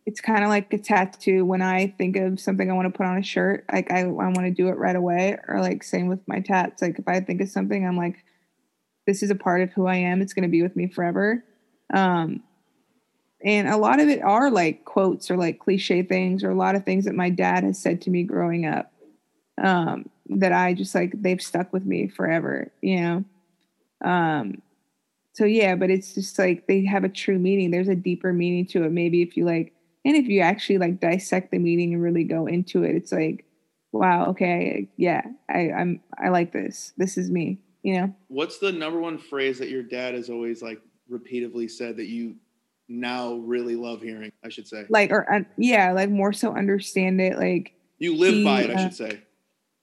it's 0.04 0.20
kind 0.20 0.42
of 0.42 0.50
like 0.50 0.72
a 0.72 0.78
tattoo. 0.78 1.44
When 1.44 1.62
I 1.62 1.94
think 1.98 2.16
of 2.16 2.40
something 2.40 2.70
I 2.70 2.74
want 2.74 2.92
to 2.92 2.96
put 2.96 3.06
on 3.06 3.18
a 3.18 3.22
shirt, 3.22 3.64
like 3.72 3.90
I, 3.90 4.00
I 4.00 4.06
want 4.06 4.38
to 4.38 4.50
do 4.50 4.68
it 4.68 4.78
right 4.78 4.96
away. 4.96 5.38
Or 5.48 5.60
like 5.60 5.82
same 5.82 6.08
with 6.08 6.26
my 6.26 6.40
tats. 6.40 6.82
Like 6.82 6.98
if 6.98 7.06
I 7.06 7.20
think 7.20 7.40
of 7.40 7.48
something, 7.48 7.86
I'm 7.86 7.96
like, 7.96 8.24
this 9.06 9.22
is 9.22 9.30
a 9.30 9.36
part 9.36 9.62
of 9.62 9.72
who 9.72 9.86
I 9.86 9.96
am. 9.96 10.20
It's 10.20 10.32
going 10.32 10.44
to 10.44 10.48
be 10.48 10.62
with 10.62 10.76
me 10.76 10.88
forever. 10.88 11.44
Um, 11.92 12.42
and 13.44 13.68
a 13.68 13.76
lot 13.76 14.00
of 14.00 14.08
it 14.08 14.22
are 14.22 14.50
like 14.50 14.84
quotes 14.84 15.30
or 15.30 15.36
like 15.36 15.58
cliche 15.58 16.02
things 16.02 16.44
or 16.44 16.50
a 16.50 16.56
lot 16.56 16.76
of 16.76 16.84
things 16.84 17.04
that 17.04 17.14
my 17.14 17.28
dad 17.30 17.64
has 17.64 17.78
said 17.78 18.00
to 18.02 18.10
me 18.10 18.22
growing 18.22 18.66
up. 18.66 18.92
Um, 19.62 20.08
that 20.28 20.52
I 20.52 20.74
just 20.74 20.94
like 20.94 21.12
they've 21.14 21.42
stuck 21.42 21.72
with 21.72 21.84
me 21.84 22.08
forever, 22.08 22.72
you 22.80 23.00
know. 23.00 23.24
Um 24.04 24.62
so 25.34 25.44
yeah, 25.44 25.76
but 25.76 25.90
it's 25.90 26.14
just 26.14 26.38
like 26.38 26.66
they 26.66 26.84
have 26.84 27.04
a 27.04 27.08
true 27.08 27.38
meaning. 27.38 27.70
There's 27.70 27.88
a 27.88 27.94
deeper 27.94 28.32
meaning 28.32 28.66
to 28.68 28.84
it. 28.84 28.92
Maybe 28.92 29.22
if 29.22 29.36
you 29.36 29.44
like, 29.44 29.72
and 30.04 30.16
if 30.16 30.26
you 30.26 30.40
actually 30.40 30.78
like 30.78 31.00
dissect 31.00 31.50
the 31.50 31.58
meaning 31.58 31.94
and 31.94 32.02
really 32.02 32.24
go 32.24 32.46
into 32.46 32.82
it, 32.82 32.96
it's 32.96 33.12
like, 33.12 33.44
wow, 33.92 34.26
okay, 34.26 34.88
yeah, 34.96 35.22
I, 35.48 35.70
I'm 35.70 36.00
I 36.22 36.28
like 36.30 36.52
this. 36.52 36.92
This 36.96 37.16
is 37.16 37.30
me. 37.30 37.58
You 37.82 38.00
know. 38.00 38.14
What's 38.28 38.58
the 38.58 38.72
number 38.72 39.00
one 39.00 39.18
phrase 39.18 39.58
that 39.58 39.68
your 39.68 39.82
dad 39.82 40.14
has 40.14 40.30
always 40.30 40.62
like 40.62 40.80
repeatedly 41.08 41.68
said 41.68 41.96
that 41.96 42.06
you 42.06 42.36
now 42.88 43.34
really 43.34 43.76
love 43.76 44.02
hearing? 44.02 44.32
I 44.44 44.48
should 44.48 44.68
say. 44.68 44.86
Like 44.88 45.10
or 45.10 45.32
uh, 45.32 45.40
yeah, 45.56 45.92
like 45.92 46.10
more 46.10 46.32
so 46.32 46.54
understand 46.54 47.20
it. 47.20 47.38
Like 47.38 47.74
you 47.98 48.16
live 48.16 48.34
he, 48.34 48.44
by 48.44 48.62
it. 48.62 48.70
I 48.70 48.74
uh, 48.74 48.78
should 48.78 48.94
say. 48.94 49.20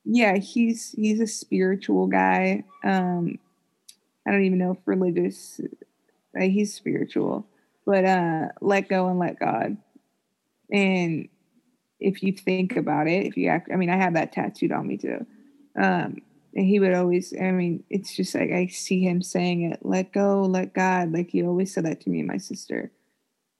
yeah 0.05 0.37
he's 0.37 0.93
he's 0.93 1.19
a 1.19 1.27
spiritual 1.27 2.07
guy 2.07 2.63
um 2.83 3.37
i 4.25 4.31
don't 4.31 4.43
even 4.43 4.57
know 4.57 4.71
if 4.71 4.77
religious 4.85 5.59
uh, 6.39 6.41
he's 6.41 6.73
spiritual 6.73 7.45
but 7.85 8.05
uh 8.05 8.47
let 8.61 8.87
go 8.87 9.09
and 9.09 9.19
let 9.19 9.37
god 9.39 9.75
and 10.71 11.27
if 11.99 12.23
you 12.23 12.31
think 12.31 12.75
about 12.75 13.07
it 13.07 13.25
if 13.25 13.37
you 13.37 13.47
act 13.49 13.69
i 13.71 13.75
mean 13.75 13.89
i 13.89 13.97
have 13.97 14.13
that 14.13 14.31
tattooed 14.31 14.71
on 14.71 14.87
me 14.87 14.97
too. 14.97 15.25
Um 15.79 16.21
and 16.55 16.65
he 16.65 16.79
would 16.79 16.93
always 16.93 17.33
i 17.39 17.51
mean 17.51 17.83
it's 17.89 18.15
just 18.15 18.33
like 18.33 18.51
i 18.51 18.67
see 18.67 19.01
him 19.01 19.21
saying 19.21 19.71
it 19.71 19.79
let 19.83 20.11
go 20.11 20.41
let 20.41 20.73
god 20.73 21.11
like 21.11 21.29
he 21.29 21.43
always 21.43 21.73
said 21.73 21.85
that 21.85 22.01
to 22.01 22.09
me 22.09 22.19
and 22.19 22.27
my 22.27 22.37
sister. 22.37 22.91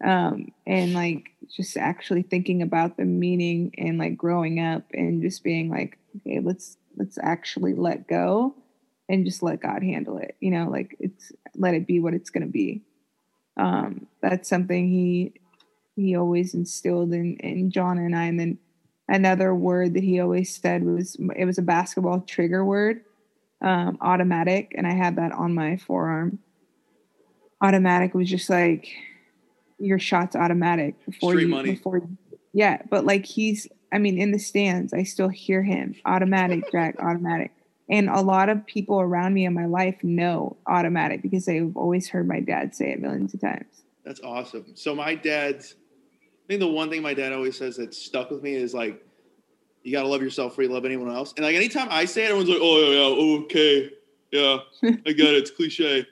Um 0.03 0.51
and 0.65 0.93
like 0.93 1.31
just 1.55 1.75
actually 1.77 2.21
thinking 2.21 2.61
about 2.61 2.97
the 2.97 3.05
meaning 3.05 3.73
and 3.77 3.97
like 3.97 4.17
growing 4.17 4.59
up 4.59 4.83
and 4.93 5.21
just 5.21 5.43
being 5.43 5.69
like 5.69 5.97
okay 6.17 6.39
let's 6.39 6.77
let's 6.97 7.17
actually 7.21 7.73
let 7.73 8.07
go 8.07 8.55
and 9.07 9.25
just 9.25 9.43
let 9.43 9.61
god 9.61 9.83
handle 9.83 10.17
it 10.17 10.35
you 10.39 10.51
know 10.51 10.69
like 10.69 10.95
it's 10.99 11.31
let 11.55 11.73
it 11.73 11.85
be 11.87 11.99
what 11.99 12.13
it's 12.13 12.29
to 12.29 12.45
be. 12.45 12.81
Um 13.57 14.07
that's 14.21 14.47
something 14.47 14.87
he 14.87 15.33
he 15.99 16.15
always 16.15 16.53
instilled 16.53 17.13
in 17.13 17.37
in 17.37 17.71
john 17.71 17.97
and 17.97 18.15
i. 18.15 18.25
And 18.25 18.39
then 18.39 18.57
another 19.07 19.53
word 19.53 19.93
that 19.95 20.03
he 20.03 20.19
always 20.19 20.55
said 20.55 20.83
was 20.83 21.17
it 21.35 21.45
was 21.45 21.57
a 21.57 21.63
basketball 21.63 22.21
trigger 22.21 22.63
word 22.63 23.01
um 23.61 23.97
automatic. 24.01 24.73
And 24.77 24.87
i 24.87 24.93
had 24.93 25.15
that 25.17 25.31
on 25.31 25.53
my 25.53 25.77
forearm. 25.77 26.39
Automatic 27.61 28.13
was 28.13 28.29
just 28.29 28.49
like 28.49 28.87
your 29.77 29.99
shot's 29.99 30.35
automatic 30.35 30.95
before 31.05 31.31
Street 31.31 31.43
you 31.43 31.49
money. 31.49 31.71
before 31.71 32.01
yeah. 32.53 32.81
But 32.89 33.05
like 33.05 33.25
he's 33.25 33.67
i 33.93 33.97
mean 33.97 34.17
in 34.17 34.31
the 34.31 34.39
stands 34.39 34.93
i 34.93 35.03
still 35.03 35.29
hear 35.29 35.63
him. 35.63 35.95
Automatic 36.05 36.71
jack 36.71 36.95
automatic. 36.99 37.51
And 37.89 38.07
a 38.07 38.21
lot 38.21 38.49
of 38.49 38.65
people 38.67 39.01
around 39.01 39.33
me 39.33 39.45
in 39.45 39.53
my 39.53 39.65
life 39.65 40.03
know 40.03 40.57
automatic 40.67 41.23
because 41.23 41.45
they've 41.45 41.75
always 41.75 42.07
heard 42.07 42.27
my 42.27 42.39
dad 42.39 42.75
say 42.75 42.91
it 42.91 43.01
millions 43.01 43.33
of 43.33 43.41
times. 43.41 43.81
That's 44.05 44.21
awesome. 44.21 44.65
So 44.75 44.93
my 44.93 45.15
dad's, 45.15 45.75
think 46.49 46.59
the 46.61 46.67
one 46.67 46.89
thing 46.89 47.01
my 47.03 47.13
dad 47.13 47.31
always 47.31 47.55
says 47.57 47.77
that 47.77 47.93
stuck 47.93 48.31
with 48.31 48.41
me 48.41 48.55
is 48.55 48.73
like, 48.73 49.01
you 49.83 49.91
gotta 49.93 50.07
love 50.07 50.21
yourself 50.21 50.51
before 50.53 50.63
you 50.65 50.71
love 50.71 50.83
anyone 50.83 51.09
else. 51.09 51.33
And 51.37 51.45
like 51.45 51.55
anytime 51.55 51.87
I 51.91 52.05
say 52.05 52.23
it, 52.23 52.25
everyone's 52.25 52.49
like, 52.49 52.57
oh 52.61 52.79
yeah, 52.79 52.97
yeah, 52.97 53.15
oh, 53.17 53.41
okay, 53.43 53.89
yeah, 54.31 54.57
I 55.05 55.11
get 55.13 55.27
it. 55.27 55.35
It's 55.35 55.51
cliche. 55.51 56.05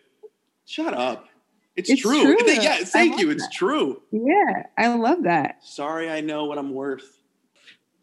Shut 0.65 0.93
up. 0.93 1.27
It's, 1.75 1.89
It's 1.89 2.01
true. 2.01 2.21
true, 2.21 2.37
Yeah, 2.47 2.77
thank 2.83 3.19
you. 3.19 3.27
love 3.27 3.35
It's 3.35 3.45
that. 3.45 3.53
true. 3.53 4.01
yeah 4.11 4.63
i 4.77 4.87
love 4.87 5.23
that 5.23 5.63
Sorry, 5.63 6.09
I 6.09 6.21
know 6.21 6.45
what 6.45 6.57
I'm 6.57 6.73
worth. 6.73 7.19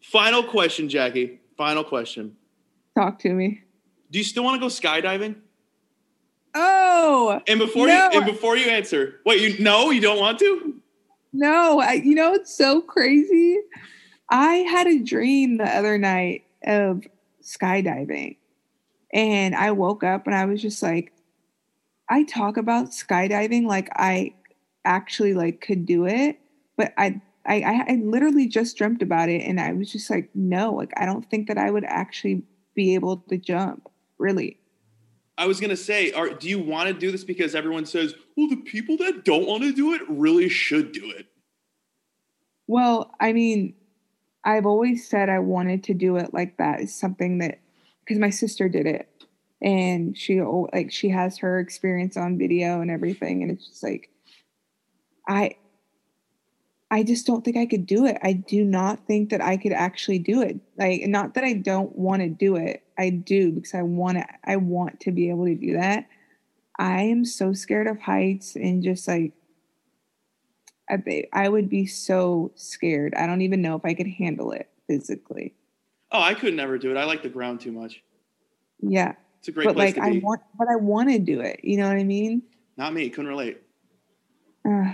Final 0.01 0.43
question, 0.43 0.87
Jackie. 0.89 1.39
Final 1.57 1.83
question. 1.83 2.35
talk 2.95 3.17
to 3.19 3.29
me 3.33 3.63
Do 4.11 4.17
you 4.19 4.23
still 4.25 4.43
want 4.43 4.55
to 4.55 4.59
go 4.59 4.67
skydiving? 4.67 5.35
oh 6.53 7.41
And 7.47 7.59
before 7.59 7.87
No. 7.87 8.09
you 8.11 8.17
and 8.21 8.25
before 8.25 8.55
you 8.57 8.69
answer, 8.69 9.21
wait, 9.25 9.41
you 9.41 9.63
no, 9.63 9.89
you 9.91 10.01
don't 10.01 10.19
want 10.19 10.37
to? 10.39 10.81
No, 11.37 11.79
I, 11.81 11.93
you 11.93 12.15
know 12.15 12.33
it's 12.33 12.55
so 12.55 12.81
crazy. 12.81 13.59
I 14.29 14.55
had 14.57 14.87
a 14.87 14.99
dream 14.99 15.57
the 15.57 15.65
other 15.65 15.97
night 15.97 16.45
of 16.65 17.03
skydiving, 17.43 18.37
and 19.13 19.55
I 19.55 19.71
woke 19.71 20.03
up 20.03 20.27
and 20.27 20.35
I 20.35 20.45
was 20.45 20.61
just 20.61 20.81
like, 20.81 21.13
I 22.09 22.23
talk 22.23 22.57
about 22.57 22.91
skydiving 22.91 23.65
like 23.65 23.89
I 23.95 24.33
actually 24.85 25.33
like 25.33 25.61
could 25.61 25.85
do 25.85 26.05
it, 26.05 26.39
but 26.77 26.93
I. 26.97 27.21
I, 27.47 27.85
I 27.87 28.01
literally 28.03 28.47
just 28.47 28.75
dreamt 28.75 29.03
about 29.03 29.29
it 29.29 29.43
and 29.43 29.59
I 29.61 29.71
was 29.73 29.91
just 29.91 30.09
like, 30.09 30.31
no, 30.33 30.73
like 30.73 30.91
I 30.97 31.05
don't 31.05 31.29
think 31.29 31.47
that 31.47 31.59
I 31.59 31.69
would 31.69 31.85
actually 31.85 32.41
be 32.73 32.95
able 32.95 33.17
to 33.29 33.37
jump. 33.37 33.87
Really. 34.17 34.57
I 35.37 35.47
was 35.47 35.59
gonna 35.59 35.75
say, 35.75 36.11
are, 36.11 36.29
do 36.29 36.47
you 36.47 36.59
want 36.59 36.87
to 36.87 36.93
do 36.93 37.11
this 37.11 37.23
because 37.23 37.55
everyone 37.55 37.85
says, 37.85 38.15
well, 38.37 38.47
the 38.47 38.57
people 38.57 38.97
that 38.97 39.25
don't 39.25 39.45
want 39.47 39.63
to 39.63 39.73
do 39.73 39.93
it 39.93 40.01
really 40.07 40.49
should 40.49 40.91
do 40.91 41.11
it? 41.11 41.27
Well, 42.67 43.11
I 43.19 43.33
mean, 43.33 43.75
I've 44.43 44.65
always 44.65 45.07
said 45.07 45.29
I 45.29 45.39
wanted 45.39 45.83
to 45.85 45.93
do 45.93 46.17
it 46.17 46.33
like 46.33 46.57
that. 46.57 46.81
Is 46.81 46.95
something 46.95 47.39
that 47.39 47.59
because 47.99 48.19
my 48.19 48.29
sister 48.29 48.69
did 48.69 48.85
it, 48.85 49.09
and 49.61 50.17
she 50.17 50.41
like 50.41 50.91
she 50.91 51.09
has 51.09 51.37
her 51.39 51.59
experience 51.59 52.15
on 52.15 52.37
video 52.37 52.81
and 52.81 52.89
everything, 52.89 53.41
and 53.41 53.51
it's 53.51 53.67
just 53.67 53.83
like 53.83 54.09
I. 55.27 55.55
I 56.95 57.03
just 57.03 57.27
don't 57.27 57.43
think 57.43 57.57
I 57.57 57.65
could 57.65 57.85
do 57.85 58.05
it. 58.05 58.17
I 58.23 58.31
do 58.31 58.63
not 58.63 59.05
think 59.05 59.29
that 59.31 59.41
I 59.41 59.57
could 59.57 59.73
actually 59.73 60.17
do 60.17 60.41
it. 60.41 60.61
Like 60.77 61.01
not 61.07 61.33
that 61.33 61.43
I 61.43 61.51
don't 61.51 61.93
want 61.93 62.21
to 62.21 62.29
do 62.29 62.55
it. 62.55 62.83
I 62.97 63.09
do 63.09 63.51
because 63.51 63.73
I 63.75 63.81
want 63.81 64.17
to 64.17 64.25
I 64.45 64.55
want 64.55 65.01
to 65.01 65.11
be 65.11 65.29
able 65.29 65.43
to 65.43 65.55
do 65.55 65.73
that. 65.73 66.07
I 66.79 67.01
am 67.01 67.25
so 67.25 67.51
scared 67.51 67.87
of 67.87 67.99
heights 67.99 68.55
and 68.55 68.81
just 68.81 69.09
like 69.09 69.33
I, 70.89 71.25
I 71.33 71.49
would 71.49 71.69
be 71.69 71.85
so 71.85 72.53
scared. 72.55 73.13
I 73.15 73.27
don't 73.27 73.41
even 73.41 73.61
know 73.61 73.75
if 73.75 73.83
I 73.83 73.93
could 73.93 74.07
handle 74.07 74.53
it 74.53 74.69
physically. 74.87 75.53
Oh, 76.13 76.21
I 76.21 76.33
could 76.33 76.53
never 76.53 76.77
do 76.77 76.91
it. 76.91 76.97
I 76.97 77.03
like 77.03 77.23
the 77.23 77.29
ground 77.29 77.59
too 77.59 77.73
much. 77.73 78.03
Yeah, 78.79 79.15
It's 79.39 79.49
a 79.49 79.51
great 79.51 79.65
but 79.65 79.75
place 79.75 79.97
like 79.97 80.01
to 80.01 80.17
I 80.17 80.21
want, 80.23 80.39
but 80.57 80.69
I 80.69 80.77
want 80.77 81.09
to 81.09 81.19
do 81.19 81.41
it. 81.41 81.59
You 81.61 81.75
know 81.75 81.89
what 81.89 81.97
I 81.97 82.05
mean? 82.05 82.41
Not 82.77 82.93
me. 82.93 83.09
Couldn't 83.09 83.27
relate. 83.27 83.61
Uh, 84.65 84.93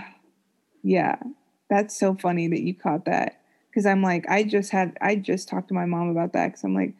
yeah, 0.82 1.16
that's 1.72 1.98
so 1.98 2.14
funny 2.14 2.48
that 2.48 2.60
you 2.60 2.74
caught 2.74 3.06
that 3.06 3.40
because 3.70 3.86
I'm 3.86 4.02
like, 4.02 4.28
I 4.28 4.44
just 4.44 4.70
had, 4.70 4.94
I 5.00 5.16
just 5.16 5.48
talked 5.48 5.68
to 5.68 5.74
my 5.74 5.86
mom 5.86 6.10
about 6.10 6.34
that 6.34 6.48
because 6.48 6.64
I'm 6.64 6.74
like, 6.74 6.92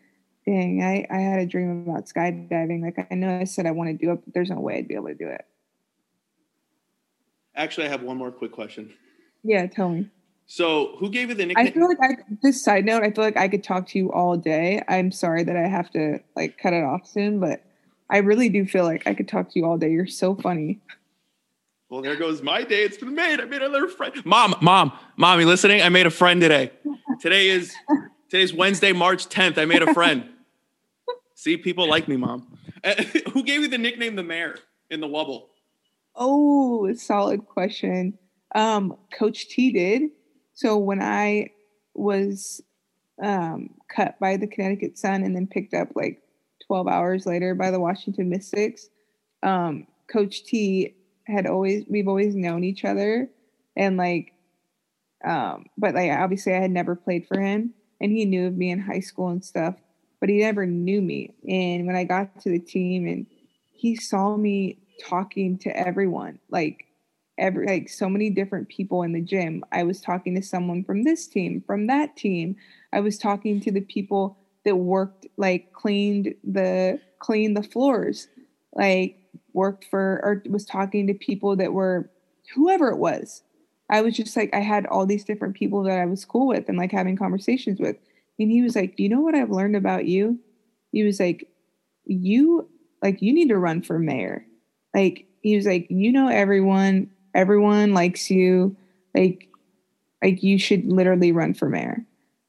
dang, 0.46 0.82
I, 0.82 1.06
I 1.14 1.20
had 1.20 1.40
a 1.40 1.46
dream 1.46 1.84
about 1.86 2.06
skydiving. 2.06 2.82
Like 2.82 3.06
I 3.10 3.14
know 3.14 3.38
I 3.38 3.44
said 3.44 3.66
I 3.66 3.72
want 3.72 3.90
to 3.90 4.06
do 4.06 4.12
it, 4.12 4.24
but 4.24 4.32
there's 4.32 4.48
no 4.48 4.60
way 4.60 4.78
I'd 4.78 4.88
be 4.88 4.94
able 4.94 5.08
to 5.08 5.14
do 5.14 5.28
it. 5.28 5.44
Actually, 7.54 7.86
I 7.86 7.90
have 7.90 8.02
one 8.02 8.16
more 8.16 8.30
quick 8.30 8.50
question. 8.50 8.94
Yeah, 9.44 9.66
tell 9.66 9.90
me. 9.90 10.08
So, 10.46 10.96
who 10.98 11.10
gave 11.10 11.28
you 11.28 11.34
the 11.34 11.44
nickname? 11.44 11.66
I 11.66 11.70
feel 11.70 11.86
like 11.86 11.98
I 12.00 12.16
this 12.42 12.64
side 12.64 12.86
note, 12.86 13.02
I 13.02 13.10
feel 13.10 13.24
like 13.24 13.36
I 13.36 13.48
could 13.48 13.62
talk 13.62 13.86
to 13.88 13.98
you 13.98 14.10
all 14.10 14.38
day. 14.38 14.82
I'm 14.88 15.12
sorry 15.12 15.44
that 15.44 15.56
I 15.56 15.68
have 15.68 15.90
to 15.90 16.18
like 16.34 16.56
cut 16.56 16.72
it 16.72 16.82
off 16.82 17.06
soon, 17.06 17.40
but 17.40 17.62
I 18.08 18.18
really 18.18 18.48
do 18.48 18.64
feel 18.64 18.84
like 18.84 19.06
I 19.06 19.12
could 19.12 19.28
talk 19.28 19.50
to 19.50 19.58
you 19.58 19.66
all 19.66 19.76
day. 19.76 19.90
You're 19.90 20.06
so 20.06 20.34
funny. 20.34 20.80
Well, 21.92 22.00
there 22.00 22.16
goes 22.16 22.40
my 22.40 22.64
day. 22.64 22.84
It's 22.84 22.96
been 22.96 23.14
made. 23.14 23.38
I 23.38 23.44
made 23.44 23.60
another 23.60 23.86
friend. 23.86 24.14
Mom, 24.24 24.54
mom, 24.62 24.98
mommy, 25.18 25.44
listening? 25.44 25.82
I 25.82 25.90
made 25.90 26.06
a 26.06 26.10
friend 26.10 26.40
today. 26.40 26.70
Today 27.20 27.50
is 27.50 27.74
today's 28.30 28.54
Wednesday, 28.54 28.92
March 28.92 29.28
10th. 29.28 29.58
I 29.58 29.66
made 29.66 29.82
a 29.82 29.92
friend. 29.92 30.26
See, 31.34 31.58
people 31.58 31.86
like 31.86 32.08
me, 32.08 32.16
mom. 32.16 32.58
Uh, 32.82 32.94
who 33.32 33.42
gave 33.42 33.60
you 33.60 33.68
the 33.68 33.76
nickname 33.76 34.16
the 34.16 34.22
mayor 34.22 34.56
in 34.88 35.00
the 35.00 35.06
wobble? 35.06 35.50
Oh, 36.16 36.86
a 36.86 36.94
solid 36.94 37.44
question. 37.44 38.16
Um, 38.54 38.96
Coach 39.12 39.50
T 39.50 39.70
did. 39.70 40.12
So 40.54 40.78
when 40.78 41.02
I 41.02 41.50
was 41.92 42.62
um, 43.22 43.68
cut 43.94 44.18
by 44.18 44.38
the 44.38 44.46
Connecticut 44.46 44.96
Sun 44.96 45.24
and 45.24 45.36
then 45.36 45.46
picked 45.46 45.74
up 45.74 45.88
like 45.94 46.22
12 46.68 46.88
hours 46.88 47.26
later 47.26 47.54
by 47.54 47.70
the 47.70 47.80
Washington 47.80 48.30
Mystics, 48.30 48.88
um, 49.42 49.86
Coach 50.10 50.44
T 50.44 50.94
had 51.26 51.46
always 51.46 51.84
we've 51.88 52.08
always 52.08 52.34
known 52.34 52.64
each 52.64 52.84
other, 52.84 53.28
and 53.76 53.96
like, 53.96 54.32
um, 55.24 55.66
but 55.76 55.94
like 55.94 56.10
obviously 56.10 56.54
I 56.54 56.60
had 56.60 56.70
never 56.70 56.94
played 56.94 57.26
for 57.26 57.40
him, 57.40 57.74
and 58.00 58.12
he 58.12 58.24
knew 58.24 58.46
of 58.46 58.56
me 58.56 58.70
in 58.70 58.80
high 58.80 59.00
school 59.00 59.28
and 59.28 59.44
stuff, 59.44 59.76
but 60.20 60.28
he 60.28 60.38
never 60.38 60.66
knew 60.66 61.00
me. 61.00 61.34
And 61.48 61.86
when 61.86 61.96
I 61.96 62.04
got 62.04 62.40
to 62.42 62.50
the 62.50 62.58
team 62.58 63.06
and 63.06 63.26
he 63.72 63.96
saw 63.96 64.36
me 64.36 64.78
talking 65.00 65.58
to 65.58 65.76
everyone 65.76 66.38
like 66.50 66.86
every 67.38 67.66
like 67.66 67.88
so 67.88 68.08
many 68.08 68.30
different 68.30 68.68
people 68.68 69.02
in 69.02 69.12
the 69.12 69.20
gym. 69.20 69.64
I 69.72 69.82
was 69.82 70.00
talking 70.00 70.34
to 70.36 70.42
someone 70.42 70.84
from 70.84 71.04
this 71.04 71.26
team 71.26 71.62
from 71.66 71.86
that 71.88 72.16
team. 72.16 72.56
I 72.92 73.00
was 73.00 73.18
talking 73.18 73.60
to 73.60 73.72
the 73.72 73.80
people 73.80 74.38
that 74.64 74.76
worked 74.76 75.26
like 75.36 75.72
cleaned 75.72 76.34
the 76.44 77.00
cleaned 77.18 77.56
the 77.56 77.62
floors. 77.62 78.28
Like 78.74 79.18
worked 79.54 79.84
for 79.84 80.20
or 80.22 80.42
was 80.48 80.64
talking 80.64 81.06
to 81.06 81.14
people 81.14 81.56
that 81.56 81.72
were 81.72 82.10
whoever 82.54 82.88
it 82.88 82.98
was 82.98 83.42
i 83.90 84.00
was 84.00 84.16
just 84.16 84.36
like 84.36 84.50
i 84.54 84.60
had 84.60 84.86
all 84.86 85.06
these 85.06 85.24
different 85.24 85.54
people 85.54 85.82
that 85.82 85.98
i 85.98 86.06
was 86.06 86.24
cool 86.24 86.46
with 86.46 86.68
and 86.68 86.78
like 86.78 86.92
having 86.92 87.16
conversations 87.16 87.80
with 87.80 87.96
and 88.38 88.50
he 88.50 88.62
was 88.62 88.74
like 88.74 88.96
do 88.96 89.02
you 89.02 89.08
know 89.08 89.20
what 89.20 89.34
i've 89.34 89.50
learned 89.50 89.76
about 89.76 90.06
you 90.06 90.38
he 90.90 91.02
was 91.02 91.20
like 91.20 91.48
you 92.04 92.68
like 93.02 93.22
you 93.22 93.32
need 93.32 93.48
to 93.48 93.58
run 93.58 93.82
for 93.82 93.98
mayor 93.98 94.44
like 94.94 95.26
he 95.42 95.56
was 95.56 95.66
like, 95.66 95.86
you 95.90 96.12
know, 96.12 96.28
everyone, 96.28 97.10
everyone 97.34 97.92
likes 97.94 98.30
you. 98.30 98.76
Like, 99.14 99.48
like 100.22 100.42
you 100.42 100.58
should 100.58 100.86
literally 100.86 101.32
run 101.32 101.54
for 101.54 101.68
mayor. 101.68 102.04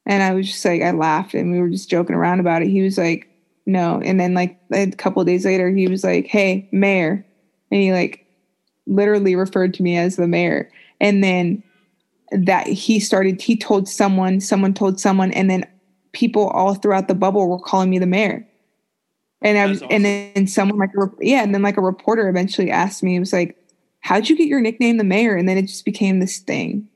And 0.06 0.22
I 0.22 0.34
was 0.34 0.48
just 0.48 0.64
like, 0.64 0.82
I 0.82 0.92
laughed 0.92 1.34
and 1.34 1.52
we 1.52 1.60
were 1.60 1.70
just 1.70 1.90
joking 1.90 2.16
around 2.16 2.40
about 2.40 2.62
it. 2.62 2.70
He 2.70 2.82
was 2.82 2.98
like, 2.98 3.30
no. 3.66 4.02
And 4.04 4.20
then 4.20 4.34
like 4.34 4.60
a 4.72 4.92
couple 4.92 5.24
days 5.24 5.46
later, 5.46 5.70
he 5.70 5.88
was 5.88 6.04
like, 6.04 6.28
hey, 6.28 6.68
mayor. 6.72 7.26
And 7.72 7.82
he 7.82 7.92
like 7.92 8.26
literally 8.86 9.36
referred 9.36 9.74
to 9.76 9.84
me 9.84 9.98
as 9.98 10.16
the 10.16 10.28
mayor. 10.28 10.70
And 11.00 11.24
then 11.24 11.64
that 12.32 12.68
he 12.68 13.00
started, 13.00 13.42
he 13.42 13.56
told 13.56 13.88
someone, 13.88 14.40
someone 14.40 14.74
told 14.74 15.00
someone, 15.00 15.32
and 15.32 15.50
then 15.50 15.66
people 16.12 16.48
all 16.50 16.76
throughout 16.76 17.08
the 17.08 17.16
bubble 17.16 17.48
were 17.48 17.60
calling 17.60 17.90
me 17.90 18.00
the 18.00 18.06
mayor. 18.06 18.48
And 19.42 19.58
I 19.58 19.66
was, 19.66 19.82
awesome. 19.82 19.90
and 19.92 20.06
then 20.06 20.48
someone 20.48 20.80
like, 20.80 20.92
yeah, 21.20 21.44
and 21.44 21.54
then 21.54 21.62
like 21.62 21.78
a 21.78 21.82
reporter 21.82 22.30
eventually 22.30 22.72
asked 22.72 23.04
me, 23.04 23.16
it 23.16 23.20
was 23.20 23.34
like, 23.34 23.58
how'd 24.00 24.30
you 24.30 24.38
get 24.38 24.48
your 24.48 24.62
nickname 24.62 24.98
the 24.98 25.04
mayor? 25.04 25.36
And 25.36 25.48
then 25.48 25.58
it 25.58 25.64
just 25.64 25.86
became 25.86 26.20
this 26.20 26.40
thing. 26.40 26.88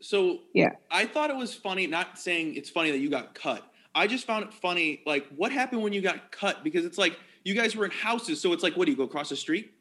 So 0.00 0.38
yeah, 0.54 0.72
I 0.90 1.04
thought 1.06 1.30
it 1.30 1.36
was 1.36 1.54
funny. 1.54 1.86
Not 1.86 2.18
saying 2.18 2.54
it's 2.54 2.70
funny 2.70 2.90
that 2.90 2.98
you 2.98 3.10
got 3.10 3.34
cut. 3.34 3.69
I 3.94 4.06
just 4.06 4.26
found 4.26 4.44
it 4.44 4.52
funny. 4.52 5.02
Like, 5.06 5.26
what 5.36 5.52
happened 5.52 5.82
when 5.82 5.92
you 5.92 6.00
got 6.00 6.30
cut? 6.30 6.62
Because 6.62 6.84
it's 6.84 6.98
like 6.98 7.18
you 7.44 7.54
guys 7.54 7.74
were 7.74 7.84
in 7.84 7.90
houses, 7.90 8.40
so 8.40 8.52
it's 8.52 8.62
like, 8.62 8.76
what 8.76 8.86
do 8.86 8.92
you 8.92 8.96
go 8.96 9.04
across 9.04 9.28
the 9.28 9.36
street? 9.36 9.72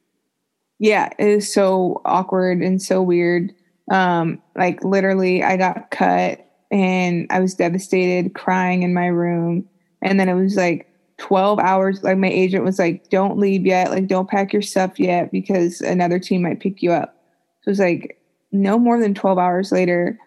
Yeah, 0.79 1.09
it 1.19 1.35
was 1.35 1.51
so 1.51 2.01
awkward 2.05 2.61
and 2.61 2.81
so 2.81 3.01
weird. 3.01 3.53
Um, 3.91 4.41
like 4.55 4.83
literally, 4.83 5.43
I 5.43 5.57
got 5.57 5.91
cut 5.91 6.45
and 6.71 7.27
I 7.29 7.39
was 7.39 7.55
devastated, 7.55 8.33
crying 8.33 8.83
in 8.83 8.93
my 8.93 9.07
room. 9.07 9.67
And 10.01 10.19
then 10.19 10.29
it 10.29 10.35
was 10.35 10.55
like 10.55 10.87
12 11.17 11.59
hours. 11.59 12.03
Like 12.03 12.17
my 12.17 12.29
agent 12.29 12.63
was 12.63 12.79
like, 12.79 13.09
"Don't 13.09 13.37
leave 13.37 13.65
yet. 13.65 13.91
Like, 13.91 14.07
don't 14.07 14.29
pack 14.29 14.53
your 14.53 14.61
stuff 14.61 14.99
yet 14.99 15.31
because 15.31 15.81
another 15.81 16.19
team 16.19 16.43
might 16.43 16.61
pick 16.61 16.81
you 16.81 16.91
up." 16.91 17.15
So 17.61 17.69
it 17.69 17.71
was 17.71 17.79
like 17.79 18.21
no 18.51 18.79
more 18.79 18.99
than 18.99 19.13
12 19.13 19.37
hours 19.37 19.71
later, 19.71 20.17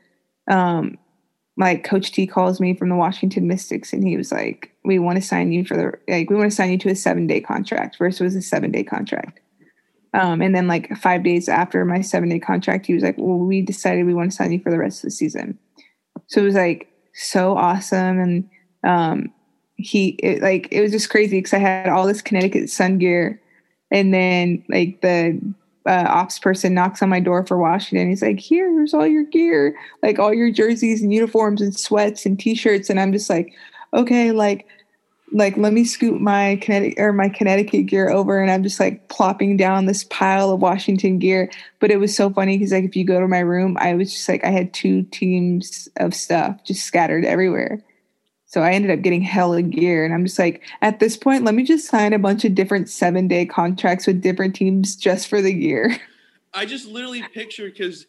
um, 0.49 0.99
like 1.57 1.85
Coach 1.85 2.13
T 2.13 2.27
calls 2.27 2.61
me 2.61 2.75
from 2.75 2.89
the 2.89 2.97
Washington 2.97 3.47
Mystics 3.47 3.93
and 3.93 4.07
he 4.07 4.17
was 4.17 4.33
like, 4.33 4.73
We 4.85 4.99
want 4.99 5.17
to 5.17 5.23
sign 5.23 5.53
you 5.53 5.65
for 5.65 5.77
the 5.77 5.93
like 6.09 6.31
we 6.31 6.37
want 6.37 6.51
to 6.51 6.57
sign 6.57 6.71
you 6.71 6.79
to 6.79 6.91
a 6.91 6.97
seven 6.97 7.27
day 7.27 7.41
contract. 7.41 7.97
First 7.97 8.21
was 8.21 8.35
a 8.35 8.43
seven 8.43 8.71
day 8.71 8.85
contract. 8.85 9.41
Um, 10.15 10.43
and 10.43 10.55
then 10.55 10.67
like 10.69 10.95
five 10.97 11.23
days 11.23 11.49
after 11.49 11.85
my 11.85 12.01
seven 12.01 12.29
day 12.29 12.39
contract, 12.39 12.87
he 12.87 12.95
was 12.95 13.03
like, 13.03 13.17
Well, 13.19 13.39
we 13.39 13.61
decided 13.63 14.07
we 14.07 14.15
want 14.15 14.31
to 14.31 14.37
sign 14.37 14.53
you 14.53 14.61
for 14.61 14.71
the 14.71 14.79
rest 14.79 15.01
of 15.01 15.09
the 15.09 15.11
season. 15.11 15.59
So 16.29 16.41
it 16.41 16.45
was 16.45 16.55
like 16.55 16.89
so 17.15 17.57
awesome. 17.57 18.19
And 18.19 18.51
um 18.85 19.33
he 19.77 20.11
it, 20.23 20.43
like 20.43 20.69
it 20.71 20.81
was 20.81 20.93
just 20.93 21.11
crazy 21.11 21.39
because 21.39 21.53
I 21.53 21.59
had 21.59 21.89
all 21.89 22.07
this 22.07 22.23
Connecticut 22.23 22.71
Sun 22.71 22.99
gear 22.99 23.41
and 23.91 24.13
then 24.15 24.65
like 24.69 25.01
the 25.03 25.39
uh, 25.87 26.07
ops 26.09 26.39
person 26.39 26.75
knocks 26.75 27.03
on 27.03 27.09
my 27.09 27.21
door 27.21 27.45
for 27.47 27.59
Washington. 27.59 28.09
He's 28.09 28.23
like, 28.23 28.41
"Here, 28.41 28.71
here's 28.73 28.95
all 28.95 29.07
your 29.07 29.25
gear, 29.25 29.77
like 30.03 30.19
all 30.19 30.33
your 30.35 30.51
jerseys 30.51 31.03
and 31.03 31.13
uniforms 31.13 31.61
and 31.61 31.75
sweats 31.79 32.27
and 32.27 32.39
t-shirts." 32.39 32.91
And 32.91 33.01
I'm 33.01 33.13
just 33.13 33.29
like, 33.31 33.53
"Okay, 33.95 34.33
like, 34.33 34.67
like 35.33 35.57
let 35.57 35.73
me 35.73 35.85
scoop 35.85 36.21
my 36.21 36.57
Connecticut 36.63 36.99
or 37.03 37.13
my 37.13 37.29
Connecticut 37.29 37.87
gear 37.87 38.11
over." 38.11 38.41
And 38.41 38.51
I'm 38.51 38.63
just 38.63 38.81
like 38.81 39.09
plopping 39.09 39.57
down 39.57 39.87
this 39.87 40.05
pile 40.05 40.51
of 40.51 40.61
Washington 40.61 41.19
gear. 41.19 41.51
But 41.81 41.91
it 41.91 41.99
was 41.99 42.15
so 42.15 42.31
funny 42.31 42.59
because 42.59 42.73
like 42.73 42.85
if 42.85 42.97
you 42.97 43.05
go 43.05 43.21
to 43.21 43.29
my 43.29 43.41
room, 43.41 43.77
I 43.81 43.95
was 43.95 44.13
just 44.13 44.29
like 44.29 44.45
I 44.45 44.51
had 44.51 44.73
two 44.73 45.03
teams 45.05 45.89
of 45.97 46.15
stuff 46.15 46.63
just 46.65 46.85
scattered 46.85 47.25
everywhere. 47.25 47.83
So 48.53 48.61
I 48.61 48.73
ended 48.73 48.91
up 48.91 49.01
getting 49.01 49.23
hella 49.23 49.63
gear. 49.63 50.05
And 50.05 50.13
I'm 50.13 50.27
just 50.27 50.39
like, 50.39 50.63
at 50.83 51.01
this 51.01 51.17
point, 51.17 51.43
let 51.43 51.55
me 51.55 51.63
just 51.63 51.89
sign 51.89 52.13
a 52.13 52.19
bunch 52.19 52.45
of 52.45 52.55
different 52.55 52.91
seven 52.91 53.27
day 53.27 53.47
contracts 53.47 54.07
with 54.07 54.21
different 54.21 54.55
teams 54.55 54.95
just 54.95 55.29
for 55.29 55.41
the 55.41 55.55
gear. 55.55 55.97
I 56.55 56.67
just 56.67 56.87
literally 56.87 57.25
pictured 57.33 57.73
because 57.73 58.07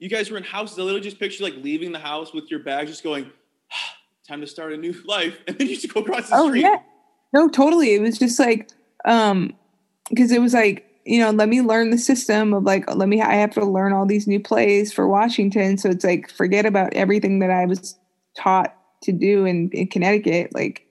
you 0.00 0.08
guys 0.08 0.32
were 0.32 0.36
in 0.36 0.42
houses. 0.42 0.80
I 0.80 0.82
literally 0.82 1.00
just 1.00 1.20
pictured 1.20 1.44
like 1.44 1.54
leaving 1.62 1.92
the 1.92 2.00
house 2.00 2.34
with 2.34 2.50
your 2.50 2.58
bags, 2.58 2.90
just 2.90 3.04
going, 3.04 3.30
ah, 3.72 3.96
time 4.28 4.40
to 4.40 4.48
start 4.48 4.72
a 4.72 4.76
new 4.76 5.00
life. 5.04 5.38
And 5.46 5.56
then 5.56 5.68
you 5.68 5.76
just 5.76 5.94
go 5.94 6.00
across 6.00 6.28
the 6.28 6.36
oh, 6.38 6.48
street. 6.48 6.62
Yeah. 6.62 6.80
No, 7.32 7.48
totally. 7.48 7.94
It 7.94 8.00
was 8.00 8.18
just 8.18 8.40
like, 8.40 8.70
um, 9.04 9.54
because 10.10 10.32
it 10.32 10.40
was 10.40 10.54
like, 10.54 10.90
you 11.04 11.20
know, 11.20 11.30
let 11.30 11.48
me 11.48 11.60
learn 11.60 11.90
the 11.90 11.98
system 11.98 12.52
of 12.52 12.64
like, 12.64 12.92
let 12.92 13.08
me, 13.08 13.22
I 13.22 13.34
have 13.34 13.52
to 13.52 13.64
learn 13.64 13.92
all 13.92 14.06
these 14.06 14.26
new 14.26 14.40
plays 14.40 14.92
for 14.92 15.06
Washington. 15.06 15.78
So 15.78 15.88
it's 15.88 16.04
like, 16.04 16.28
forget 16.28 16.66
about 16.66 16.94
everything 16.94 17.38
that 17.38 17.50
I 17.50 17.66
was 17.66 17.96
taught 18.36 18.76
to 19.04 19.12
do 19.12 19.44
in, 19.44 19.70
in 19.70 19.86
Connecticut. 19.88 20.54
Like, 20.54 20.86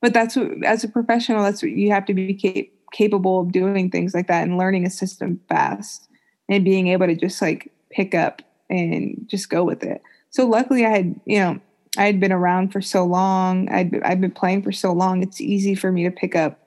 but 0.00 0.14
that's 0.14 0.36
what, 0.36 0.64
as 0.64 0.84
a 0.84 0.88
professional, 0.88 1.42
that's 1.42 1.62
what 1.62 1.72
you 1.72 1.90
have 1.90 2.06
to 2.06 2.14
be 2.14 2.34
cap- 2.34 2.72
capable 2.92 3.40
of 3.40 3.52
doing 3.52 3.90
things 3.90 4.14
like 4.14 4.28
that 4.28 4.42
and 4.42 4.58
learning 4.58 4.86
a 4.86 4.90
system 4.90 5.40
fast 5.48 6.08
and 6.48 6.64
being 6.64 6.88
able 6.88 7.06
to 7.06 7.14
just 7.14 7.42
like 7.42 7.72
pick 7.90 8.14
up 8.14 8.42
and 8.70 9.26
just 9.28 9.50
go 9.50 9.64
with 9.64 9.82
it. 9.82 10.02
So 10.30 10.46
luckily 10.46 10.84
I 10.86 10.90
had, 10.90 11.20
you 11.24 11.38
know, 11.38 11.60
I 11.96 12.04
had 12.04 12.20
been 12.20 12.32
around 12.32 12.72
for 12.72 12.80
so 12.80 13.04
long. 13.04 13.68
I'd, 13.70 14.00
I'd 14.02 14.20
been 14.20 14.30
playing 14.30 14.62
for 14.62 14.72
so 14.72 14.92
long. 14.92 15.22
It's 15.22 15.40
easy 15.40 15.74
for 15.74 15.90
me 15.90 16.04
to 16.04 16.10
pick 16.10 16.36
up 16.36 16.60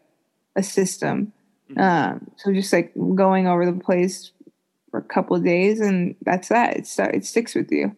a 0.55 0.63
system. 0.63 1.31
Mm-hmm. 1.71 1.79
Um, 1.79 2.31
so 2.37 2.51
just 2.53 2.73
like 2.73 2.91
going 3.15 3.47
over 3.47 3.65
the 3.65 3.79
place 3.79 4.31
for 4.89 4.99
a 4.99 5.03
couple 5.03 5.35
of 5.35 5.43
days 5.43 5.79
and 5.79 6.15
that's 6.23 6.49
that. 6.49 6.75
It, 6.75 6.89
it 7.13 7.25
sticks 7.25 7.55
with 7.55 7.71
you. 7.71 7.95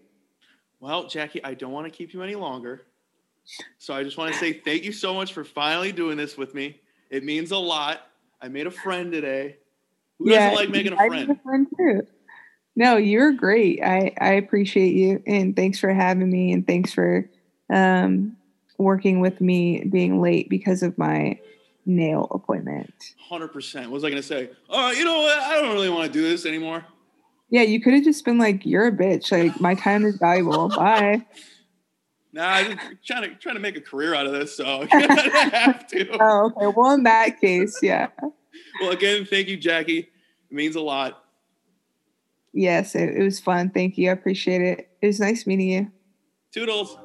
Well, 0.84 1.08
Jackie, 1.08 1.42
I 1.46 1.54
don't 1.54 1.72
want 1.72 1.86
to 1.86 1.98
keep 1.98 2.14
you 2.14 2.22
any 2.24 2.36
longer. 2.36 2.82
So 3.78 3.94
I 3.94 4.04
just 4.04 4.18
want 4.18 4.34
to 4.34 4.38
say 4.38 4.52
thank 4.52 4.84
you 4.84 4.92
so 4.92 5.14
much 5.14 5.32
for 5.32 5.46
finally 5.46 5.94
doing 5.94 6.18
this 6.18 6.36
with 6.38 6.54
me. 6.54 6.82
It 7.10 7.24
means 7.24 7.52
a 7.52 7.58
lot. 7.58 8.02
I 8.42 8.50
made 8.50 8.68
a 8.68 8.72
friend 8.72 9.10
today. 9.10 9.56
Who 10.20 10.30
yeah, 10.30 10.50
doesn't 10.50 10.56
like 10.56 10.70
making 10.72 10.92
a 10.92 10.98
friend? 10.98 11.32
a 11.32 11.36
friend 11.36 11.68
too. 11.78 12.06
No, 12.76 12.98
you're 12.98 13.32
great. 13.32 13.82
I, 13.82 14.14
I 14.20 14.34
appreciate 14.34 14.94
you 14.94 15.24
and 15.26 15.56
thanks 15.56 15.80
for 15.80 15.94
having 15.94 16.30
me 16.30 16.52
and 16.52 16.68
thanks 16.68 16.92
for 16.92 17.30
um, 17.70 18.36
working 18.78 19.22
with 19.22 19.40
me 19.40 19.86
being 19.86 20.22
late 20.22 20.50
because 20.50 20.84
of 20.84 20.98
my 20.98 21.40
nail 21.86 22.28
appointment. 22.32 22.94
100%. 23.32 23.84
What 23.84 23.90
was 23.90 24.04
I 24.04 24.10
going 24.10 24.22
to 24.22 24.28
say? 24.28 24.50
Oh, 24.68 24.92
you 24.92 25.06
know 25.06 25.20
what? 25.20 25.40
I 25.40 25.62
don't 25.62 25.76
really 25.76 25.90
want 25.90 26.12
to 26.12 26.12
do 26.12 26.24
this 26.24 26.46
anymore. 26.46 26.84
Yeah, 27.54 27.62
you 27.62 27.80
could 27.80 27.93
have 27.93 28.04
just 28.04 28.26
been 28.26 28.39
like, 28.39 28.66
"You're 28.66 28.88
a 28.88 28.91
bitch. 28.91 29.32
Like 29.32 29.62
my 29.62 29.76
time 29.76 30.06
is 30.06 30.18
valuable. 30.18 30.70
Bye." 30.70 31.24
Nah, 32.36 32.47
I'm 32.47 32.80
trying 33.06 33.30
to 33.30 33.36
trying 33.36 33.54
to 33.54 33.62
make 33.62 33.78
a 33.78 33.82
career 33.82 34.16
out 34.16 34.26
of 34.26 34.32
this, 34.32 34.58
so 34.58 34.88
I 34.91 35.49
have 35.54 35.86
to. 35.89 36.18
Oh, 36.20 36.45
okay. 36.47 36.74
Well, 36.76 36.95
in 36.95 37.04
that 37.04 37.39
case, 37.39 37.78
yeah. 37.84 38.08
well, 38.82 38.89
again, 38.89 39.24
thank 39.24 39.47
you, 39.49 39.56
Jackie. 39.56 39.99
It 39.99 40.10
means 40.49 40.76
a 40.76 40.82
lot. 40.82 41.26
Yes, 42.51 42.95
it, 42.95 43.10
it 43.16 43.22
was 43.22 43.39
fun. 43.39 43.70
Thank 43.70 43.99
you. 43.99 44.10
I 44.10 44.14
appreciate 44.14 44.62
it. 44.64 44.89
It 45.04 45.06
was 45.06 45.20
nice 45.20 45.45
meeting 45.45 45.70
you. 45.70 45.91
Toodles. 46.51 46.97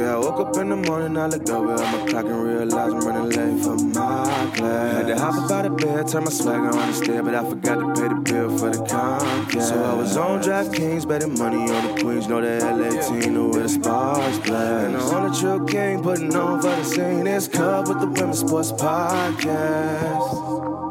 Okay, 0.00 0.08
I 0.08 0.16
woke 0.16 0.40
up 0.40 0.56
in 0.56 0.70
the 0.70 0.76
morning, 0.76 1.18
I 1.18 1.26
looked 1.26 1.50
over 1.50 1.74
at 1.74 1.80
my 1.80 2.06
clock 2.10 2.24
and 2.24 2.42
realized 2.42 2.94
I'm 2.94 3.00
running 3.00 3.28
late 3.36 3.62
for 3.62 3.76
my 3.76 4.50
class. 4.56 4.96
Had 4.96 5.08
to 5.08 5.18
hop 5.18 5.50
out 5.50 5.66
of 5.66 5.76
bed, 5.76 6.08
turn 6.08 6.24
my 6.24 6.30
swagger 6.30 6.68
on 6.68 6.88
the 6.88 6.94
stair, 6.94 7.22
but 7.22 7.34
I 7.34 7.46
forgot 7.46 7.74
to 7.74 7.92
pay 8.00 8.08
the 8.08 8.14
bill 8.14 8.56
for 8.56 8.70
the 8.70 8.78
Comcast. 8.78 9.60
So 9.60 9.84
I 9.84 9.92
was 9.92 10.16
on 10.16 10.40
DraftKings, 10.40 11.06
betting 11.06 11.38
money 11.38 11.70
on 11.70 11.86
the 11.86 11.92
Queens, 12.00 12.28
know 12.28 12.40
the 12.40 12.64
LA 12.64 12.88
team, 13.02 13.34
know 13.34 13.48
where 13.48 13.68
the 13.68 14.40
play. 14.42 14.86
And 14.86 14.94
the 14.94 15.02
only 15.02 15.38
true 15.38 15.66
king 15.66 16.02
putting 16.02 16.34
on 16.34 16.62
for 16.62 16.68
the 16.68 16.84
scene 16.84 17.26
is 17.26 17.46
Cub 17.46 17.88
with 17.88 18.00
the 18.00 18.06
Women's 18.06 18.38
Sports 18.38 18.72
Podcast. 18.72 20.30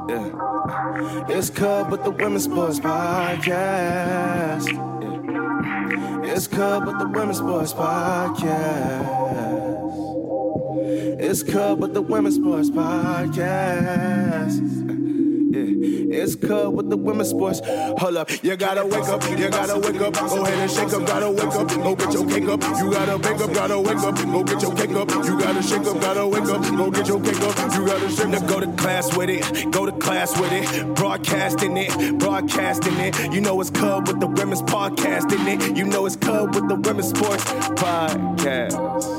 Yeah. 0.08 1.26
It's 1.36 1.50
Cub 1.50 1.90
with 1.90 2.04
the 2.04 2.12
Women's 2.12 2.44
Sports 2.44 2.80
Podcast. 2.80 4.89
It's 6.32 6.46
Cub 6.48 6.86
with 6.86 7.00
the 7.00 7.08
Women's 7.08 7.40
Sports 7.40 7.74
Podcast. 7.74 8.40
It's 11.20 11.42
Cub 11.42 11.82
with 11.82 11.96
the 11.96 12.04
Women's 12.04 12.36
Sports 12.36 12.70
Podcast. 12.70 13.40
Eh, 15.52 16.22
it's 16.22 16.36
Cub 16.36 16.76
with 16.76 16.92
the 16.92 16.98
women's 16.98 17.30
sports. 17.30 17.60
Hold 17.66 18.18
up, 18.18 18.30
you 18.44 18.56
gotta 18.56 18.86
wake 18.86 19.08
up, 19.10 19.24
you 19.32 19.50
gotta 19.50 19.80
wake 19.80 20.00
up. 20.00 20.14
Go 20.14 20.44
ahead 20.46 20.60
and 20.60 20.70
shake 20.70 20.94
up, 20.94 21.08
gotta 21.08 21.32
wake 21.32 21.56
up. 21.56 21.68
Go 21.70 21.96
get 21.96 22.14
your 22.14 22.28
cake 22.28 22.48
up. 22.48 22.62
You 22.78 22.92
gotta 22.92 23.18
wake 23.18 23.42
up, 23.42 23.54
gotta 23.54 23.80
wake 23.80 23.98
up. 23.98 24.16
Go 24.16 24.44
get 24.44 24.62
your 24.62 24.76
cake 24.76 24.92
up. 24.92 25.10
You 25.10 25.40
gotta 25.40 25.64
shake 25.64 25.88
up, 25.88 26.00
gotta 26.02 26.28
wake 26.28 26.44
up. 26.44 26.62
Go 26.78 26.92
get 26.92 27.08
your 27.08 27.20
cake 27.20 27.42
up. 27.42 27.74
You 27.74 27.86
gotta 27.86 28.10
shake 28.12 28.34
up. 28.36 28.48
Go 28.48 28.60
to 28.60 28.68
class 28.74 29.18
with 29.18 29.30
it, 29.30 29.72
go 29.72 29.88
to 29.88 29.92
class 29.94 30.40
with 30.40 30.52
it. 30.52 30.96
Broadcasting 30.96 31.78
it, 31.78 32.20
broadcasting 32.20 32.98
it. 32.98 33.34
You 33.34 33.42
know 33.42 33.60
it's 33.60 33.72
Cub 33.72 34.08
with 34.08 34.20
the 34.20 34.28
women's 34.28 34.62
podcast, 34.62 35.32
in 35.34 35.48
it? 35.48 35.76
You 35.76 35.86
know 35.86 36.06
it's 36.06 36.16
Cub 36.16 36.54
with 36.54 36.70
the 36.70 36.76
women's 36.76 37.10
sports 37.10 37.44
podcast. 37.74 39.19